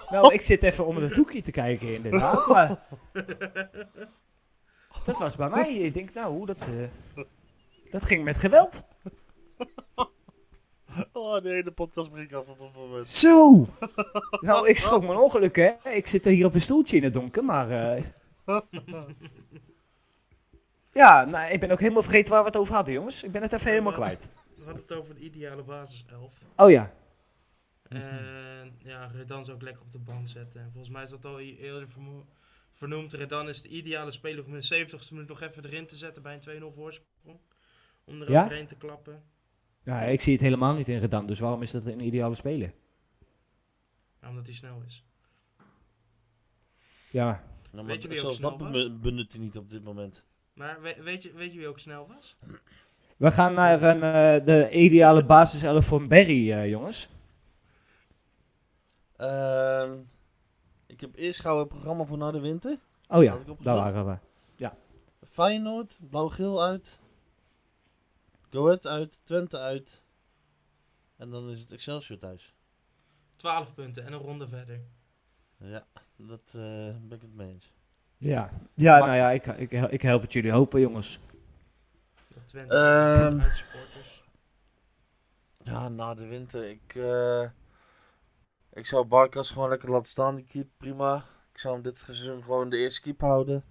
Nou, 0.09 0.33
ik 0.33 0.41
zit 0.41 0.63
even 0.63 0.85
onder 0.85 1.03
het 1.03 1.15
hoekje 1.19 1.41
te 1.41 1.51
kijken, 1.51 1.93
inderdaad. 1.93 2.47
Maar 2.47 2.87
dat 5.05 5.17
was 5.17 5.35
bij 5.35 5.49
mij. 5.49 5.73
Ik 5.73 5.93
denk, 5.93 6.13
nou, 6.13 6.33
hoe 6.33 6.45
dat, 6.45 6.67
eh, 6.67 7.23
dat 7.89 8.05
ging 8.05 8.23
met 8.23 8.37
geweld. 8.37 8.87
Oh, 11.13 11.41
de 11.43 11.49
hele 11.49 11.71
podcast 11.71 12.11
breekt 12.11 12.33
af 12.33 12.47
op 12.47 12.59
het 12.59 12.73
moment. 12.75 13.09
Zo. 13.09 13.67
Nou, 14.39 14.67
ik 14.69 14.77
schrok 14.77 15.01
mijn 15.01 15.17
ongeluk, 15.17 15.55
hè. 15.55 15.71
Ik 15.89 16.07
zit 16.07 16.25
hier 16.25 16.45
op 16.45 16.53
een 16.53 16.61
stoeltje 16.61 16.97
in 16.97 17.03
het 17.03 17.13
donker, 17.13 17.43
maar... 17.43 17.69
eh, 17.69 18.03
Ja, 20.91 21.25
nou, 21.25 21.51
ik 21.51 21.59
ben 21.59 21.71
ook 21.71 21.79
helemaal 21.79 22.01
vergeten 22.03 22.31
waar 22.31 22.41
we 22.41 22.47
het 22.47 22.57
over 22.57 22.73
hadden, 22.73 22.93
jongens. 22.93 23.23
Ik 23.23 23.31
ben 23.31 23.41
het 23.41 23.53
even 23.53 23.69
helemaal 23.71 23.91
kwijt. 23.93 24.29
We 24.55 24.63
hadden 24.63 24.81
het 24.81 24.91
over 24.91 25.15
de 25.15 25.21
ideale 25.21 25.63
basiself. 25.63 26.33
Oh 26.55 26.69
ja. 26.69 26.91
En 27.89 28.75
ja, 28.83 29.05
Redan 29.15 29.45
zou 29.45 29.57
ik 29.57 29.63
lekker 29.63 29.81
op 29.81 29.91
de 29.91 29.97
bank 29.99 30.29
zetten. 30.29 30.61
En 30.61 30.69
volgens 30.71 30.93
mij 30.93 31.03
is 31.03 31.09
dat 31.09 31.25
al 31.25 31.39
eerder 31.39 31.87
vernoemd. 32.73 33.13
Redan 33.13 33.49
is 33.49 33.61
de 33.61 33.67
ideale 33.69 34.11
speler 34.11 34.45
om 34.45 34.55
in 34.55 34.59
de 34.59 34.87
70ste 34.87 35.09
minuut 35.11 35.27
nog 35.27 35.41
even 35.41 35.65
erin 35.65 35.87
te 35.87 35.95
zetten 35.95 36.21
bij 36.23 36.39
een 36.45 36.61
2-0 36.71 36.75
voorsprong. 36.75 37.39
Om 38.05 38.21
er 38.21 38.31
Ja? 38.31 38.43
overheen 38.43 38.67
te 38.67 38.75
klappen. 38.75 39.23
Ja, 39.85 39.99
ik 40.01 40.21
zie 40.21 40.33
het 40.33 40.41
helemaal 40.41 40.73
niet 40.73 40.87
in 40.87 40.99
Redan, 40.99 41.27
dus 41.27 41.39
waarom 41.39 41.61
is 41.61 41.71
dat 41.71 41.85
een 41.85 42.05
ideale 42.05 42.35
speler? 42.35 42.73
Ja, 44.21 44.29
omdat 44.29 44.45
hij 44.45 44.53
snel 44.55 44.81
is. 44.87 45.03
Ja. 47.11 47.43
Nou, 47.71 47.87
Weet 47.87 48.01
je 48.01 48.07
maar 48.07 48.17
wie 48.17 48.25
ook 48.25 48.35
zelfs 48.35 48.37
snel 48.37 48.71
dat 48.71 49.01
benut 49.01 49.31
hij 49.33 49.41
niet 49.41 49.57
op 49.57 49.69
dit 49.69 49.83
moment. 49.83 50.25
Maar 50.53 50.81
we- 50.81 51.01
weet, 51.03 51.23
je, 51.23 51.33
weet 51.33 51.51
je 51.53 51.57
wie 51.59 51.67
ook 51.67 51.79
snel 51.79 52.07
was? 52.15 52.37
We 53.17 53.31
gaan 53.31 53.53
naar 53.53 53.83
een, 53.83 54.03
eh, 54.03 54.45
de 54.45 54.69
ideale 54.69 55.25
basiself 55.25 55.85
van 55.85 56.07
Barry, 56.07 56.51
eh, 56.51 56.69
jongens. 56.69 57.09
Ehm, 59.17 59.93
ik 60.85 61.01
heb 61.01 61.15
eerst 61.15 61.39
gauw 61.41 61.59
een 61.61 61.67
programma 61.67 62.03
voor 62.05 62.17
na 62.17 62.31
de 62.31 62.39
winter. 62.39 62.77
Oh 63.09 63.23
ja, 63.23 63.37
daar 63.59 63.75
waren 63.75 64.05
we. 64.05 64.17
Feyenoord, 65.25 65.97
blauw-geel 66.09 66.63
uit. 66.63 66.99
Go 68.49 68.65
Ahead 68.65 68.87
uit, 68.87 69.19
Twente 69.25 69.57
uit. 69.57 70.03
En 71.17 71.29
dan 71.29 71.49
is 71.49 71.59
het 71.59 71.71
Excelsior 71.71 72.17
thuis. 72.19 72.53
12 73.35 73.73
punten 73.73 74.05
en 74.05 74.13
een 74.13 74.19
ronde 74.19 74.47
verder. 74.47 74.81
Ja, 75.57 75.87
dat 76.15 76.53
eh, 76.55 76.95
ben 77.01 77.11
ik 77.11 77.21
het 77.21 77.33
mee 77.35 77.49
eens. 77.49 77.73
Ja, 78.17 78.49
ja 78.75 78.97
Maar- 78.99 79.07
nou 79.07 79.17
ja, 79.19 79.31
ik, 79.31 79.45
ik, 79.45 79.71
ik 79.71 80.01
help 80.01 80.21
het 80.21 80.33
jullie 80.33 80.51
hopen, 80.51 80.79
jongens. 80.79 81.19
Dat 82.27 82.47
Twente 82.47 82.75
Ehm. 82.75 83.41
supporters. 83.55 84.23
Ja, 85.57 85.89
na 85.89 86.13
de 86.13 86.25
winter. 86.27 86.69
Ik, 86.69 86.95
eh, 86.95 87.49
ik 88.73 88.85
zou 88.85 89.05
Barkas 89.05 89.51
gewoon 89.51 89.69
lekker 89.69 89.89
laten 89.89 90.05
staan, 90.05 90.35
die 90.35 90.45
keep. 90.45 90.67
Prima. 90.77 91.25
Ik 91.51 91.59
zou 91.59 91.73
hem 91.73 91.83
dit 91.83 91.99
seizoen 91.99 92.43
gewoon 92.43 92.69
de 92.69 92.77
eerste 92.77 93.01
keep 93.01 93.21
houden. 93.21 93.63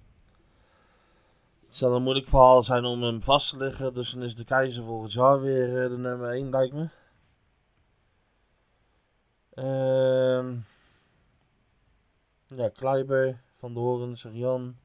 Het 1.74 1.82
zal 1.82 1.94
een 1.94 2.02
moeilijk 2.02 2.28
verhaal 2.28 2.62
zijn 2.62 2.84
om 2.84 3.02
hem 3.02 3.22
vast 3.22 3.50
te 3.50 3.56
leggen. 3.56 3.94
Dus 3.94 4.10
dan 4.10 4.22
is 4.22 4.36
de 4.36 4.44
keizer 4.44 4.84
volgend 4.84 5.12
jaar 5.12 5.40
weer 5.40 5.84
eh, 5.84 5.90
de 5.90 5.98
nummer 5.98 6.30
1, 6.30 6.50
lijkt 6.50 6.74
me. 6.74 6.88
Ehm 9.54 10.56
ja, 12.46 12.68
Kleiber, 12.68 13.40
Van 13.54 13.74
Hoorn, 13.74 14.16
Serjan. 14.16 14.76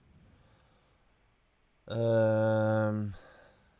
Ehm 1.86 3.08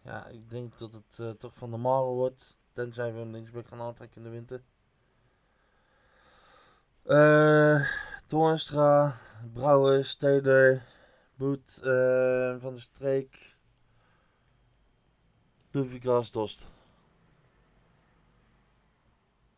ja, 0.02 0.28
ik 0.28 0.50
denk 0.50 0.78
dat 0.78 0.94
het 0.94 1.20
eh, 1.20 1.30
toch 1.30 1.54
Van 1.54 1.70
der 1.70 1.80
Marel 1.80 2.16
wordt. 2.16 2.58
Tenzij 2.74 3.14
we 3.14 3.20
een 3.20 3.32
linksback 3.32 3.68
gaan 3.68 3.82
aantrekken 3.82 4.18
in 4.18 4.24
de 4.24 4.30
winter. 4.30 4.62
Eh 7.04 7.88
Toornstra, 8.28 9.20
Brouwers, 9.54 10.16
Taylor, 10.16 10.82
Boet, 11.40 11.80
eh, 11.84 12.56
Van 12.60 12.74
der 12.74 12.82
Streek. 12.82 13.58
Doevikas, 15.72 16.32
Dost. 16.32 16.68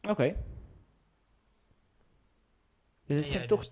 Oké. 0.09 0.35
dat 3.05 3.17
En 3.17 3.25
zijn 3.25 3.39
jij, 3.39 3.47
toch, 3.47 3.65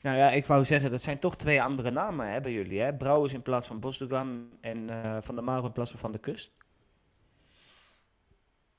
nou 0.00 0.16
ja, 0.16 0.30
ik 0.30 0.46
wou 0.46 0.64
zeggen, 0.64 0.90
dat 0.90 1.02
zijn 1.02 1.18
toch 1.18 1.36
twee 1.36 1.62
andere 1.62 1.90
namen 1.90 2.32
hè, 2.32 2.40
bij 2.40 2.52
jullie. 2.52 2.80
Hè? 2.80 2.96
Brouwers 2.96 3.32
in 3.32 3.42
plaats 3.42 3.66
van 3.66 3.80
Bosdogan 3.80 4.50
en 4.60 4.90
eh, 4.90 5.20
Van 5.20 5.34
der 5.34 5.44
Maro 5.44 5.66
in 5.66 5.72
plaats 5.72 5.90
van 5.90 6.00
Van 6.00 6.12
de 6.12 6.18
Kust. 6.18 6.52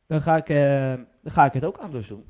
Dan 0.05 0.21
ga 0.21 0.37
ik, 0.37 0.49
eh, 0.49 0.93
dan 1.21 1.31
ga 1.31 1.45
ik 1.45 1.53
het 1.53 1.65
ook 1.65 1.77
anders 1.77 2.07
doen. 2.07 2.25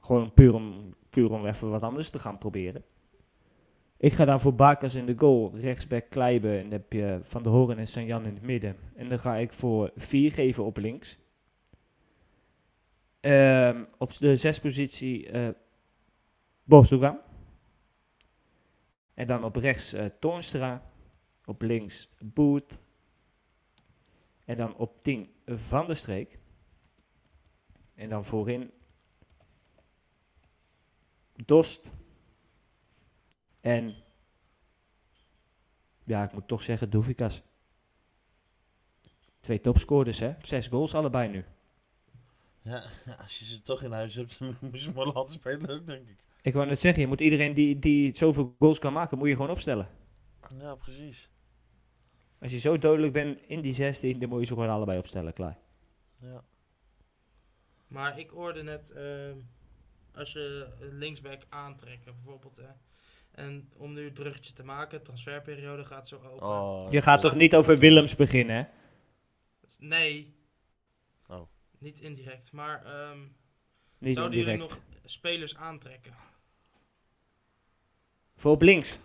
Gewoon 0.00 0.32
puur 0.32 0.54
om, 0.54 0.94
puur 1.10 1.30
om 1.30 1.46
even 1.46 1.70
wat 1.70 1.82
anders 1.82 2.10
te 2.10 2.18
gaan 2.18 2.38
proberen. 2.38 2.84
Ik 3.98 4.12
ga 4.12 4.24
dan 4.24 4.40
voor 4.40 4.54
Bakas 4.54 4.94
in 4.94 5.06
de 5.06 5.18
goal, 5.18 5.52
rechtsback 5.54 6.10
Kleiben. 6.10 6.58
En 6.58 6.62
dan 6.62 6.72
heb 6.72 6.92
je 6.92 7.18
Van 7.22 7.42
der 7.42 7.52
Horen 7.52 7.78
en 7.78 7.86
Sanjan 7.86 8.26
in 8.26 8.34
het 8.34 8.42
midden. 8.42 8.76
En 8.96 9.08
dan 9.08 9.18
ga 9.18 9.36
ik 9.36 9.52
voor 9.52 9.90
4 9.94 10.32
geven 10.32 10.64
op 10.64 10.76
links. 10.76 11.18
Ehm, 13.20 13.84
op 13.98 14.16
de 14.16 14.36
zespositie 14.36 15.30
eh 15.30 15.48
Bosdogan. 16.64 17.18
En 19.14 19.26
dan 19.26 19.44
op 19.44 19.56
rechts 19.56 19.92
eh 19.92 20.04
Toornstra. 20.04 20.82
Op 21.44 21.62
links 21.62 22.08
Boet. 22.18 22.78
En 24.44 24.56
dan 24.56 24.76
op 24.76 25.02
10 25.02 25.30
Van 25.46 25.86
der 25.86 25.96
Streek. 25.96 26.38
En 27.94 28.08
dan 28.08 28.24
voorin 28.24 28.70
Dost. 31.44 31.90
En 33.66 33.94
ja, 36.04 36.24
ik 36.24 36.32
moet 36.32 36.48
toch 36.48 36.62
zeggen 36.62 36.90
Doevikas. 36.90 37.42
Twee 39.40 39.60
topscorers, 39.60 40.20
hè? 40.20 40.34
Zes 40.42 40.66
goals 40.66 40.94
allebei 40.94 41.28
nu. 41.28 41.44
Ja, 42.62 42.84
als 43.22 43.38
je 43.38 43.44
ze 43.44 43.62
toch 43.62 43.82
in 43.82 43.92
huis 43.92 44.14
hebt, 44.14 44.38
dan 44.38 44.56
moet 44.60 44.72
je 44.72 44.78
ze 44.78 44.92
maar 44.92 45.06
laten 45.06 45.32
spelen 45.32 45.70
ook, 45.70 45.86
denk 45.86 46.08
ik. 46.08 46.16
Ik 46.42 46.52
wou 46.52 46.66
net 46.66 46.80
zeggen, 46.80 47.02
je 47.02 47.08
moet 47.08 47.20
iedereen 47.20 47.54
die, 47.54 47.78
die 47.78 48.16
zoveel 48.16 48.54
goals 48.58 48.78
kan 48.78 48.92
maken, 48.92 49.18
moet 49.18 49.28
je 49.28 49.36
gewoon 49.36 49.50
opstellen. 49.50 49.88
Ja, 50.58 50.74
precies. 50.74 51.30
Als 52.38 52.50
je 52.50 52.58
zo 52.58 52.78
dodelijk 52.78 53.12
bent 53.12 53.40
in 53.46 53.60
die 53.60 53.72
16, 53.72 54.18
dan 54.18 54.28
moet 54.28 54.40
je 54.40 54.46
ze 54.46 54.54
gewoon 54.54 54.68
allebei 54.68 54.98
opstellen, 54.98 55.32
klaar. 55.32 55.58
Ja. 56.22 56.44
Maar 57.86 58.18
ik 58.18 58.30
hoorde 58.30 58.62
net, 58.62 58.90
ehm, 58.90 59.38
als 60.14 60.32
je 60.32 60.72
een 60.80 60.98
linksback 60.98 61.42
aantrekken 61.48 62.14
bijvoorbeeld. 62.14 62.56
Hè, 62.56 62.68
en 63.36 63.70
om 63.76 63.92
nu 63.92 64.04
het 64.04 64.14
bruggetje 64.14 64.52
te 64.52 64.62
maken, 64.62 65.02
transferperiode 65.02 65.84
gaat 65.84 66.08
zo 66.08 66.16
open. 66.16 66.46
Oh, 66.46 66.90
Je 66.90 67.02
gaat 67.02 67.20
toch 67.20 67.34
niet 67.34 67.54
over 67.54 67.78
Willems 67.78 68.14
beginnen, 68.14 68.56
hè? 68.56 68.64
Nee. 69.78 70.34
Oh. 71.28 71.48
Niet 71.78 71.98
indirect, 72.00 72.52
maar 72.52 72.84
ehm 72.84 73.18
Niet 73.98 74.16
zouden 74.16 74.38
jullie 74.38 74.56
nog 74.56 74.80
spelers 75.04 75.56
aantrekken? 75.56 76.14
Voor 78.36 78.52
op 78.52 78.62
links. 78.62 79.00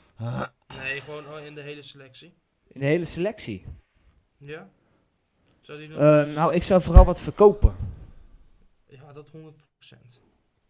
Nee, 0.67 1.01
gewoon 1.01 1.27
al 1.27 1.39
in 1.39 1.55
de 1.55 1.61
hele 1.61 1.81
selectie. 1.81 2.33
In 2.67 2.79
de 2.79 2.85
hele 2.85 3.05
selectie. 3.05 3.65
Ja? 4.37 4.69
Zou 5.61 5.77
die 5.79 5.87
nog... 5.87 5.97
Eh, 5.97 6.33
nou, 6.33 6.53
ik 6.53 6.63
zou 6.63 6.81
vooral 6.81 7.05
wat 7.05 7.21
verkopen. 7.21 7.75
ja, 8.87 9.13
dat 9.13 9.27
100%. 9.27 9.31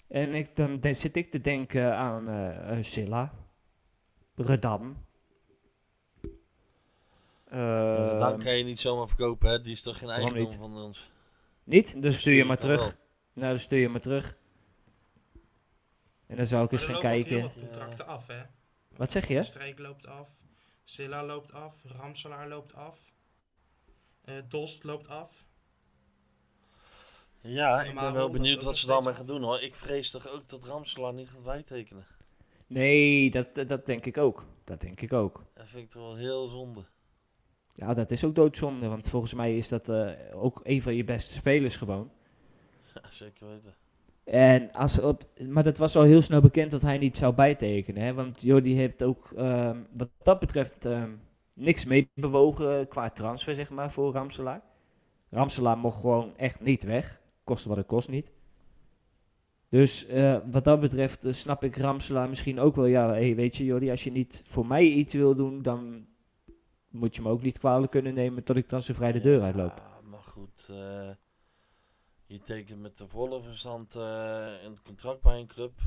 En 0.08 0.34
ik, 0.34 0.56
dan 0.56 0.96
zit 0.96 1.16
ik 1.16 1.30
te 1.30 1.42
denken 1.42 1.96
aan 1.96 2.30
eh 2.30 2.78
eh, 2.78 2.84
Silla. 2.84 3.41
Redan. 4.36 5.06
Eh, 7.46 8.20
dan 8.20 8.40
kan 8.40 8.58
je 8.58 8.64
niet 8.64 8.80
zomaar 8.80 9.08
verkopen, 9.08 9.50
hè? 9.50 9.62
Die 9.62 9.72
is 9.74 9.82
toch 9.82 9.98
geen 9.98 10.10
eigendom 10.10 10.38
niet? 10.42 10.56
van 10.56 10.76
ons. 10.76 11.12
Niet? 11.64 12.04
Dan 12.04 12.14
stuur 12.14 12.34
je 12.34 12.44
maar 12.44 12.58
terug. 12.58 12.82
wel. 12.82 12.92
Nou, 13.34 13.50
dan 13.50 13.60
stuur 13.60 13.80
je 13.80 13.90
maar 13.90 14.02
terug. 14.02 14.38
En 16.28 16.36
dan 16.38 16.46
zou 16.46 16.66
ik 16.66 16.72
eens 16.72 16.86
gaan 16.86 17.00
kijken. 17.00 17.52
contracten 17.54 18.08
af, 18.08 18.28
hè? 18.28 18.42
Wat 18.96 19.12
zeg 19.12 19.28
je? 19.28 19.44
Streek 19.44 19.80
loopt 19.80 20.08
af. 20.08 20.30
Silla 20.84 21.24
loopt 21.26 21.54
af. 21.54 21.76
Ramselaar 21.86 22.48
loopt 22.48 22.74
af. 22.74 23.00
eh 24.22 24.36
Dost 24.50 24.84
loopt 24.84 25.08
af. 25.08 25.46
Ja, 27.42 27.82
ik 27.84 27.96
ben 27.96 28.14
wel 28.14 28.30
benieuwd 28.30 28.64
wat 28.64 28.78
ze 28.78 28.88
daarmee 28.88 29.14
gaan 29.14 29.26
doen, 29.26 29.44
hoor. 29.44 29.62
Ik 29.62 29.76
vrees 29.76 30.12
toch 30.12 30.28
ook 30.28 30.50
dat 30.50 30.64
Ramselaar 30.64 31.14
niet 31.14 31.30
gaat 31.30 31.44
bijtekenen. 31.44 32.06
Nee, 32.72 33.30
dat, 33.32 33.64
dat 33.68 33.86
denk 33.86 34.06
ik 34.06 34.18
ook. 34.18 34.46
Dat 34.64 34.82
denk 34.82 35.02
ik 35.02 35.14
ook. 35.14 35.44
Dat 35.54 35.68
vind 35.68 35.84
ik 35.84 35.90
toch 35.90 36.02
wel 36.02 36.16
heel 36.16 36.48
zonde. 36.48 36.86
Ja, 37.68 37.94
dat 37.94 38.12
is 38.12 38.24
ook 38.26 38.36
doodzonde. 38.36 38.88
Want 38.88 39.10
volgens 39.10 39.34
mij 39.34 39.58
is 39.58 39.70
dat 39.70 39.90
eh, 39.90 40.10
ook 40.34 40.60
een 40.64 40.82
van 40.82 40.96
je 40.96 41.04
beste 41.04 41.34
spelers 41.34 41.78
gewoon. 41.78 42.12
Ja, 42.94 43.02
zeker 43.10 43.48
weten. 43.48 43.76
En 44.24 44.72
als 44.72 45.02
op, 45.02 45.24
maar 45.48 45.64
dat 45.64 45.78
was 45.78 45.96
al 45.96 46.04
heel 46.04 46.22
snel 46.22 46.42
bekend 46.42 46.72
dat 46.72 46.82
hij 46.82 46.98
niet 46.98 47.18
zou 47.18 47.34
bijtekenen. 47.34 48.04
Hè? 48.04 48.14
Want 48.14 48.42
Jordi 48.42 48.76
heeft 48.76 49.04
ook 49.04 49.32
ehm, 49.32 49.80
wat 49.96 50.10
dat 50.24 50.40
betreft 50.40 50.86
ehm, 50.86 51.12
niks 51.54 51.86
meebewogen 51.86 52.88
qua 52.88 53.10
transfer, 53.10 53.56
zeg 53.56 53.70
maar, 53.70 53.92
voor 53.92 54.12
Ramselaar. 54.12 54.62
Ramselaar 55.30 55.78
mocht 55.78 56.00
gewoon 56.00 56.38
echt 56.38 56.62
niet 56.62 56.84
weg. 56.84 57.22
Koste 57.44 57.68
wat 57.68 57.78
het 57.78 57.88
kost 57.88 58.10
niet. 58.10 58.32
Dus 59.72 60.06
eh, 60.06 60.38
wat 60.52 60.64
dat 60.64 60.80
betreft 60.80 61.26
eh, 61.26 61.32
snap 61.32 61.64
ik 61.64 61.78
Ramselaar 61.78 62.30
misschien 62.30 62.60
ook 62.60 62.76
wel. 62.76 62.86
Ja, 62.86 63.08
hey, 63.10 63.36
weet 63.36 63.56
je 63.56 63.64
Jordi, 63.66 63.90
als 63.90 64.04
je 64.04 64.12
niet 64.12 64.44
voor 64.46 64.68
mij 64.68 64.84
iets 64.84 65.14
wil 65.14 65.36
doen, 65.36 65.62
dan 65.62 66.08
moet 66.90 67.16
je 67.16 67.22
me 67.22 67.30
ook 67.30 67.42
niet 67.42 67.58
kwalijk 67.60 67.92
kunnen 67.92 68.14
nemen 68.14 68.44
tot 68.44 68.56
ik 68.56 68.68
transfervrij 68.68 69.12
de 69.12 69.20
deur 69.20 69.42
uitloop. 69.42 69.78
Ja, 69.78 70.00
maar 70.10 70.20
goed. 70.24 70.66
eh, 70.70 71.10
je 72.26 72.42
tekent 72.42 72.82
met 72.82 72.98
de 72.98 73.08
volle 73.08 73.42
verstand 73.42 73.94
een 73.96 74.82
contract 74.84 75.22
bij 75.22 75.40
een 75.40 75.48
club. 75.48 75.80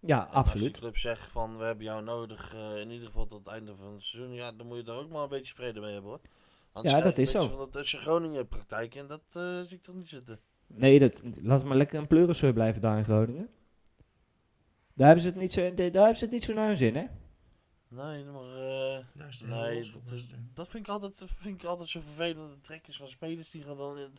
Ja, 0.00 0.20
En 0.20 0.26
Als 0.26 0.34
absoluut. 0.36 0.72
die 0.72 0.82
club 0.82 0.96
zegt 0.96 1.30
van 1.32 1.56
we 1.58 1.64
hebben 1.64 1.84
jou 1.84 2.02
nodig 2.02 2.54
in 2.54 2.90
ieder 2.90 3.06
geval 3.06 3.26
tot 3.26 3.44
het 3.44 3.54
einde 3.54 3.74
van 3.74 3.92
het 3.92 4.02
seizoen. 4.02 4.34
Ja, 4.34 4.52
dan 4.52 4.66
moet 4.66 4.76
je 4.76 4.82
daar 4.82 4.96
ook 4.96 5.10
maar 5.10 5.22
een 5.22 5.28
beetje 5.28 5.54
vrede 5.54 5.80
mee 5.80 5.92
hebben 5.92 6.10
hoor. 6.10 6.20
Anders 6.72 6.94
Ja, 6.94 7.00
dat 7.00 7.16
je 7.16 7.22
is 7.22 7.30
zo. 7.30 7.48
Van 7.48 7.68
dat 7.70 7.86
FC 7.86 7.94
Groningen 7.94 8.48
praktijk 8.48 8.94
en 8.94 9.06
dat 9.06 9.22
zie 9.66 9.76
ik 9.76 9.82
toch 9.82 9.94
niet 9.94 10.08
zitten. 10.08 10.40
Nee, 10.74 10.98
dat, 10.98 11.22
laat 11.42 11.64
maar 11.64 11.76
lekker 11.76 11.98
een 11.98 12.06
pleuriseur 12.06 12.52
blijven 12.52 12.80
daar 12.80 12.98
in 12.98 13.04
Groningen. 13.04 13.48
Daar 14.94 15.06
hebben 15.06 15.24
ze 15.24 15.30
het 15.30 15.38
niet 15.40 15.52
zo, 15.52 15.60
daar 15.74 15.90
hebben 15.90 16.16
ze 16.16 16.24
het 16.24 16.32
niet 16.32 16.44
zo 16.44 16.54
naar 16.54 16.66
hun 16.66 16.76
zin, 16.76 16.96
hè? 16.96 17.04
Nee, 17.88 18.24
maar 18.24 18.56
eh, 18.56 19.04
nee, 19.44 19.90
dat, 19.92 20.12
is- 20.12 20.26
dat 20.54 20.68
vind 20.68 20.86
ik 20.86 20.92
altijd, 20.92 21.22
vind 21.26 21.62
ik 21.62 21.68
altijd 21.68 21.88
zo 21.88 22.00
vervelend. 22.00 22.52
De 22.52 22.58
trekjes 22.60 22.96
van 22.96 23.08
spelers 23.08 23.50
die 23.50 23.62
gaan 23.62 23.76
dan 23.76 23.98
in, 23.98 24.12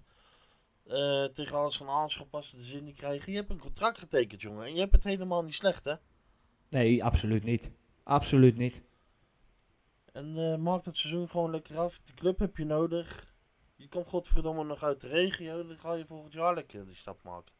eh, 0.86 1.24
tegen 1.26 1.58
alles 1.58 1.78
gaan 1.78 1.90
aanschappen 1.90 2.42
de 2.42 2.64
zin 2.64 2.84
niet 2.84 2.98
krijgen. 2.98 3.32
Je 3.32 3.38
hebt 3.38 3.50
een 3.50 3.58
contract 3.60 3.98
getekend, 3.98 4.42
jongen. 4.42 4.66
En 4.66 4.74
je 4.74 4.80
hebt 4.80 4.92
het 4.94 5.04
helemaal 5.04 5.44
niet 5.44 5.54
slecht, 5.54 5.84
hè? 5.84 5.94
Nee, 6.70 7.04
absoluut 7.04 7.44
niet. 7.44 7.72
Absoluut 8.04 8.58
niet. 8.58 8.84
En 10.14 10.38
eh 10.38 10.58
maak 10.58 10.86
het 10.86 10.98
seizoen 10.98 11.30
gewoon 11.30 11.52
lekker 11.52 11.78
af. 11.78 12.02
De 12.06 12.14
club 12.14 12.40
heb 12.40 12.58
je 12.58 12.66
nodig. 12.66 13.31
Je 13.82 13.90
komt 13.90 14.08
godverdomme 14.08 14.64
nog 14.64 14.84
uit 14.84 15.02
de 15.02 15.08
regio. 15.08 15.68
Dan 15.68 15.78
ga 15.78 15.94
je 15.94 16.06
volgend 16.06 16.34
jaar 16.34 16.54
lekker 16.54 16.86
die 16.86 16.96
stap 16.96 17.24
maken. 17.24 17.54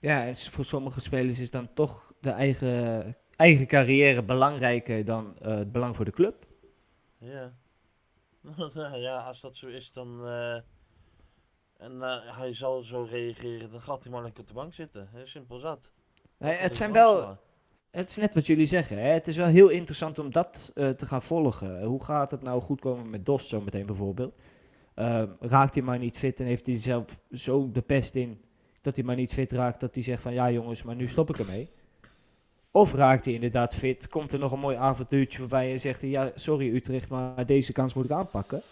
Ja, 0.00 0.24
en 0.24 0.36
voor 0.36 0.64
sommige 0.64 1.00
spelers 1.00 1.40
is 1.40 1.50
dan 1.50 1.72
toch 1.72 2.12
de 2.20 2.30
eigen, 2.30 3.16
eigen 3.36 3.66
carrière 3.66 4.24
belangrijker 4.24 5.04
dan 5.04 5.38
eh, 5.38 5.56
het 5.56 5.72
belang 5.72 5.96
voor 5.96 6.04
de 6.04 6.10
club. 6.10 6.46
Ja. 7.18 7.56
Nou 8.74 8.96
ja, 8.96 9.26
als 9.26 9.40
dat 9.40 9.56
zo 9.56 9.66
is, 9.66 9.92
dan. 9.92 10.26
eh, 10.26 10.54
en 11.76 12.02
eh, 12.02 12.36
hij 12.36 12.54
zal 12.54 12.82
zo 12.82 13.02
reageren, 13.02 13.70
dan 13.70 13.80
gaat 13.80 14.02
hij 14.02 14.12
maar 14.12 14.22
lekker 14.22 14.40
op 14.40 14.46
de 14.46 14.54
bank 14.54 14.74
zitten. 14.74 15.10
Simpel 15.24 15.58
zat. 15.58 15.90
Nee, 16.36 16.56
het 16.56 16.76
zijn 16.76 16.92
wel. 16.92 17.38
Het 17.90 18.10
is 18.10 18.16
net 18.16 18.34
wat 18.34 18.46
jullie 18.46 18.66
zeggen. 18.66 18.98
Hè? 18.98 19.08
Het 19.08 19.26
is 19.26 19.36
wel 19.36 19.46
heel 19.46 19.68
interessant 19.68 20.18
om 20.18 20.30
dat 20.30 20.70
eh, 20.74 20.88
te 20.88 21.06
gaan 21.06 21.22
volgen. 21.22 21.84
Hoe 21.84 22.04
gaat 22.04 22.30
het 22.30 22.42
nou 22.42 22.60
goed 22.60 22.80
komen 22.80 23.10
met 23.10 23.26
Dos 23.26 23.48
zometeen 23.48 23.86
bijvoorbeeld? 23.86 24.36
Ehm, 24.94 25.28
raakt 25.40 25.74
hij 25.74 25.82
maar 25.82 25.98
niet 25.98 26.18
fit 26.18 26.40
en 26.40 26.46
heeft 26.46 26.66
hij 26.66 26.78
zelf 26.78 27.20
zo 27.32 27.70
de 27.72 27.82
pest 27.82 28.14
in 28.14 28.40
dat 28.80 28.96
hij 28.96 29.04
maar 29.04 29.16
niet 29.16 29.32
fit 29.32 29.52
raakt 29.52 29.80
dat 29.80 29.94
hij 29.94 30.04
zegt 30.04 30.22
van 30.22 30.32
ja 30.32 30.50
jongens, 30.50 30.82
maar 30.82 30.94
nu 30.94 31.08
stop 31.08 31.30
ik 31.30 31.38
ermee. 31.38 31.70
Of 32.70 32.94
raakt 32.94 33.24
hij 33.24 33.34
inderdaad 33.34 33.74
fit, 33.74 34.08
komt 34.08 34.32
er 34.32 34.38
nog 34.38 34.52
een 34.52 34.58
mooi 34.58 34.76
avontuurtje 34.76 35.38
voorbij 35.38 35.70
en 35.70 35.78
zegt 35.78 36.00
hij 36.00 36.10
ja 36.10 36.30
sorry 36.34 36.74
Utrecht, 36.74 37.10
maar 37.10 37.46
deze 37.46 37.72
kans 37.72 37.94
moet 37.94 38.04
ik 38.04 38.10
aanpakken. 38.10 38.62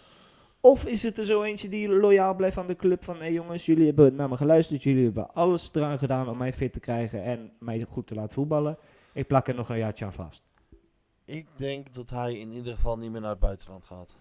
Of 0.61 0.85
is 0.85 1.03
het 1.03 1.17
er 1.17 1.23
zo 1.23 1.43
eentje 1.43 1.69
die 1.69 1.89
loyaal 1.89 2.35
blijft 2.35 2.57
aan 2.57 2.67
de 2.67 2.75
club 2.75 3.03
van 3.03 3.15
hé 3.15 3.21
hey 3.21 3.31
jongens, 3.31 3.65
jullie 3.65 3.85
hebben 3.85 4.15
naar 4.15 4.29
me 4.29 4.37
geluisterd, 4.37 4.83
jullie 4.83 5.05
hebben 5.05 5.33
alles 5.33 5.69
eraan 5.73 5.97
gedaan 5.97 6.29
om 6.29 6.37
mij 6.37 6.53
fit 6.53 6.73
te 6.73 6.79
krijgen 6.79 7.23
en 7.23 7.51
mij 7.59 7.85
goed 7.89 8.07
te 8.07 8.15
laten 8.15 8.33
voetballen. 8.33 8.77
Ik 9.17 9.27
plak 9.27 9.47
er 9.47 9.55
nog 9.55 9.69
een 9.69 9.77
jaartje 9.77 10.05
aan 10.05 10.13
vast. 10.13 10.47
Ik 11.25 11.47
denk 11.55 11.93
dat 11.93 12.09
hij 12.09 12.39
in 12.39 12.51
ieder 12.51 12.75
geval 12.75 12.97
niet 12.97 13.11
meer 13.11 13.21
naar 13.21 13.29
het 13.29 13.39
buitenland 13.39 13.85
gaat. 13.85 14.17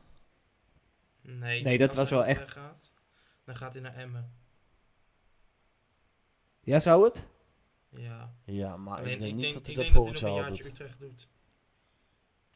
Nee, 1.20 1.62
Nee, 1.62 1.78
dat 1.78 1.94
was 1.94 2.10
wel 2.10 2.24
echt- 2.24 2.38
weggaat, 2.40 2.92
dan 3.44 3.56
gaat 3.56 3.72
hij 3.72 3.82
naar 3.82 3.94
Emmen. 3.96 4.32
Ja, 6.60 6.78
zou 6.78 7.04
het? 7.04 7.26
Ja. 7.88 8.34
Ja, 8.44 8.76
maar 8.76 8.98
Alleen, 8.98 9.12
ik 9.12 9.18
denk 9.20 9.34
niet 9.34 9.54
dat 9.54 9.66
hij 9.66 9.74
dat 9.74 9.90
volgend 9.90 10.18
jaar 10.20 10.46
een 10.46 10.52
doet. 10.52 10.64
Utrecht 10.64 10.98
doet. 10.98 11.28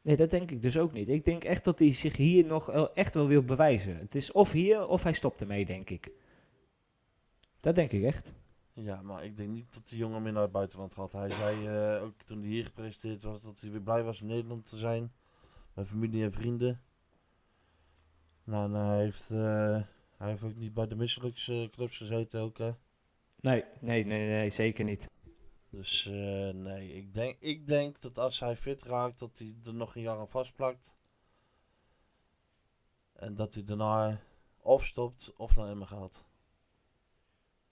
Nee, 0.03 0.16
dat 0.16 0.30
denk 0.30 0.51
ik 0.51 0.62
dus 0.62 0.78
ook 0.78 0.93
niet. 0.93 1.09
Ik 1.09 1.24
denk 1.24 1.45
echt 1.45 1.64
dat 1.64 1.78
hij 1.78 1.93
zich 1.93 2.16
hier 2.16 2.45
nog 2.47 2.70
echt 2.95 3.14
wel 3.14 3.26
wil 3.26 3.43
bewijzen. 3.45 3.97
Het 3.97 4.14
is 4.14 4.32
of 4.32 4.53
hier 4.53 4.86
of 4.86 5.03
hij 5.03 5.12
stopt 5.12 5.41
ermee, 5.41 5.64
denk 5.64 5.91
ik. 5.91 6.11
Dat 7.61 7.74
denk 7.74 7.93
ik 7.93 8.03
echt. 8.03 8.32
Ja, 8.83 9.03
maar 9.03 9.24
ik 9.24 9.37
denk 9.37 9.51
niet 9.51 9.74
dat 9.74 9.89
die 9.89 9.99
jongen 9.99 10.22
meer 10.22 10.33
naar 10.33 10.43
het 10.43 10.53
buitenland 10.53 10.95
gaat. 10.95 11.12
Hij 11.12 11.31
zei 11.31 11.66
eh, 11.66 12.03
ook 12.03 12.22
toen 12.22 12.41
hij 12.41 12.49
hier 12.49 12.64
gepresenteerd 12.64 13.22
was 13.22 13.43
dat 13.43 13.61
hij 13.61 13.70
weer 13.70 13.83
blij 13.83 14.03
was 14.03 14.20
in 14.20 14.26
Nederland 14.26 14.66
te 14.66 14.78
zijn. 14.78 15.12
Met 15.74 15.87
familie 15.87 16.24
en 16.24 16.33
vrienden. 16.33 16.83
Nou, 18.45 18.64
en 18.64 18.87
hij 18.87 18.99
heeft, 18.99 19.31
eh, 19.31 19.83
hij 20.16 20.28
heeft 20.28 20.43
ook 20.43 20.57
niet 20.57 20.74
bij 20.74 20.87
de 20.87 20.97
misselijke 20.97 21.68
clubs 21.70 21.97
gezeten 21.97 22.41
ook, 22.41 22.59
hè. 22.59 22.72
Nee, 23.41 23.64
nee, 23.81 24.05
nee, 24.05 24.28
nee, 24.28 24.51
zeker 24.51 24.85
niet. 24.85 25.09
Dus 25.70 26.07
eh, 26.07 26.51
nee, 26.51 26.93
ik 26.93 27.14
denk, 27.14 27.39
ik 27.39 27.66
denk 27.66 28.01
dat 28.01 28.18
als 28.18 28.41
hij 28.41 28.57
fit 28.57 28.83
raakt, 28.83 29.18
dat 29.18 29.39
hij 29.39 29.55
er 29.64 29.74
nog 29.74 29.97
een 29.97 30.03
jaar 30.03 30.18
aan 30.18 30.28
vastplakt. 30.28 30.97
En 33.12 33.35
dat 33.35 33.55
hij 33.55 33.64
daarna 33.64 34.20
of 34.57 34.85
stopt 34.87 35.33
of 35.37 35.57
naar 35.57 35.68
Emmen 35.68 35.89
gaat. 35.89 36.24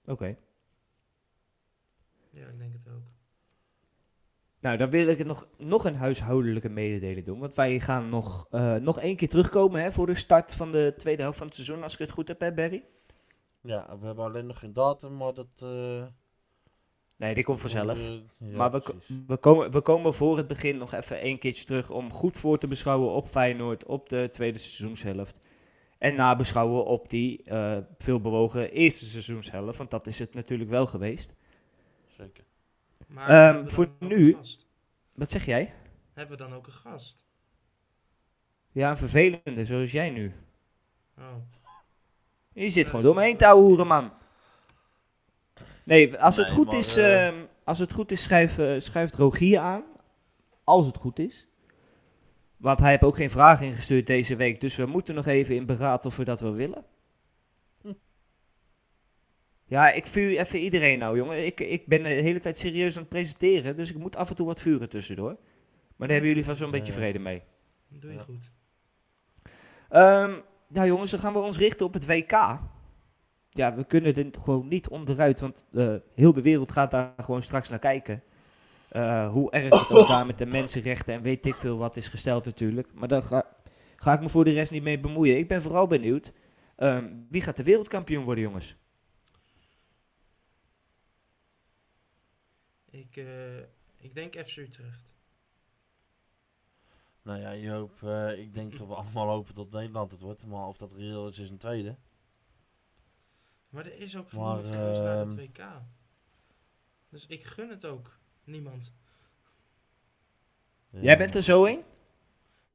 Oké. 0.05 0.37
Ja, 2.33 2.47
ik 2.47 2.59
denk 2.59 2.73
het 2.73 2.95
ook. 2.95 3.03
Nou, 4.61 4.77
dan 4.77 4.91
wil 4.91 5.07
ik 5.09 5.19
het 5.19 5.27
nog, 5.27 5.49
nog 5.59 5.85
een 5.85 5.95
huishoudelijke 5.95 6.69
mededeling 6.69 7.27
doen. 7.27 7.39
Want 7.39 7.55
wij 7.55 7.81
gaan 7.81 8.09
nog, 8.09 8.47
eh, 8.51 8.75
nog 8.75 8.99
één 9.01 9.17
keer 9.17 9.29
terugkomen 9.29 9.83
hè, 9.83 9.93
voor 9.93 10.07
de 10.07 10.15
start 10.15 10.55
van 10.55 10.71
de 10.71 10.95
tweede 10.97 11.23
helft 11.23 11.39
van 11.39 11.47
het 11.47 11.57
seizoen. 11.57 11.83
Als 11.83 11.93
ik 11.93 11.99
het 11.99 12.11
goed 12.11 12.29
heb, 12.29 12.41
hè, 12.41 12.53
Barry? 12.55 12.85
Ja, 13.63 13.99
we 14.01 14.07
hebben 14.07 14.25
alleen 14.25 14.47
nog 14.47 14.59
geen 14.59 14.73
datum, 14.73 15.17
maar 15.17 15.35
dat... 15.35 15.47
eh, 15.59 16.03
Nee, 17.17 17.35
die 17.35 17.45
komt 17.45 17.61
vanzelf. 17.61 18.09
eh, 18.09 18.15
ja, 18.39 18.57
maar 18.57 18.71
we, 18.71 18.95
we, 19.27 19.37
komen, 19.37 19.71
we 19.71 19.81
komen 19.81 20.15
voor 20.15 20.37
het 20.37 20.47
begin 20.47 20.77
nog 20.77 20.93
even 20.93 21.21
één 21.21 21.39
keertje 21.39 21.65
terug 21.65 21.91
om 21.91 22.11
goed 22.13 22.39
voor 22.39 22.59
te 22.59 22.67
beschouwen 22.69 23.11
op 23.13 23.27
Feyenoord 23.27 23.87
op 23.87 24.09
de 24.09 24.29
tweede 24.31 24.59
seizoenshelft. 24.59 25.41
En 25.99 26.15
nabeschouwen 26.15 26.85
op 26.85 27.11
die 27.11 27.43
eh 27.45 27.79
veelbewogen 27.99 28.71
eerste 28.71 29.05
seizoenshelft, 29.05 29.79
want 29.79 29.91
dat 29.91 30.07
is 30.07 30.19
het 30.19 30.35
natuurlijk 30.35 30.71
wel 30.71 30.87
geweest. 30.87 31.35
Maar 33.09 33.29
Ehm, 33.29 33.69
voor 33.69 33.89
nu-? 33.99 34.37
Wat 35.15 35.31
zeg 35.31 35.45
jij? 35.45 35.75
Hebben 36.15 36.37
we 36.37 36.43
dan 36.45 36.55
ook 36.55 36.67
een 36.67 36.73
gast? 36.73 37.25
Ja, 38.73 38.91
een 38.91 38.97
vervelende, 38.97 39.65
zoals 39.65 39.93
jij 39.93 40.11
nu. 40.11 40.35
Oh. 41.19 41.25
Je 42.53 42.69
zit 42.69 42.89
gewoon 42.89 43.05
door 43.05 43.15
me 43.15 43.23
heen 43.23 43.37
te 43.37 43.85
man. 43.87 44.13
Nee, 45.85 46.19
als 46.19 46.37
het 46.37 46.51
goed 46.51 46.67
maar, 46.67 46.77
is, 46.77 46.97
eh, 46.97 47.27
ehm, 47.27 47.45
als 47.65 47.79
het 47.79 47.93
goed 47.93 48.11
is 48.11 48.23
schrijf, 48.23 48.59
eh, 48.59 48.75
schrijft 48.79 49.15
Rogier 49.15 49.59
aan. 49.59 49.83
Als 50.65 50.87
het 50.87 50.97
goed 50.97 51.19
is. 51.19 51.47
Want 52.57 52.79
hij 52.79 52.91
heeft 52.91 53.05
ook 53.05 53.17
geen 53.17 53.31
vraag 53.31 53.61
ingestuurd 53.61 54.07
deze 54.07 54.37
week. 54.37 54.61
Dus 54.61 54.77
we 54.77 54.87
moeten 54.87 55.15
nog 55.15 55.27
even 55.27 55.55
in 55.55 55.67
beraad 55.67 56.05
of 56.05 56.17
we 56.17 56.25
dat 56.25 56.41
wel 56.41 56.55
willen. 56.55 56.85
Ja, 59.69 59.91
ik 59.91 60.07
vuur 60.07 60.39
even 60.39 60.59
iedereen 60.59 60.99
nou, 60.99 61.17
jongen. 61.17 61.47
Ik, 61.47 61.61
ik 61.61 61.87
ben 61.87 62.03
de 62.03 62.09
hele 62.09 62.41
tijd 62.41 62.59
serieus 62.59 62.95
aan 62.95 63.01
het 63.01 63.11
presenteren. 63.11 63.77
Dus 63.77 63.91
ik 63.91 63.99
moet 63.99 64.17
af 64.17 64.31
en 64.31 64.37
toe 64.37 64.47
wat 64.47 64.61
vuren 64.61 64.89
tussendoor. 64.89 65.37
Maar 65.97 66.09
daar 66.09 66.17
hebben 66.17 66.29
jullie 66.29 66.45
vast 66.45 66.59
wel 66.59 66.69
een 66.69 66.79
beetje 66.79 66.93
vrede 66.93 67.19
mee. 67.19 67.43
Dat 67.89 68.01
doe 68.01 68.11
je 68.11 68.17
Ja. 68.17 68.23
goed. 68.25 68.51
Ehm 69.89 70.35
ja, 70.73 70.87
jongens, 70.87 71.11
dan 71.11 71.21
gaan 71.21 71.33
we 71.33 71.39
ons 71.39 71.59
richten 71.59 71.87
op 71.87 71.95
het 71.95 72.07
WK. 72.07 72.59
Ja, 73.51 73.75
we 73.75 73.85
kunnen 73.85 74.15
er 74.15 74.27
gewoon 74.41 74.69
niet 74.69 74.89
onderuit, 74.89 75.41
want 75.41 75.65
eh, 75.73 75.95
heel 76.15 76.33
de 76.33 76.43
wereld 76.43 76.73
gaat 76.73 76.91
daar 76.91 77.13
gewoon 77.17 77.43
straks 77.43 77.69
naar 77.69 77.79
kijken. 77.79 78.23
Eh, 78.89 79.31
hoe 79.31 79.51
erg 79.51 79.81
het 79.81 79.91
ook 79.99 80.09
daar 80.09 80.27
met 80.27 80.39
de 80.39 80.47
mensenrechten 80.47 81.15
en 81.15 81.23
weet 81.23 81.47
ik 81.47 81.57
veel 81.57 81.79
wat 81.79 81.97
is 81.97 82.09
gesteld 82.09 82.45
natuurlijk. 82.45 82.89
Maar 82.95 83.09
daar 83.09 83.23
ga, 83.23 83.45
ga 83.97 84.13
ik 84.13 84.21
me 84.21 84.29
voor 84.29 84.45
de 84.45 84.51
rest 84.51 84.71
niet 84.71 84.83
mee 84.83 85.01
bemoeien. 85.01 85.39
Ik 85.39 85.49
ben 85.49 85.63
vooral 85.63 85.87
benieuwd, 85.87 86.33
ehm, 86.77 87.07
wie 87.31 87.43
gaat 87.43 87.57
de 87.57 87.63
wereldkampioen 87.63 88.25
worden, 88.25 88.45
jongens? 88.45 88.77
Ik, 92.91 93.17
eh, 93.17 93.59
ik 93.97 94.15
denk 94.15 94.49
FC 94.49 94.57
Utrecht. 94.57 95.15
Nou 97.23 97.41
ja, 97.41 97.51
je 97.51 97.71
hoop, 97.71 98.03
eh, 98.03 98.39
ik 98.39 98.55
denk 98.55 98.73
dat 98.79 98.87
we 98.89 98.95
allemaal 98.95 99.29
hopen 99.29 99.55
dat 99.55 99.71
Nederland 99.71 100.11
het 100.11 100.21
wordt. 100.21 100.47
Maar 100.47 100.67
of 100.67 100.79
dat 100.79 100.93
reëel 100.93 101.29
is, 101.29 101.39
is 101.39 101.51
een 101.51 101.59
tweede. 101.59 101.97
Maar 103.69 103.87
er 103.87 103.99
is 103.99 104.17
ook 104.17 104.33
naar 104.33 104.57
het 104.57 104.75
ehm, 104.75 105.35
WK. 105.35 105.83
Dus 107.09 107.27
ik 107.27 107.45
gun 107.45 107.71
het 107.71 107.85
ook 107.85 108.19
niemand. 108.45 108.93
Jij 110.91 111.17
bent 111.17 111.35
er 111.35 111.43
zo? 111.43 111.63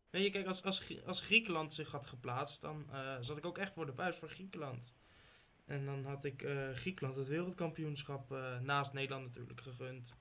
Weet 0.09 0.23
je, 0.23 0.29
kijk, 0.29 0.47
als, 0.47 0.63
als, 0.63 0.83
als 1.05 1.21
Griekenland 1.21 1.73
zich 1.73 1.91
had 1.91 2.05
geplaatst, 2.05 2.61
dan 2.61 2.85
eh, 2.91 3.17
zat 3.19 3.37
ik 3.37 3.45
ook 3.45 3.57
echt 3.57 3.73
voor 3.73 3.85
de 3.85 3.91
buis 3.91 4.17
voor 4.17 4.29
Griekenland. 4.29 4.93
En 5.65 5.85
dan 5.85 6.05
had 6.05 6.25
ik 6.25 6.41
eh, 6.41 6.69
Griekenland 6.73 7.15
het 7.17 7.27
wereldkampioenschap 7.27 8.31
eh, 8.31 8.59
naast 8.59 8.93
Nederland 8.93 9.25
natuurlijk 9.25 9.61
gegund. 9.61 10.13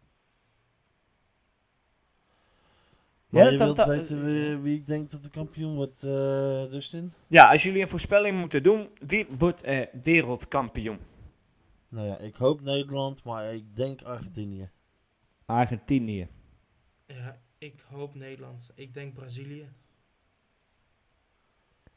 Maar 3.29 3.43
Ja, 3.45 3.51
je 3.51 3.57
dat- 3.57 3.67
wilt 3.67 3.77
dat- 3.77 3.87
weten 3.89 4.25
wie, 4.25 4.57
wie 4.57 4.79
ik 4.79 4.87
denk 4.87 5.11
dat 5.11 5.23
de 5.23 5.31
kampioen 5.31 5.75
wordt, 5.75 6.03
eh 6.03 6.71
Dustin? 6.71 7.13
Ja, 7.29 7.51
als 7.51 7.63
jullie 7.63 7.83
een 7.83 7.89
voorspelling 7.89 8.39
moeten 8.39 8.63
doen, 8.63 8.89
wie 9.07 9.27
wordt 9.39 9.67
er 9.67 9.89
wereldkampioen? 10.03 10.99
Nou 11.89 12.07
ja, 12.07 12.19
ik 12.19 12.35
hoop 12.35 12.61
Nederland, 12.61 13.23
maar 13.25 13.55
ik 13.55 13.77
denk 13.77 14.03
Argentinië. 14.03 14.71
Argentinië. 15.45 16.29
Ja, 17.07 17.41
ik 17.59 17.81
hoop 17.89 18.15
Nederland. 18.15 18.71
Ik 18.75 18.95
denk 18.95 19.15
Brazilië. 19.15 19.69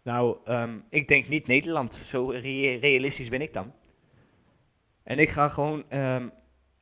Nou, 0.06 0.38
ehm, 0.46 0.80
ik 0.90 1.08
denk 1.08 1.28
niet 1.28 1.48
Nederland. 1.48 1.94
Zo 1.94 2.30
rea- 2.30 2.80
realistisch 2.80 3.30
ben 3.30 3.42
ik 3.42 3.54
dan. 3.54 3.74
En 5.04 5.20
ik 5.20 5.30
ga 5.30 5.48
gewoon 5.50 5.90
ehm, 5.90 6.30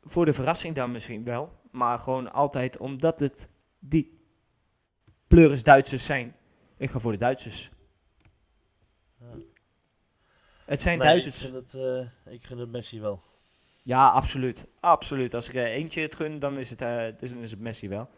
voor 0.02 0.26
de 0.26 0.34
verrassing 0.34 0.76
dan 0.76 0.92
misschien 0.92 1.24
wel. 1.24 1.62
Maar 1.72 2.00
gewoon 2.00 2.34
altijd 2.34 2.78
omdat 2.78 3.20
het 3.20 3.50
die 3.80 4.20
pleuris 5.28 5.64
Duitsers 5.64 6.06
zijn. 6.06 6.36
Ik 6.78 6.90
ga 6.90 7.00
voor 7.00 7.12
de 7.12 7.18
Duitsers. 7.18 7.70
Ja. 9.20 9.26
Het 10.66 10.82
zijn 10.82 10.98
Nee, 10.98 11.08
ik 11.08 11.12
Duitsers. 11.14 11.50
vind 11.50 11.72
het, 11.72 11.74
eh, 12.26 12.34
ik 12.34 12.44
gun 12.46 12.58
het 12.58 12.72
Messi 12.72 13.02
wel. 13.02 13.24
Ja, 13.82 14.10
absoluut. 14.10 14.68
Absoluut. 14.80 15.34
Als 15.34 15.50
ik 15.50 15.56
er 15.56 15.66
eentje 15.68 16.02
het 16.02 16.16
gun, 16.16 16.40
dan 16.40 16.58
is 16.58 16.70
het, 16.70 16.80
dus 17.20 17.30
dan 17.32 17.40
is 17.42 17.52
het 17.52 17.60
Messi 17.60 17.90
wel. 17.90 18.10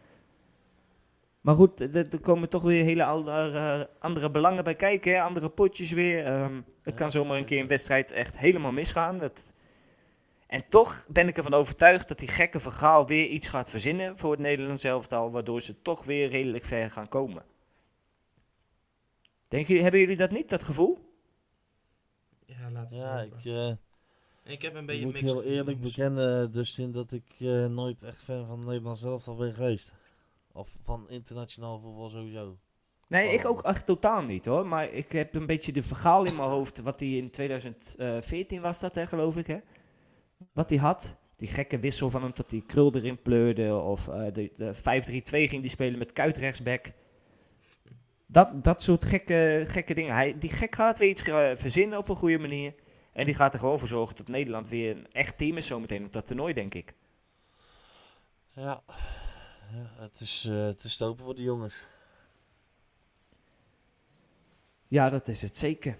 Maar 1.45 1.55
goed, 1.55 1.95
er- 1.95 2.19
komen 2.19 2.49
toch 2.49 2.61
weer 2.61 2.83
hele 2.83 3.03
andere, 3.03 3.89
andere 3.99 4.31
belangen 4.31 4.63
bij 4.63 4.75
kijken. 4.75 5.11
Hè? 5.11 5.21
Andere 5.21 5.49
potjes 5.49 5.91
weer. 5.91 6.25
Ehm, 6.25 6.61
het 6.81 6.93
kan 6.95 7.11
zomaar 7.11 7.37
een 7.37 7.45
keer 7.45 7.61
een 7.61 7.67
wedstrijd 7.67 8.11
echt 8.11 8.37
helemaal 8.37 8.71
misgaan. 8.71 9.19
Dat... 9.19 9.53
En 10.47 10.67
toch 10.69 11.05
ben 11.09 11.27
ik 11.27 11.37
ervan 11.37 11.53
overtuigd 11.53 12.07
dat 12.07 12.19
die 12.19 12.27
gekke 12.27 12.59
verhaal 12.59 13.07
weer 13.07 13.25
iets 13.27 13.49
gaat 13.49 13.69
verzinnen 13.69 14.17
voor 14.17 14.31
het 14.31 14.39
Nederlands 14.39 14.83
elftal. 14.83 15.31
Waardoor 15.31 15.61
ze 15.61 15.81
toch 15.81 16.05
weer 16.05 16.29
redelijk 16.29 16.65
ver 16.65 16.91
gaan 16.91 17.07
komen. 17.07 17.43
Denken 19.47 19.67
jullie, 19.67 19.83
hebben 19.83 19.99
jullie 19.99 20.17
dat 20.17 20.31
niet, 20.31 20.49
dat 20.49 20.63
gevoel? 20.63 20.99
Ja, 22.45 22.71
laat 22.71 22.89
het 22.89 22.99
Ja, 22.99 23.19
ik, 23.19 23.45
eh, 23.45 23.71
Ik 24.53 24.61
heb 24.61 24.73
een 24.73 24.79
ik 24.79 24.85
beetje 24.85 25.05
moet 25.05 25.17
heel 25.17 25.43
eerlijk 25.43 25.81
bekennen, 25.81 26.51
Dustin, 26.51 26.91
dat 26.91 27.11
ik 27.11 27.25
eh, 27.39 27.65
nooit 27.65 28.03
echt 28.03 28.17
fan 28.17 28.45
van 28.45 28.65
Nederland 28.65 28.97
zelf 28.97 29.27
al 29.27 29.35
ben 29.35 29.53
geweest. 29.53 29.93
Of 30.55 30.77
van 30.81 31.09
internationaal 31.09 31.79
voetbal 31.79 32.09
sowieso. 32.09 32.57
Nee, 33.07 33.33
ik 33.33 33.45
ook 33.45 33.63
echt 33.63 33.85
totaal 33.85 34.21
niet 34.21 34.45
hoor. 34.45 34.67
Maar 34.67 34.89
ik 34.89 35.11
heb 35.11 35.35
een 35.35 35.45
beetje 35.45 35.71
de 35.71 35.83
verhaal 35.83 36.23
in 36.23 36.35
mijn 36.35 36.49
hoofd. 36.49 36.81
Wat 36.81 36.99
hij 36.99 37.09
in 37.09 37.29
2014 37.29 38.61
was 38.61 38.79
dat, 38.79 38.95
hè, 38.95 39.07
geloof 39.07 39.37
ik. 39.37 39.47
Hè? 39.47 39.57
Wat 40.53 40.69
hij 40.69 40.79
had. 40.79 41.17
Die 41.35 41.47
gekke 41.47 41.79
wissel 41.79 42.09
van 42.09 42.21
hem 42.21 42.31
dat 42.33 42.51
hij 42.51 42.63
krul 42.65 42.95
erin 42.95 43.21
pleurde. 43.21 43.75
Of 43.75 44.07
eh, 44.07 44.33
de, 44.33 44.51
de 44.53 44.75
5-3-2 44.75 44.79
ging 45.49 45.61
die 45.61 45.69
spelen 45.69 45.99
met 45.99 46.13
Kuit 46.13 46.37
rechtsback. 46.37 46.91
Dat, 48.25 48.63
dat 48.63 48.83
soort 48.83 49.05
gekke, 49.05 49.63
gekke 49.65 49.93
dingen. 49.93 50.13
Hij, 50.13 50.37
die 50.37 50.49
gek 50.49 50.75
gaat 50.75 50.97
weer 50.97 51.09
iets 51.09 51.23
eh, 51.23 51.51
verzinnen 51.55 51.97
op 51.97 52.09
een 52.09 52.15
goede 52.15 52.39
manier. 52.39 52.73
En 53.13 53.25
die 53.25 53.33
gaat 53.33 53.53
er 53.53 53.59
gewoon 53.59 53.79
voor 53.79 53.87
zorgen 53.87 54.15
dat 54.15 54.27
Nederland 54.27 54.69
weer 54.69 54.95
een 54.95 55.11
echt 55.11 55.37
team 55.37 55.57
is 55.57 55.67
zometeen 55.67 56.05
op 56.05 56.13
dat 56.13 56.27
toernooi, 56.27 56.53
denk 56.53 56.73
ik. 56.73 56.93
Ja, 58.51 58.83
het 59.99 60.19
is 60.19 60.41
te 60.77 60.89
stopen 60.89 61.25
voor 61.25 61.35
de 61.35 61.41
jongens. 61.41 61.75
Ja, 64.87 65.09
dat 65.09 65.27
is 65.27 65.41
het 65.41 65.57
zeker. 65.57 65.97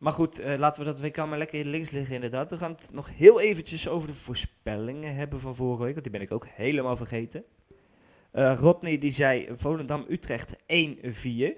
Maar 0.00 0.12
goed, 0.12 0.38
eh, 0.38 0.58
laten 0.58 0.84
we 0.84 0.90
dat 0.92 1.00
WK 1.00 1.16
maar 1.16 1.38
lekker 1.38 1.64
links 1.64 1.90
liggen 1.90 2.14
inderdaad. 2.14 2.50
We 2.50 2.56
gaan 2.56 2.70
het 2.70 2.92
nog 2.92 3.08
heel 3.16 3.40
eventjes 3.40 3.88
over 3.88 4.08
de 4.08 4.14
voorspellingen 4.14 5.14
hebben 5.14 5.40
van 5.40 5.54
vorige 5.54 5.82
week. 5.82 5.92
Want 5.92 6.04
die 6.04 6.12
ben 6.12 6.22
ik 6.22 6.32
ook 6.32 6.46
helemaal 6.46 6.96
vergeten. 6.96 7.44
Eh, 8.30 8.58
Rodney 8.58 8.98
die 8.98 9.10
zei 9.10 9.48
Volendam-Utrecht 9.52 10.56
1-4. 10.66 11.56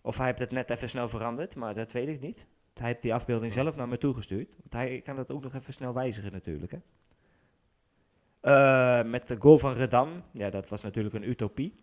Of 0.00 0.16
hij 0.16 0.26
heeft 0.26 0.38
het 0.38 0.50
net 0.50 0.70
even 0.70 0.88
snel 0.88 1.08
veranderd, 1.08 1.56
maar 1.56 1.74
dat 1.74 1.92
weet 1.92 2.08
ik 2.08 2.20
niet. 2.20 2.46
Hij 2.74 2.86
heeft 2.86 3.02
die 3.02 3.14
afbeelding 3.14 3.52
zelf 3.52 3.76
naar 3.76 3.88
me 3.88 3.98
toegestuurd. 3.98 4.56
Want 4.56 4.72
hij 4.72 5.00
kan 5.00 5.16
dat 5.16 5.30
ook 5.30 5.42
nog 5.42 5.54
even 5.54 5.72
snel 5.72 5.94
wijzigen 5.94 6.32
natuurlijk. 6.32 6.72
Hè. 6.72 6.78
Eh, 8.44 9.02
met 9.02 9.28
de 9.28 9.36
goal 9.38 9.58
van 9.58 9.72
Redan. 9.72 10.24
Ja, 10.32 10.50
dat 10.50 10.68
was 10.68 10.82
natuurlijk 10.82 11.14
een 11.14 11.28
utopie. 11.28 11.74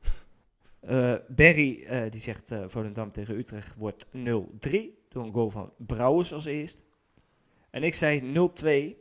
Eh 0.80 1.14
Berry 1.28 1.84
eh, 1.84 2.10
die 2.10 2.20
zegt 2.20 2.50
eh 2.50 2.64
Volendam 2.66 3.12
tegen 3.12 3.36
Utrecht 3.36 3.76
wordt 3.76 4.06
0-3 4.06 4.10
door 5.08 5.24
een 5.24 5.32
goal 5.32 5.50
van 5.50 5.72
Brouwers 5.76 6.32
als 6.32 6.44
eerst. 6.44 6.84
En 7.70 7.82
ik 7.82 7.94
zei 7.94 8.20
0-2 8.20 8.96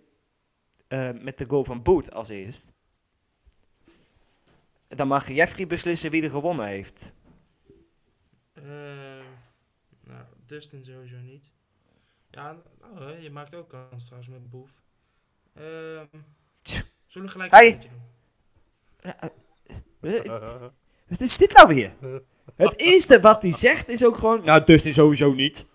eh, 0.87 1.11
met 1.21 1.37
de 1.37 1.45
goal 1.47 1.63
van 1.63 1.81
Boet 1.81 2.11
als 2.11 2.29
eerst. 2.29 2.71
Dan 4.87 5.07
mag 5.07 5.27
Jeffrey 5.27 5.67
beslissen 5.67 6.11
wie 6.11 6.23
er 6.23 6.29
gewonnen 6.29 6.65
heeft. 6.65 7.13
Eh, 8.53 8.63
nou, 10.03 10.25
Dustin 10.45 10.85
sowieso 10.85 11.17
niet. 11.17 11.51
Ja, 12.29 12.61
hè, 12.93 13.11
je 13.11 13.29
maakt 13.29 13.55
ook 13.55 13.69
kans 13.69 14.05
trouwens 14.05 14.31
met 14.31 14.49
Boef. 14.49 14.71
Zullen 17.09 17.27
we 17.27 17.33
gelijk 17.33 17.53
een 17.53 17.59
beetje 17.59 17.89
doen? 17.89 17.97
Eh, 19.01 20.61
Wat 21.07 21.21
is 21.21 21.37
dit 21.37 21.53
nou 21.53 21.67
weer? 21.67 21.93
Het 22.55 22.79
eerste 22.79 23.19
wat 23.19 23.41
hij 23.41 23.51
zegt 23.51 23.87
is 23.87 24.05
ook 24.05 24.17
gewoon... 24.17 24.43
Nou, 24.45 24.63
Dustin 24.63 24.93
sowieso 24.93 25.33
niet. 25.33 25.67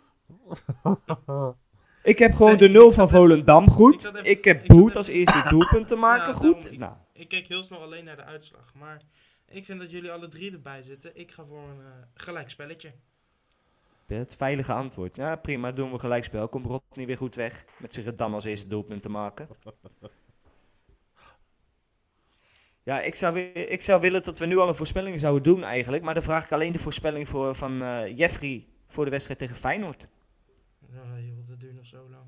Ik 2.03 2.19
heb 2.19 2.35
gewoon 2.35 2.57
de 2.59 2.69
nul 2.69 2.91
van 2.93 3.09
Volendam 3.09 3.69
goed. 3.69 4.11
Ik 4.23 4.45
heb 4.45 4.67
Boet 4.67 4.97
als 4.97 5.09
eerste 5.09 5.49
doelpunt 5.49 5.89
te 5.89 5.97
maken 6.09 6.35
goed. 6.35 6.79
Nou, 6.79 6.97
Ik 7.13 7.29
keek 7.29 7.49
heel 7.49 7.63
snel 7.63 7.81
alleen 7.83 8.05
naar 8.05 8.17
de 8.17 8.25
uitslag. 8.25 8.73
Maar 8.75 9.03
ik 9.49 9.65
vind 9.65 9.81
dat 9.81 9.91
jullie 9.91 10.13
alle 10.13 10.29
drie 10.29 10.53
erbij 10.53 10.83
zitten. 10.83 11.17
Ik 11.17 11.31
ga 11.31 11.45
voor 11.45 11.59
een 11.63 11.81
eh, 11.81 11.87
gelijk 12.15 12.51
spelletje. 12.51 12.93
het 14.07 14.35
veilige 14.37 14.73
antwoord. 14.73 15.17
Ja, 15.17 15.37
prima, 15.37 15.73
doen 15.73 15.93
we 15.93 15.99
gelijkspel. 15.99 16.49
Komt 16.49 16.67
Rodney 16.67 17.07
weer 17.07 17.17
goed 17.17 17.35
weg. 17.35 17.65
Met 17.77 17.95
zijn 17.95 18.17
dan 18.17 18.35
als 18.35 18.45
eerste 18.45 18.69
doelpunt 18.69 19.03
te 19.03 19.09
maken. 19.09 19.49
Ja, 22.85 23.01
ik 23.01 23.15
zou, 23.15 23.39
ik 23.41 23.83
zou 23.83 24.01
willen 24.01 24.23
dat 24.23 24.39
we 24.39 24.47
nu 24.47 24.59
al 24.59 24.69
een 24.69 24.75
voorspelling 24.75 25.21
zouden 25.21 25.43
doen 25.43 25.65
eigenlijk. 25.65 26.03
Maar 26.03 26.15
dan 26.15 26.23
vraag 26.23 26.45
ik 26.45 26.53
alleen 26.53 26.73
de 26.73 26.79
voorspelling 26.79 27.29
voor, 27.29 27.55
van 27.55 27.83
eh, 27.83 28.17
Jeffrey 28.17 28.67
voor 28.87 29.05
de 29.05 29.11
wedstrijd 29.11 29.39
tegen 29.39 29.57
Feyenoord. 29.57 30.09
Ja, 30.93 31.19
joh, 31.19 31.49
dat 31.49 31.61
duurt 31.61 31.75
nog 31.75 31.87
zo 31.87 32.09
lang. 32.11 32.25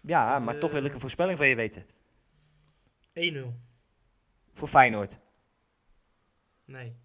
Ja, 0.00 0.38
maar 0.38 0.58
toch 0.58 0.72
wil 0.72 0.82
ik 0.82 0.88
Eh. 0.88 0.94
een 0.94 1.00
voorspelling 1.00 1.38
van 1.38 1.48
je 1.48 1.54
weten. 1.54 1.84
1-0. 3.14 3.54
Voor 4.52 4.68
Feyenoord. 4.68 5.18
Nee. 6.64 6.96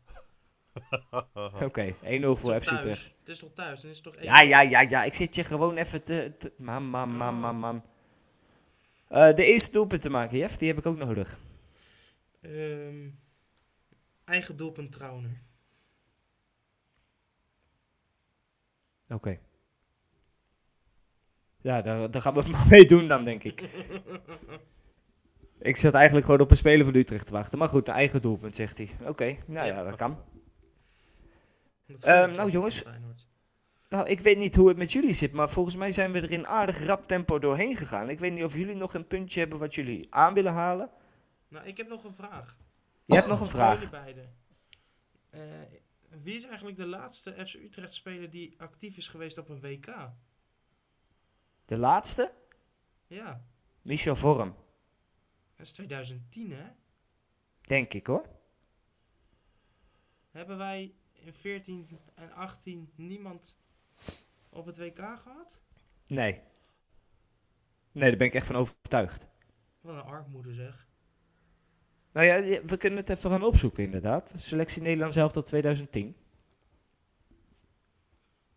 Oké, 1.68 1.94
1-0 1.94 1.96
Het 2.02 2.36
is 2.36 2.40
voor 2.40 2.62
FC? 2.62 2.72
Utrecht. 2.72 3.04
Het 3.20 3.30
is 3.30 3.40
toch 3.40 3.54
thuis? 3.54 3.82
Dan 3.82 3.90
is 3.90 3.96
het 3.96 4.06
toch 4.06 4.16
1 4.16 4.24
Ja, 4.26 4.42
ja, 4.42 4.62
ja, 4.62 4.80
ja. 4.80 5.04
Ik 5.04 5.14
zit 5.14 5.36
je 5.36 5.44
gewoon 5.44 5.78
even 5.78 6.04
te... 6.04 6.34
te 6.38 6.54
man, 6.58 6.84
man, 6.84 7.10
man, 7.16 7.36
man, 7.36 7.56
man. 7.56 7.84
Eh, 9.08 9.34
de 9.34 9.46
eerste 9.46 9.72
doelpunt 9.72 10.02
te 10.02 10.10
maken, 10.10 10.38
Jeff. 10.38 10.58
Die 10.58 10.68
heb 10.68 10.78
ik 10.78 10.86
ook 10.86 10.98
nodig. 10.98 11.40
Ehm, 12.46 13.10
eigen 14.24 14.58
doelpunt 14.58 14.92
Trauner. 14.92 15.42
Oké. 19.08 19.40
Ja, 21.62 21.82
daar, 21.82 22.12
daar 22.12 22.22
gaan 22.22 22.34
we 22.34 22.40
het 22.40 22.52
maar 22.58 22.68
mee 22.70 22.86
doen 22.86 23.08
dan, 23.08 23.24
denk 23.24 23.44
ik. 23.44 23.62
ik 25.60 25.76
zat 25.76 25.94
eigenlijk 25.94 26.26
gewoon 26.26 26.42
op 26.42 26.52
een 26.52 26.58
speler 26.58 26.86
van 26.86 26.96
Utrecht 26.96 27.26
te 27.26 27.32
wachten. 27.32 27.58
Maar 27.58 27.70
goed, 27.70 27.88
eigen 27.88 28.22
doelpunt, 28.22 28.56
zegt 28.56 28.78
hij. 28.78 28.90
Oké, 29.08 29.36
nou 29.48 29.68
ja, 29.68 29.84
dat 29.84 29.96
kan. 29.96 30.18
Dat 31.88 32.04
Ehm, 32.04 32.32
nou, 32.32 32.50
jongens. 32.50 32.84
Nou, 33.90 34.08
ik 34.08 34.20
weet 34.20 34.38
niet 34.38 34.56
hoe 34.56 34.68
het 34.68 34.78
met 34.78 34.92
jullie 34.92 35.14
zit, 35.14 35.32
maar 35.32 35.50
volgens 35.50 35.76
mij 35.76 35.92
zijn 35.92 36.12
we 36.12 36.22
er 36.22 36.32
in 36.32 36.48
aardig 36.48 36.86
rap 36.86 37.06
tempo 37.06 37.40
doorheen 37.40 37.76
gegaan. 37.76 38.10
Ik 38.10 38.20
weet 38.20 38.34
niet 38.34 38.44
of 38.44 38.56
jullie 38.56 38.76
nog 38.76 38.94
een 38.94 39.08
puntje 39.08 39.40
hebben 39.40 39.60
wat 39.60 39.76
jullie 39.76 40.14
aan 40.14 40.34
willen 40.34 40.54
halen. 40.54 40.90
Nou, 41.48 41.68
ik 41.68 41.78
heb 41.78 41.88
nog 41.88 42.04
een 42.04 42.14
vraag. 42.14 42.58
Je 43.06 43.16
hebt 43.16 43.28
nog 43.28 43.40
een 43.40 43.50
vraag. 43.50 43.90
beiden. 43.90 44.36
Eh, 45.30 45.42
wie 46.10 46.36
is 46.36 46.44
eigenlijk 46.44 46.78
de 46.78 46.86
laatste 46.86 47.46
FC 47.46 47.54
Utrecht 47.54 47.94
speler 47.94 48.30
die 48.30 48.56
actief 48.58 48.98
is 48.98 49.08
geweest 49.08 49.38
op 49.38 49.50
een 49.50 49.60
WK? 49.60 50.10
De 51.66 51.78
laatste? 51.78 52.34
Ja, 53.08 53.46
Michel 53.82 54.16
Vorm, 54.16 54.56
dat 55.56 55.66
is 55.66 55.72
2010 55.72 56.52
hè? 56.52 56.68
denk 57.62 57.94
ik 57.94 58.08
hoor. 58.08 58.26
Hebben 60.32 60.58
wij 60.58 60.94
in 61.12 61.34
14 61.34 61.88
en 62.14 62.32
18 62.32 62.92
niemand 62.96 63.56
op 64.50 64.66
het 64.66 64.78
WK 64.78 64.98
gehad? 64.98 65.60
Nee. 66.08 66.42
Nee, 67.92 68.10
daar 68.10 68.18
ben 68.18 68.28
ik 68.28 68.34
echt 68.34 68.48
van 68.48 68.56
overtuigd. 68.56 69.28
Wat 69.82 69.96
een 69.96 70.02
armoede 70.02 70.54
zeg. 70.54 70.88
Nou 72.16 72.28
ja, 72.28 72.62
we 72.66 72.78
kunnen 72.78 73.00
het 73.00 73.10
even 73.10 73.30
gaan 73.30 73.44
opzoeken 73.44 73.84
inderdaad. 73.84 74.34
Selectie 74.38 74.82
Nederland 74.82 75.14
zelf 75.14 75.32
tot 75.32 75.46
2010. 75.46 76.08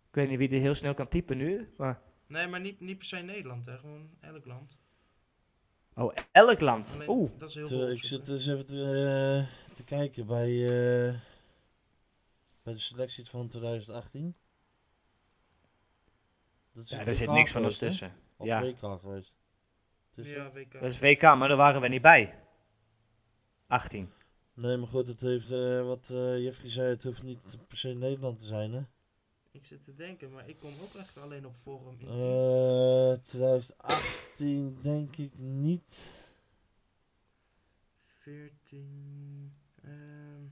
Ik 0.09 0.15
weet 0.15 0.29
niet 0.29 0.39
wie 0.39 0.49
er 0.49 0.61
heel 0.61 0.75
snel 0.75 0.95
kan 0.95 1.07
typen 1.07 1.37
nu, 1.37 1.73
maar... 1.77 2.01
Nee, 2.27 2.47
maar 2.47 2.61
niet, 2.61 2.81
niet 2.81 2.99
per 2.99 3.07
se 3.07 3.17
Nederland 3.17 3.67
hè, 3.67 3.79
gewoon 3.79 4.11
elk 4.21 4.47
land. 4.47 4.79
Oh, 5.95 6.15
elk 6.33 6.61
land. 6.61 6.93
Alleen, 6.95 7.09
Oeh, 7.09 7.31
dat 7.39 7.49
is 7.49 7.55
heel 7.55 7.69
veel 7.69 7.91
ik 7.91 8.05
zit 8.05 8.27
dus 8.27 8.47
even 8.47 8.67
te, 8.67 8.75
eh, 8.75 9.75
te 9.77 9.85
kijken 9.85 10.27
bij, 10.27 10.49
eh, 10.49 11.15
bij 12.63 12.73
de 12.73 12.81
selectie 12.81 13.27
van 13.27 13.49
2018. 13.49 14.35
Dat 16.73 16.85
is 16.85 16.91
ja, 16.91 17.05
daar 17.05 17.15
zit 17.15 17.31
niks 17.31 17.53
van 17.53 17.65
ons 17.65 17.79
tussen. 17.79 18.13
Of 18.37 18.47
Ja. 18.47 18.63
WK 18.63 19.01
geweest. 19.01 19.35
Dus 20.15 20.29
Ja, 20.29 20.51
WK. 20.53 20.73
Dat 20.73 20.83
is 20.83 21.01
WK, 21.01 21.23
maar 21.23 21.49
daar 21.49 21.57
waren 21.57 21.81
we 21.81 21.89
niet 21.89 22.03
bij. 22.03 22.35
18. 23.69 24.13
Nee, 24.55 24.77
maar 24.77 24.89
goed, 24.89 25.07
het 25.07 25.21
heeft, 25.21 25.51
eh, 25.51 25.87
wat 25.87 26.09
eh, 26.11 26.43
Jeffrey 26.45 26.71
zei, 26.71 26.89
het 26.89 27.03
hoeft 27.03 27.23
niet 27.23 27.43
per 27.69 27.77
se 27.79 27.89
Nederland 27.89 28.39
te 28.39 28.47
zijn, 28.47 28.73
hè? 28.73 28.81
Ik 29.51 29.67
zit 29.67 29.85
te 29.85 29.95
denken, 29.95 30.33
maar 30.33 30.49
ik 30.49 30.59
kom 30.59 30.73
ook 30.83 30.95
echt 30.95 31.19
alleen 31.19 31.47
op 31.47 31.55
Forum 31.63 31.97
in 31.99 32.09
Eh 32.09 33.19
2018 33.23 34.79
denk 34.83 35.17
ik 35.17 35.33
niet. 35.39 36.27
14. 38.23 39.53
ehm, 39.83 40.43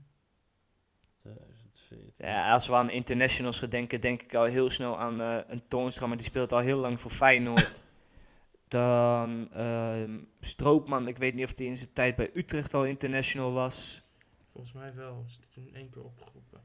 2014. 1.21 2.13
Ja, 2.27 2.51
als 2.53 2.67
we 2.67 2.73
aan 2.75 2.89
internationals 2.89 3.59
gaan 3.59 3.69
denken, 3.69 4.01
denk 4.01 4.21
ik 4.21 4.35
al 4.35 4.43
heel 4.43 4.69
snel 4.69 4.99
aan 4.99 5.21
eh, 5.21 5.39
een 5.47 5.67
Toornstra, 5.67 6.07
maar 6.07 6.17
die 6.17 6.25
speelt 6.25 6.53
al 6.53 6.59
heel 6.59 6.79
lang 6.79 6.99
voor 6.99 7.11
Feyenoord. 7.11 7.83
Dan 8.67 9.51
ehm, 9.53 10.19
Stroopman, 10.39 11.07
ik 11.07 11.17
weet 11.17 11.33
niet 11.33 11.45
of 11.45 11.57
hij 11.57 11.67
in 11.67 11.77
zijn 11.77 11.93
tijd 11.93 12.15
bij 12.15 12.29
Utrecht 12.33 12.73
al 12.73 12.85
international 12.85 13.51
was. 13.51 14.03
volgens 14.51 14.73
mij 14.73 14.93
wel. 14.95 15.23
Is 15.27 15.39
toen 15.53 15.73
één 15.73 15.89
keer 15.89 16.03
opgeroepen. 16.03 16.61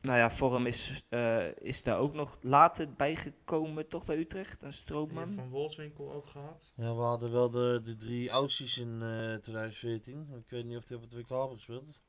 Nou 0.00 0.18
ja, 0.18 0.30
Vorm 0.30 0.66
is, 0.66 1.04
eh, 1.08 1.56
is 1.56 1.82
daar 1.82 1.98
ook 1.98 2.14
nog 2.14 2.38
later 2.40 2.92
bijgekomen, 2.92 3.88
toch 3.88 4.04
bij 4.04 4.16
Utrecht? 4.18 4.62
Een 4.62 4.68
Die 4.68 4.76
Stroopman? 4.76 5.34
Van 5.34 5.48
Wolfswinkel 5.48 6.12
ook 6.12 6.26
gehad. 6.26 6.72
Ja, 6.76 6.94
we 6.94 7.02
hadden 7.02 7.32
wel 7.32 7.50
de, 7.50 7.80
de 7.84 7.96
drie 7.96 8.28
Aussies 8.30 8.78
in 8.78 9.02
eh 9.02 9.34
2014. 9.34 10.28
Ik 10.38 10.50
weet 10.50 10.64
niet 10.64 10.76
of 10.76 10.84
die 10.84 10.96
op 10.96 11.02
het 11.02 11.14
WK 11.14 11.28
hebben 11.28 11.52
gespeeld. 11.56 12.00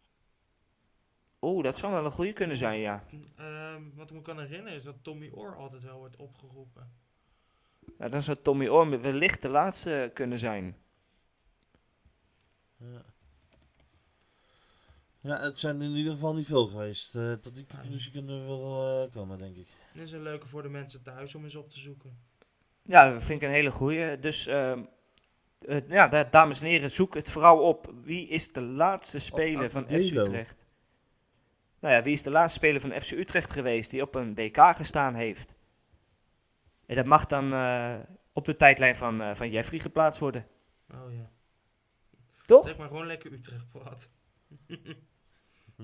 Oeh, 1.42 1.64
dat 1.64 1.78
zou 1.78 1.92
wel 1.94 2.06
een 2.06 2.12
goede 2.12 2.34
kunnen 2.34 2.58
zijn, 2.58 2.80
ja. 2.80 3.04
Ehm, 3.36 3.82
wat 3.96 4.10
ik 4.10 4.16
me 4.16 4.22
kan 4.22 4.40
herinneren 4.40 4.74
is 4.74 4.84
dat 4.84 4.96
Tommy 5.02 5.32
Oor 5.34 5.56
altijd 5.56 5.84
wel 5.84 5.98
wordt 5.98 6.16
opgeroepen. 6.16 6.92
Ja 8.00 8.10
dan 8.10 8.22
zou 8.24 8.38
Tommy 8.42 8.68
Orme 8.68 8.98
wellicht 8.98 9.42
de 9.42 9.50
laatste 9.50 10.12
kunnen 10.14 10.40
zijn. 10.40 10.78
Ja. 12.78 13.06
ja, 15.22 15.40
het 15.40 15.60
zijn 15.60 15.82
in 15.82 15.92
ieder 15.92 16.14
geval 16.14 16.34
niet 16.34 16.46
veel 16.46 16.68
geweest. 16.68 17.16
Eh, 17.16 17.32
tot 17.32 17.56
die 17.56 17.66
conclusie 17.66 18.12
kunnen 18.12 18.40
we 18.40 18.46
wel 18.46 19.04
eh, 19.04 19.12
komen, 19.14 19.38
denk 19.38 19.56
ik. 19.56 19.68
Dit 19.94 20.04
is 20.04 20.12
een 20.12 20.22
leuke 20.22 20.48
voor 20.48 20.62
de 20.62 20.70
mensen 20.70 21.04
thuis 21.04 21.36
om 21.36 21.44
eens 21.44 21.56
op 21.56 21.70
te 21.70 21.80
zoeken. 21.80 22.18
Ja, 22.82 23.12
dat 23.12 23.24
vind 23.24 23.42
ik 23.42 23.48
een 23.48 23.54
hele 23.54 23.72
goeie. 23.72 24.20
Dus 24.20 24.48
ehm, 24.48 24.84
eh, 25.60 25.86
ja, 25.88 26.08
da- 26.08 26.24
dames 26.24 26.62
en 26.62 26.68
heren, 26.68 26.90
zoek 26.90 27.14
het 27.14 27.30
vooral 27.32 27.60
op. 27.60 27.94
Wie 28.04 28.28
is 28.28 28.52
de 28.52 28.62
laatste 28.62 29.20
speler 29.20 29.70
van 29.70 29.84
FC. 29.84 30.12
Utrecht? 30.12 30.64
Nou 31.80 31.94
ja, 31.94 32.02
wie 32.02 32.14
is 32.14 32.24
de 32.24 32.32
laatste 32.32 32.60
speler 32.60 32.82
van 32.82 32.92
FC 33.02 33.12
Utrecht 33.12 33.52
geweest 33.52 33.92
die 33.92 34.02
op 34.02 34.16
een 34.16 34.36
WK 34.36 34.58
gestaan 34.76 35.14
heeft? 35.14 35.56
En 36.86 36.96
dat 36.96 37.06
mag 37.06 37.26
dan 37.26 37.54
eh, 37.54 37.96
op 38.34 38.46
de 38.46 38.56
tijdlijn 38.56 38.96
van, 38.96 39.22
eh, 39.22 39.36
van 39.36 39.50
Jeffrey 39.50 39.80
geplaatst 39.80 40.20
worden. 40.20 40.46
Oh 40.94 41.14
ja. 41.14 41.30
Toch? 42.42 42.68
Zeg 42.68 42.78
maar 42.78 42.88
gewoon 42.88 43.08
lekker 43.08 43.32
Utrecht 43.32 43.70
praat. 43.70 44.10
Hm. 45.76 45.84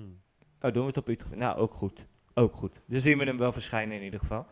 Oh, 0.60 0.72
doen 0.72 0.82
we 0.82 0.88
het 0.88 0.96
op 0.96 1.08
Utrecht? 1.08 1.36
Nou, 1.36 1.58
ook 1.58 1.72
goed. 1.72 2.06
Ook 2.34 2.54
goed. 2.54 2.80
Dan 2.86 2.98
zien 2.98 3.18
we 3.18 3.24
hem 3.24 3.36
wel 3.36 3.52
verschijnen 3.52 3.96
in 3.96 4.02
ieder 4.02 4.20
geval. 4.20 4.46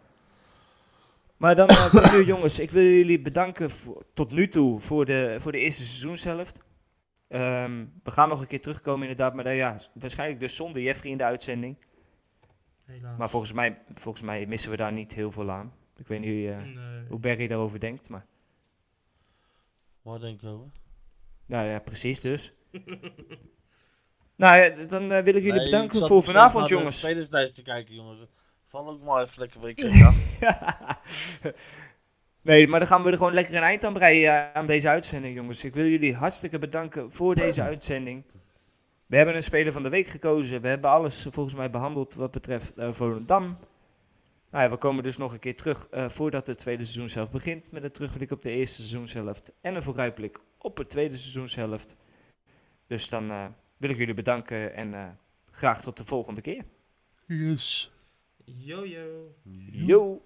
Maar 1.37 1.55
dan 1.55 1.69
eh, 1.69 1.87
voor 1.95 2.13
nu 2.13 2.25
jongens, 2.25 2.61
ik 2.61 2.71
wil 2.71 2.83
jullie 2.83 3.21
bedanken 3.21 3.71
voor, 3.71 4.03
tot 4.15 4.33
nu 4.33 4.49
toe 4.49 4.81
voor 4.81 5.05
de, 5.05 5.37
voor 5.39 5.53
de 5.53 5.59
eerste 5.59 5.83
seizoenshelft. 5.83 6.61
Ehm, 7.29 7.85
we 8.03 8.11
gaan 8.11 8.29
nog 8.29 8.41
een 8.41 8.47
keer 8.47 8.61
terugkomen 8.61 9.01
inderdaad, 9.09 9.35
maar 9.35 9.45
dan, 9.45 9.55
ja, 9.55 9.77
waarschijnlijk 9.95 10.41
dus 10.41 10.57
zonder 10.57 10.83
Jeffrey 10.83 11.11
in 11.11 11.19
de 11.19 11.25
uitzending. 11.25 11.77
Helaas. 12.85 13.19
Maar 13.19 13.31
volgens 13.31 13.53
mij, 13.53 13.79
volgens 13.95 14.25
mij 14.25 14.47
missen 14.47 14.71
we 14.71 14.77
daar 14.77 14.93
niet 14.93 15.15
heel 15.15 15.31
veel 15.31 15.51
aan. 15.51 15.73
Ik 16.01 16.07
weet 16.07 16.21
niet 16.21 16.29
hoe, 16.29 16.41
je- 16.41 16.55
Nee. 16.75 17.07
hoe 17.09 17.19
Barry 17.19 17.47
daarover 17.47 17.81
denkt, 17.81 18.09
maar... 18.09 18.27
Waar 20.03 20.19
denk 20.19 20.43
ik 20.43 20.49
over? 20.49 20.67
Nou 21.47 21.67
ja, 21.69 21.79
precies 21.79 22.21
dus. 22.21 22.53
nou 24.37 24.57
ja, 24.59 24.71
dan 24.71 25.03
eh, 25.13 25.23
wil 25.23 25.35
ik 25.35 25.43
jullie 25.43 25.53
Nee, 25.53 25.65
ik 25.65 25.71
bedanken 25.71 25.99
zat 25.99 26.09
voor 26.09 26.23
vanavond 26.23 26.69
jongens. 26.69 27.01
spelerslijst 27.01 27.55
te 27.55 27.63
kijken, 27.63 27.95
jongens. 27.95 28.21
Val 28.65 28.89
ook 28.89 29.03
maar 29.03 29.23
even 29.23 29.41
lekker 29.41 29.61
voor 29.61 29.69
je 29.69 29.75
kijken. 29.85 30.15
Nee, 32.43 32.67
maar 32.69 32.79
dan 32.79 32.89
gaan 32.89 33.03
we 33.03 33.11
er 33.11 33.17
gewoon 33.17 33.35
lekker 33.35 33.55
een 33.55 33.63
eind 33.63 33.85
aan 33.85 33.93
breien 33.93 34.33
eh, 34.33 34.53
aan 34.53 34.67
deze 34.67 34.89
uitzending, 34.89 35.35
jongens. 35.37 35.65
Ik 35.65 35.75
wil 35.75 35.87
jullie 35.87 36.15
hartstikke 36.15 36.59
bedanken 36.59 37.11
voor 37.11 37.35
deze 37.35 37.63
uitzending. 37.63 38.25
We 39.07 39.17
hebben 39.17 39.35
een 39.35 39.43
speler 39.43 39.73
van 39.73 39.83
de 39.83 39.89
week 39.89 40.07
gekozen. 40.07 40.61
We 40.61 40.69
hebben 40.69 40.91
alles 40.91 41.27
eh, 41.27 41.33
volgens 41.33 41.55
mij 41.55 41.71
behandeld 41.71 42.15
wat 42.15 42.31
betreft 42.31 42.75
eh 42.75 42.93
Volendam. 42.93 43.59
Nou 44.51 44.65
ja, 44.65 44.71
we 44.71 44.77
komen 44.77 45.03
dus 45.03 45.17
nog 45.17 45.33
een 45.33 45.39
keer 45.39 45.57
terug 45.57 45.89
eh, 45.89 46.09
voordat 46.09 46.47
het 46.47 46.59
tweede 46.59 46.85
seizoenzelf 46.85 47.31
begint. 47.31 47.73
Met 47.73 47.85
een 47.85 47.93
terugblik 47.93 48.31
op 48.31 48.43
de 48.43 48.51
eerste 48.51 48.77
seizoenshelft 48.77 49.53
en 49.61 49.75
een 49.75 49.83
vooruitblik 49.83 50.41
op 50.59 50.79
het 50.79 50.91
tweede 50.91 51.17
seizoenshelft. 51.17 51.97
Dus 52.87 53.09
dan 53.09 53.31
eh, 53.31 53.47
wil 53.77 53.91
ik 53.91 53.97
jullie 53.97 54.15
bedanken 54.15 54.75
en 54.75 54.95
eh, 54.95 55.09
graag 55.51 55.83
tot 55.83 55.97
de 55.97 56.05
volgende 56.05 56.41
keer. 56.41 56.65
Yes. 57.27 57.93
Yo, 58.45 58.87
yo. 58.87 59.25
Yo. 59.73 60.23